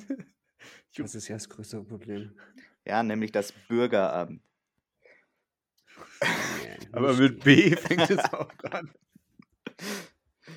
Das 0.98 1.14
ist 1.14 1.28
ja 1.28 1.36
das 1.36 1.48
größere 1.48 1.84
Problem. 1.84 2.38
ja, 2.84 3.02
nämlich 3.02 3.32
das 3.32 3.52
Bürgeramt. 3.52 4.42
Aber 6.92 7.14
mit 7.14 7.42
B 7.42 7.74
fängt 7.74 8.10
es 8.10 8.18
auch 8.32 8.52
an. 8.70 8.90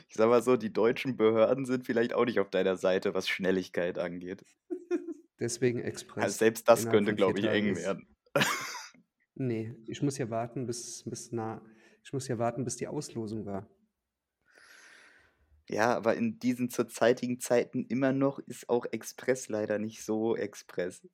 Ich 0.09 0.15
sag 0.15 0.27
mal 0.27 0.41
so, 0.41 0.57
die 0.57 0.73
deutschen 0.73 1.15
Behörden 1.17 1.65
sind 1.65 1.85
vielleicht 1.85 2.13
auch 2.13 2.25
nicht 2.25 2.39
auf 2.39 2.49
deiner 2.49 2.75
Seite, 2.75 3.13
was 3.13 3.29
Schnelligkeit 3.29 3.97
angeht. 3.99 4.43
Deswegen 5.39 5.79
Express. 5.81 6.23
Also 6.23 6.37
selbst 6.39 6.67
das 6.67 6.81
innerhalb 6.81 6.97
könnte, 7.05 7.15
glaube 7.15 7.39
ich, 7.39 7.45
eng 7.45 7.75
werden. 7.77 8.07
Nee, 9.41 9.73
ich 9.87 10.01
muss 10.01 10.17
ja 10.17 10.29
warten, 10.29 10.65
bis, 10.65 11.03
bis 11.05 11.31
nah. 11.31 11.61
Ich 12.03 12.11
muss 12.11 12.27
ja 12.27 12.37
warten, 12.39 12.65
bis 12.65 12.75
die 12.75 12.87
Auslosung 12.87 13.45
war. 13.45 13.69
Ja, 15.69 15.95
aber 15.95 16.15
in 16.15 16.39
diesen 16.39 16.69
zurzeitigen 16.69 17.39
Zeiten 17.39 17.85
immer 17.85 18.11
noch 18.11 18.39
ist 18.39 18.67
auch 18.67 18.85
Express 18.91 19.47
leider 19.47 19.79
nicht 19.79 20.03
so 20.03 20.35
Express. 20.35 21.07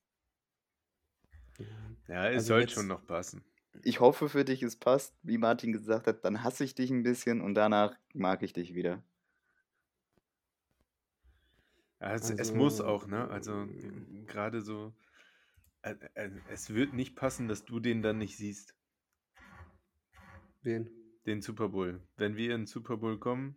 Ja, 2.08 2.28
es 2.30 2.36
Also 2.36 2.48
soll 2.48 2.62
jetzt- 2.62 2.74
schon 2.74 2.88
noch 2.88 3.06
passen. 3.06 3.44
Ich 3.84 4.00
hoffe 4.00 4.30
für 4.30 4.46
dich, 4.46 4.64
es 4.64 4.76
passt, 4.78 5.16
wie 5.24 5.38
Martin 5.38 5.72
gesagt 5.74 6.08
hat, 6.08 6.24
dann 6.26 6.44
hasse 6.44 6.64
ich 6.64 6.76
dich 6.76 6.90
ein 6.92 7.04
bisschen 7.04 7.42
und 7.42 7.56
danach 7.56 7.96
mag 8.14 8.42
ich 8.44 8.54
dich 8.54 8.74
wieder. 8.74 9.04
Ja, 12.00 12.14
es, 12.14 12.30
es 12.30 12.40
Also, 12.40 12.56
muss 12.56 12.82
auch, 12.82 13.08
ne? 13.08 13.28
Also 13.30 13.68
gerade 14.28 14.62
so. 14.62 14.94
äh, 15.82 15.96
äh, 16.16 16.32
Es 16.50 16.74
wird 16.74 16.94
nicht 16.94 17.16
passen, 17.16 17.48
dass 17.48 17.66
du 17.66 17.80
den 17.80 18.02
dann 18.02 18.18
nicht 18.18 18.38
siehst, 18.38 18.76
Wen? 20.62 20.90
den 21.26 21.42
Super 21.42 21.70
Bowl. 21.70 22.02
Wenn 22.18 22.36
wir 22.36 22.54
in 22.54 22.62
den 22.62 22.68
Super 22.68 22.98
Bowl 22.98 23.18
kommen, 23.20 23.56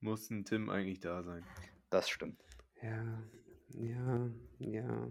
muss 0.00 0.30
ein 0.30 0.44
Tim 0.44 0.68
eigentlich 0.70 1.00
da 1.00 1.22
sein. 1.22 1.44
Das 1.90 2.08
stimmt. 2.08 2.42
Ja, 2.82 3.22
ja, 3.70 4.30
ja. 4.58 5.08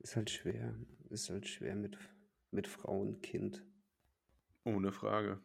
Ist 0.00 0.14
halt 0.16 0.30
schwer. 0.30 0.74
Ist 1.10 1.30
halt 1.30 1.48
schwer 1.48 1.74
mit, 1.74 1.96
mit 2.50 2.66
Frau 2.68 3.00
und 3.00 3.22
Kind. 3.22 3.64
Ohne 4.64 4.92
Frage. 4.92 5.40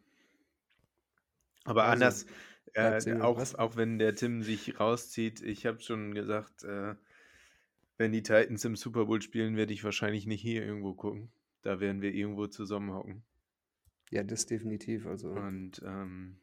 Aber 1.64 1.84
Also, 1.84 1.92
anders, 1.92 2.26
äh, 2.74 3.20
auch, 3.20 3.36
was? 3.38 3.54
auch 3.54 3.76
wenn 3.76 3.98
der 3.98 4.14
Tim 4.14 4.42
sich 4.42 4.78
rauszieht, 4.80 5.42
ich 5.42 5.66
habe 5.66 5.80
schon 5.80 6.14
gesagt, 6.14 6.64
äh, 6.64 6.94
wenn 7.98 8.12
die 8.12 8.22
Titans 8.22 8.64
im 8.64 8.76
Super 8.76 9.06
Bowl 9.06 9.22
spielen, 9.22 9.56
werde 9.56 9.72
ich 9.72 9.84
wahrscheinlich 9.84 10.26
nicht 10.26 10.40
hier 10.42 10.64
irgendwo 10.64 10.94
gucken. 10.94 11.30
Da 11.62 11.80
werden 11.80 12.02
wir 12.02 12.12
irgendwo 12.12 12.46
zusammenhocken. 12.48 13.22
Ja, 14.10 14.22
das 14.22 14.46
definitiv. 14.46 15.06
Also, 15.06 15.30
Und 15.30 15.80
ähm, 15.84 16.38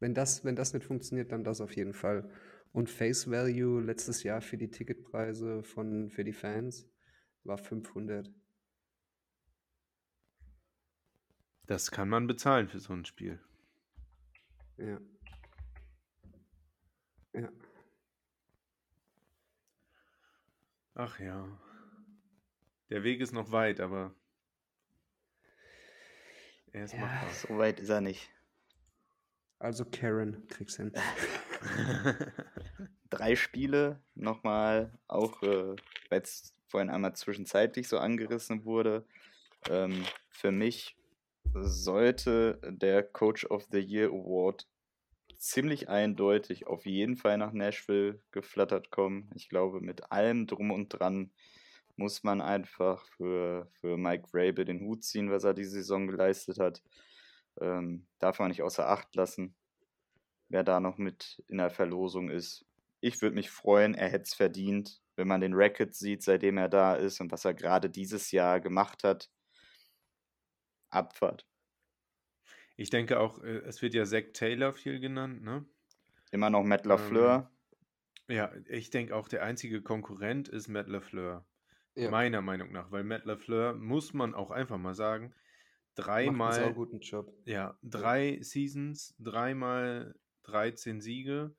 wenn 0.00 0.14
das, 0.14 0.44
wenn 0.44 0.56
das 0.56 0.72
nicht 0.74 0.84
funktioniert, 0.84 1.32
dann 1.32 1.44
das 1.44 1.60
auf 1.60 1.74
jeden 1.76 1.94
Fall. 1.94 2.30
Und 2.72 2.90
Face 2.90 3.30
Value 3.30 3.80
letztes 3.82 4.22
Jahr 4.24 4.40
für 4.40 4.56
die 4.58 4.70
Ticketpreise 4.70 5.62
von, 5.62 6.10
für 6.10 6.24
die 6.24 6.32
Fans 6.32 6.88
war 7.44 7.58
500. 7.58 8.30
das 11.66 11.90
kann 11.90 12.08
man 12.08 12.26
bezahlen 12.26 12.68
für 12.68 12.80
so 12.80 12.92
ein 12.92 13.04
Spiel. 13.04 13.40
Ja. 14.76 14.98
Ja. 17.32 17.48
Ach 20.94 21.18
ja. 21.18 21.46
Der 22.90 23.02
Weg 23.02 23.20
ist 23.20 23.32
noch 23.32 23.50
weit, 23.50 23.80
aber 23.80 24.14
er 26.72 26.84
ist 26.84 26.92
Ja. 26.92 27.00
machbar. 27.00 27.30
So 27.30 27.58
weit 27.58 27.80
ist 27.80 27.88
er 27.88 28.00
nicht. 28.00 28.30
Also 29.58 29.84
Karen, 29.84 30.46
kriegst 30.48 30.76
hin. 30.76 30.92
Drei 33.10 33.36
Spiele, 33.36 34.02
nochmal, 34.14 34.96
auch 35.06 35.42
äh, 35.42 35.76
weil 36.10 36.20
es 36.20 36.52
vorhin 36.68 36.90
einmal 36.90 37.14
zwischenzeitlich 37.16 37.88
so 37.88 37.98
angerissen 37.98 38.64
wurde. 38.64 39.06
Ähm, 39.70 40.04
für 40.28 40.52
mich 40.52 40.96
sollte 41.52 42.60
der 42.64 43.02
Coach 43.02 43.46
of 43.46 43.66
the 43.70 43.78
Year 43.78 44.08
Award 44.08 44.66
ziemlich 45.36 45.88
eindeutig 45.88 46.66
auf 46.66 46.86
jeden 46.86 47.16
Fall 47.16 47.38
nach 47.38 47.52
Nashville 47.52 48.20
geflattert 48.30 48.90
kommen. 48.90 49.30
Ich 49.34 49.48
glaube, 49.48 49.80
mit 49.80 50.10
allem 50.10 50.46
drum 50.46 50.70
und 50.70 50.88
dran 50.88 51.30
muss 51.96 52.24
man 52.24 52.40
einfach 52.40 53.06
für, 53.16 53.68
für 53.80 53.96
Mike 53.96 54.28
Vrabel 54.28 54.64
den 54.64 54.80
Hut 54.80 55.04
ziehen, 55.04 55.30
was 55.30 55.44
er 55.44 55.54
diese 55.54 55.70
Saison 55.70 56.06
geleistet 56.06 56.58
hat. 56.58 56.82
Ähm, 57.60 58.06
darf 58.18 58.38
man 58.38 58.48
nicht 58.48 58.62
außer 58.62 58.88
Acht 58.88 59.14
lassen, 59.14 59.54
wer 60.48 60.64
da 60.64 60.80
noch 60.80 60.98
mit 60.98 61.42
in 61.46 61.58
der 61.58 61.70
Verlosung 61.70 62.30
ist. 62.30 62.64
Ich 63.00 63.20
würde 63.22 63.36
mich 63.36 63.50
freuen, 63.50 63.94
er 63.94 64.08
hätte 64.08 64.24
es 64.24 64.34
verdient, 64.34 65.02
wenn 65.14 65.28
man 65.28 65.40
den 65.40 65.54
Record 65.54 65.94
sieht, 65.94 66.22
seitdem 66.22 66.58
er 66.58 66.68
da 66.68 66.94
ist 66.94 67.20
und 67.20 67.30
was 67.30 67.44
er 67.44 67.54
gerade 67.54 67.90
dieses 67.90 68.30
Jahr 68.32 68.60
gemacht 68.60 69.04
hat. 69.04 69.30
Abfahrt. 70.94 71.46
Ich 72.76 72.90
denke 72.90 73.20
auch, 73.20 73.42
äh, 73.42 73.58
es 73.66 73.82
wird 73.82 73.94
ja 73.94 74.04
Zach 74.04 74.32
Taylor 74.32 74.72
viel 74.72 75.00
genannt, 75.00 75.42
ne? 75.42 75.64
Immer 76.30 76.50
noch 76.50 76.64
Matt 76.64 76.86
LaFleur. 76.86 77.50
Ja, 78.28 78.52
ich 78.68 78.90
denke 78.90 79.14
auch, 79.14 79.28
der 79.28 79.42
einzige 79.42 79.82
Konkurrent 79.82 80.48
ist 80.48 80.68
Matt 80.68 80.88
LaFleur. 80.88 81.46
Ja, 81.96 82.10
Meiner 82.10 82.42
Meinung 82.42 82.72
nach, 82.72 82.90
weil 82.90 83.04
Matt 83.04 83.24
LaFleur, 83.24 83.74
muss 83.74 84.14
man 84.14 84.34
auch 84.34 84.50
einfach 84.50 84.78
mal 84.78 84.94
sagen, 84.94 85.32
dreimal, 85.94 86.54
sauguten 86.54 87.00
Job. 87.00 87.32
ja, 87.44 87.78
drei 87.82 88.38
Seasons, 88.40 89.14
dreimal 89.20 90.16
13 90.42 91.00
Siege. 91.00 91.54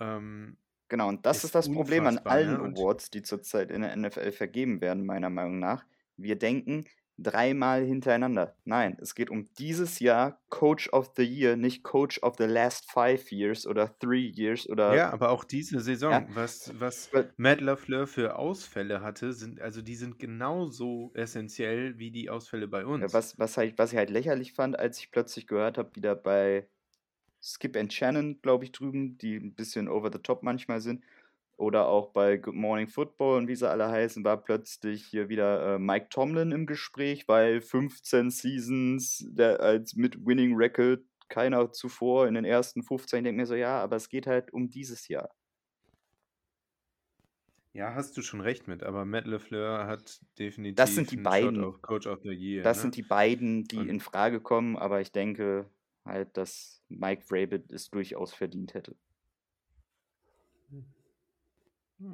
Ähm, 0.00 0.56
Genau, 0.88 1.08
und 1.08 1.24
das 1.24 1.38
Ist 1.38 1.44
ist, 1.44 1.54
das 1.54 1.72
Problem 1.72 2.06
an 2.06 2.18
allen 2.18 2.52
ne? 2.52 2.58
Awards, 2.58 3.10
die 3.10 3.22
zurzeit 3.22 3.70
in 3.70 3.80
der 3.80 3.96
NFL 3.96 4.30
vergeben 4.32 4.82
werden, 4.82 5.06
meiner 5.06 5.30
Meinung 5.30 5.58
nach. 5.58 5.86
Wir 6.16 6.36
denken 6.38 6.84
dreimal 7.18 7.84
hintereinander. 7.84 8.56
Nein, 8.64 8.96
es 9.00 9.14
geht 9.14 9.30
um 9.30 9.48
dieses 9.58 10.00
Jahr 10.00 10.40
Coach 10.48 10.88
of 10.92 11.12
the 11.16 11.22
Year, 11.22 11.56
nicht 11.56 11.82
Coach 11.84 12.22
of 12.22 12.34
the 12.38 12.44
last 12.44 12.90
five 12.90 13.30
years 13.30 13.66
oder 13.66 13.96
three 13.98 14.26
years 14.34 14.68
oder. 14.68 14.94
ja, 14.96 15.10
aber 15.10 15.30
auch 15.30 15.44
diese 15.44 15.80
Saison, 15.80 16.10
Ja. 16.12 16.26
was, 16.34 16.72
was 16.80 17.10
Matt 17.36 17.60
LaFleur 17.60 18.06
für 18.06 18.36
Ausfälle 18.36 19.02
hatte, 19.02 19.32
sind, 19.32 19.60
also 19.60 19.82
die 19.82 19.94
sind 19.94 20.18
genauso 20.18 21.12
essentiell 21.14 21.98
wie 21.98 22.10
die 22.10 22.30
Ausfälle 22.30 22.66
bei 22.68 22.84
uns. 22.84 23.02
Ja, 23.02 23.12
was, 23.12 23.38
was, 23.38 23.56
halt, 23.56 23.78
was 23.78 23.92
ich 23.92 23.98
halt 23.98 24.10
lächerlich 24.10 24.52
fand, 24.54 24.78
als 24.78 24.98
ich 24.98 25.10
plötzlich 25.10 25.46
gehört 25.46 25.78
habe, 25.78 25.94
wieder 25.94 26.14
bei 26.16 26.66
Skip 27.42 27.76
and 27.76 27.92
Shannon, 27.92 28.40
glaube 28.40 28.64
ich, 28.64 28.72
drüben, 28.72 29.18
die 29.18 29.36
ein 29.36 29.54
bisschen 29.54 29.88
over 29.88 30.10
the 30.12 30.18
top 30.20 30.42
manchmal 30.42 30.80
sind, 30.80 31.02
oder 31.62 31.86
auch 31.86 32.08
bei 32.08 32.38
Good 32.38 32.56
Morning 32.56 32.88
Football 32.88 33.38
und 33.38 33.48
wie 33.48 33.54
sie 33.54 33.70
alle 33.70 33.88
heißen, 33.88 34.24
war 34.24 34.36
plötzlich 34.36 35.06
hier 35.06 35.28
wieder 35.28 35.76
äh, 35.76 35.78
Mike 35.78 36.08
Tomlin 36.10 36.50
im 36.50 36.66
Gespräch, 36.66 37.28
weil 37.28 37.60
15 37.60 38.30
Seasons 38.30 39.24
der, 39.28 39.60
als 39.60 39.94
mit 39.94 40.26
Winning 40.26 40.56
Record 40.56 41.00
keiner 41.28 41.70
zuvor 41.70 42.26
in 42.26 42.34
den 42.34 42.44
ersten 42.44 42.82
15. 42.82 43.18
Ich 43.18 43.22
denke 43.22 43.40
mir 43.40 43.46
so, 43.46 43.54
ja, 43.54 43.80
aber 43.80 43.94
es 43.94 44.08
geht 44.08 44.26
halt 44.26 44.52
um 44.52 44.68
dieses 44.68 45.06
Jahr. 45.06 45.30
Ja, 47.72 47.94
hast 47.94 48.16
du 48.16 48.22
schon 48.22 48.40
recht 48.40 48.66
mit, 48.66 48.82
aber 48.82 49.04
Matt 49.04 49.26
LaFleur 49.26 49.86
hat 49.86 50.20
definitiv 50.40 50.76
Das 50.76 50.94
sind 50.94 51.12
die 51.12 51.16
beiden. 51.16 51.62
Auf 51.62 51.80
Coach 51.80 52.08
of 52.08 52.18
the 52.22 52.32
Year. 52.32 52.64
Das 52.64 52.78
ne? 52.78 52.82
sind 52.82 52.96
die 52.96 53.02
beiden, 53.02 53.64
die 53.64 53.78
Und- 53.78 53.88
in 53.88 54.00
Frage 54.00 54.40
kommen, 54.40 54.76
aber 54.76 55.00
ich 55.00 55.12
denke 55.12 55.70
halt, 56.04 56.36
dass 56.36 56.82
Mike 56.88 57.22
Vrabel 57.22 57.64
es 57.70 57.88
durchaus 57.88 58.34
verdient 58.34 58.74
hätte. 58.74 58.96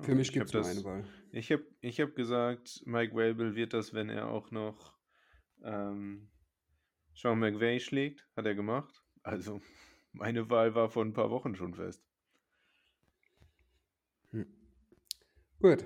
Für 0.03 0.15
mich 0.15 0.29
ich 0.29 0.35
gibt 0.35 0.47
es 0.47 0.53
nur 0.53 0.67
eine 0.67 0.85
Wahl. 0.85 1.05
Ich 1.33 1.51
habe 1.53 1.65
ich 1.81 2.01
hab 2.01 2.15
gesagt, 2.15 2.83
Mike 2.85 3.13
Rabel 3.15 3.55
wird 3.55 3.73
das, 3.73 3.93
wenn 3.95 4.09
er 4.09 4.29
auch 4.29 4.51
noch 4.51 4.99
ähm, 5.63 6.31
Sean 7.15 7.39
McVay 7.39 7.81
schlägt. 7.81 8.27
Hat 8.37 8.47
er 8.47 8.55
gemacht. 8.55 9.03
Also, 9.23 9.61
meine 10.13 10.51
Wahl 10.51 10.75
war 10.75 10.91
vor 10.91 11.05
ein 11.05 11.13
paar 11.13 11.31
Wochen 11.31 11.55
schon 11.55 11.75
fest. 11.75 12.03
Gut. 15.61 15.85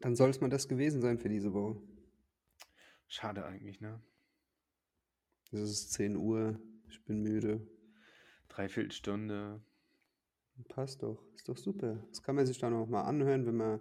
Dann 0.00 0.16
soll 0.16 0.30
es 0.30 0.40
mal 0.40 0.50
das 0.50 0.68
gewesen 0.68 1.00
sein 1.00 1.18
für 1.18 1.28
diese 1.28 1.52
Woche. 1.52 1.80
Schade 3.06 3.44
eigentlich, 3.44 3.80
ne? 3.80 4.02
Es 5.52 5.60
ist 5.60 5.92
10 5.92 6.16
Uhr. 6.16 6.60
Ich 6.88 7.04
bin 7.04 7.20
müde. 7.22 7.66
Dreiviertelstunde. 8.48 9.62
Passt 10.68 11.02
doch. 11.02 11.22
Ist 11.34 11.48
doch 11.48 11.56
super. 11.56 12.04
Das 12.08 12.22
kann 12.22 12.36
man 12.36 12.46
sich 12.46 12.58
dann 12.58 12.74
auch 12.74 12.86
mal 12.86 13.02
anhören, 13.02 13.46
wenn 13.46 13.56
man, 13.56 13.80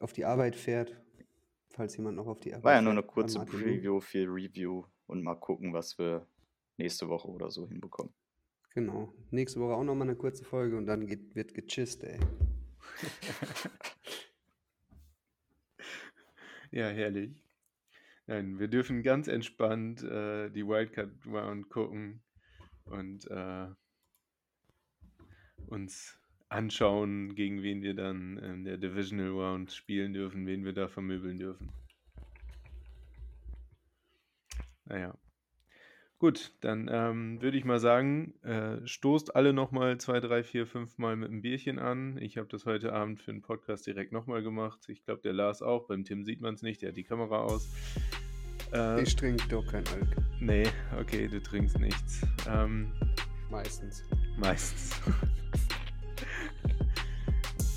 auf 0.00 0.12
die 0.12 0.24
Arbeit 0.24 0.56
fährt. 0.56 1.00
Falls 1.70 1.96
jemand 1.96 2.16
noch 2.16 2.26
auf 2.26 2.40
die 2.40 2.52
Arbeit 2.52 2.64
War 2.64 2.72
ja 2.74 2.82
nur 2.82 2.92
fährt, 2.92 3.04
eine 3.04 3.12
kurze 3.12 3.38
Lu. 3.38 3.44
Preview 3.44 4.00
für 4.00 4.26
Review 4.26 4.84
und 5.06 5.22
mal 5.22 5.34
gucken, 5.34 5.72
was 5.72 5.98
wir 5.98 6.26
nächste 6.76 7.08
Woche 7.08 7.28
oder 7.28 7.50
so 7.50 7.66
hinbekommen. 7.66 8.12
Genau. 8.74 9.12
Nächste 9.30 9.60
Woche 9.60 9.74
auch 9.74 9.84
nochmal 9.84 10.08
eine 10.08 10.16
kurze 10.16 10.44
Folge 10.44 10.76
und 10.76 10.86
dann 10.86 11.06
geht, 11.06 11.34
wird 11.34 11.54
gechist, 11.54 12.04
ey. 12.04 12.20
Ja, 16.74 16.88
herrlich. 16.88 17.30
Nein, 18.26 18.58
wir 18.58 18.66
dürfen 18.66 19.04
ganz 19.04 19.28
entspannt 19.28 20.02
äh, 20.02 20.50
die 20.50 20.66
Wildcard 20.66 21.24
Round 21.24 21.68
gucken 21.68 22.20
und 22.84 23.30
äh, 23.30 23.68
uns 25.68 26.18
anschauen, 26.48 27.34
gegen 27.34 27.62
wen 27.62 27.82
wir 27.82 27.94
dann 27.94 28.38
in 28.38 28.64
der 28.64 28.76
Divisional 28.76 29.30
Round 29.30 29.72
spielen 29.72 30.12
dürfen, 30.12 30.46
wen 30.46 30.64
wir 30.64 30.72
da 30.72 30.88
vermöbeln 30.88 31.38
dürfen. 31.38 31.70
Naja. 34.86 35.14
Gut, 36.18 36.52
dann 36.60 36.88
ähm, 36.90 37.42
würde 37.42 37.58
ich 37.58 37.64
mal 37.64 37.80
sagen, 37.80 38.34
äh, 38.42 38.86
stoßt 38.86 39.34
alle 39.36 39.52
nochmal 39.52 39.98
zwei, 39.98 40.20
drei, 40.20 40.42
vier, 40.42 40.66
fünf 40.66 40.96
Mal 40.96 41.16
mit 41.16 41.28
einem 41.28 41.42
Bierchen 41.42 41.78
an. 41.78 42.16
Ich 42.18 42.38
habe 42.38 42.48
das 42.48 42.64
heute 42.64 42.92
Abend 42.92 43.20
für 43.20 43.32
den 43.32 43.42
Podcast 43.42 43.86
direkt 43.86 44.12
nochmal 44.12 44.42
gemacht. 44.42 44.78
Ich 44.88 45.04
glaube, 45.04 45.20
der 45.22 45.32
Lars 45.32 45.60
auch. 45.60 45.86
Beim 45.86 46.04
Tim 46.04 46.24
sieht 46.24 46.40
man 46.40 46.54
es 46.54 46.62
nicht, 46.62 46.80
der 46.82 46.90
hat 46.90 46.96
die 46.96 47.04
Kamera 47.04 47.42
aus. 47.42 47.68
Äh, 48.72 49.02
Ich 49.02 49.16
trinke 49.16 49.46
doch 49.48 49.66
kein 49.66 49.86
Alk. 49.88 50.16
nee, 50.40 50.64
okay, 50.98 51.28
du 51.28 51.42
trinkst 51.42 51.78
nichts. 51.78 52.22
Ähm, 52.48 52.90
Meistens. 53.50 54.04
meistens. 54.36 54.90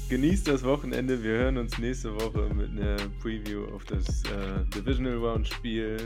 Genießt 0.09 0.47
das 0.47 0.63
Wochenende. 0.63 1.21
Wir 1.21 1.31
hören 1.31 1.57
uns 1.57 1.77
nächste 1.77 2.15
Woche 2.15 2.49
mit 2.53 2.71
einer 2.71 2.95
Preview 3.21 3.65
auf 3.75 3.83
das 3.85 4.23
äh, 4.23 4.63
Divisional 4.73 5.17
Round 5.17 5.47
Spiel. 5.47 5.97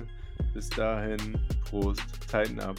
Bis 0.54 0.70
dahin, 0.70 1.38
Prost, 1.70 2.02
Tighten 2.30 2.60
ab. 2.60 2.78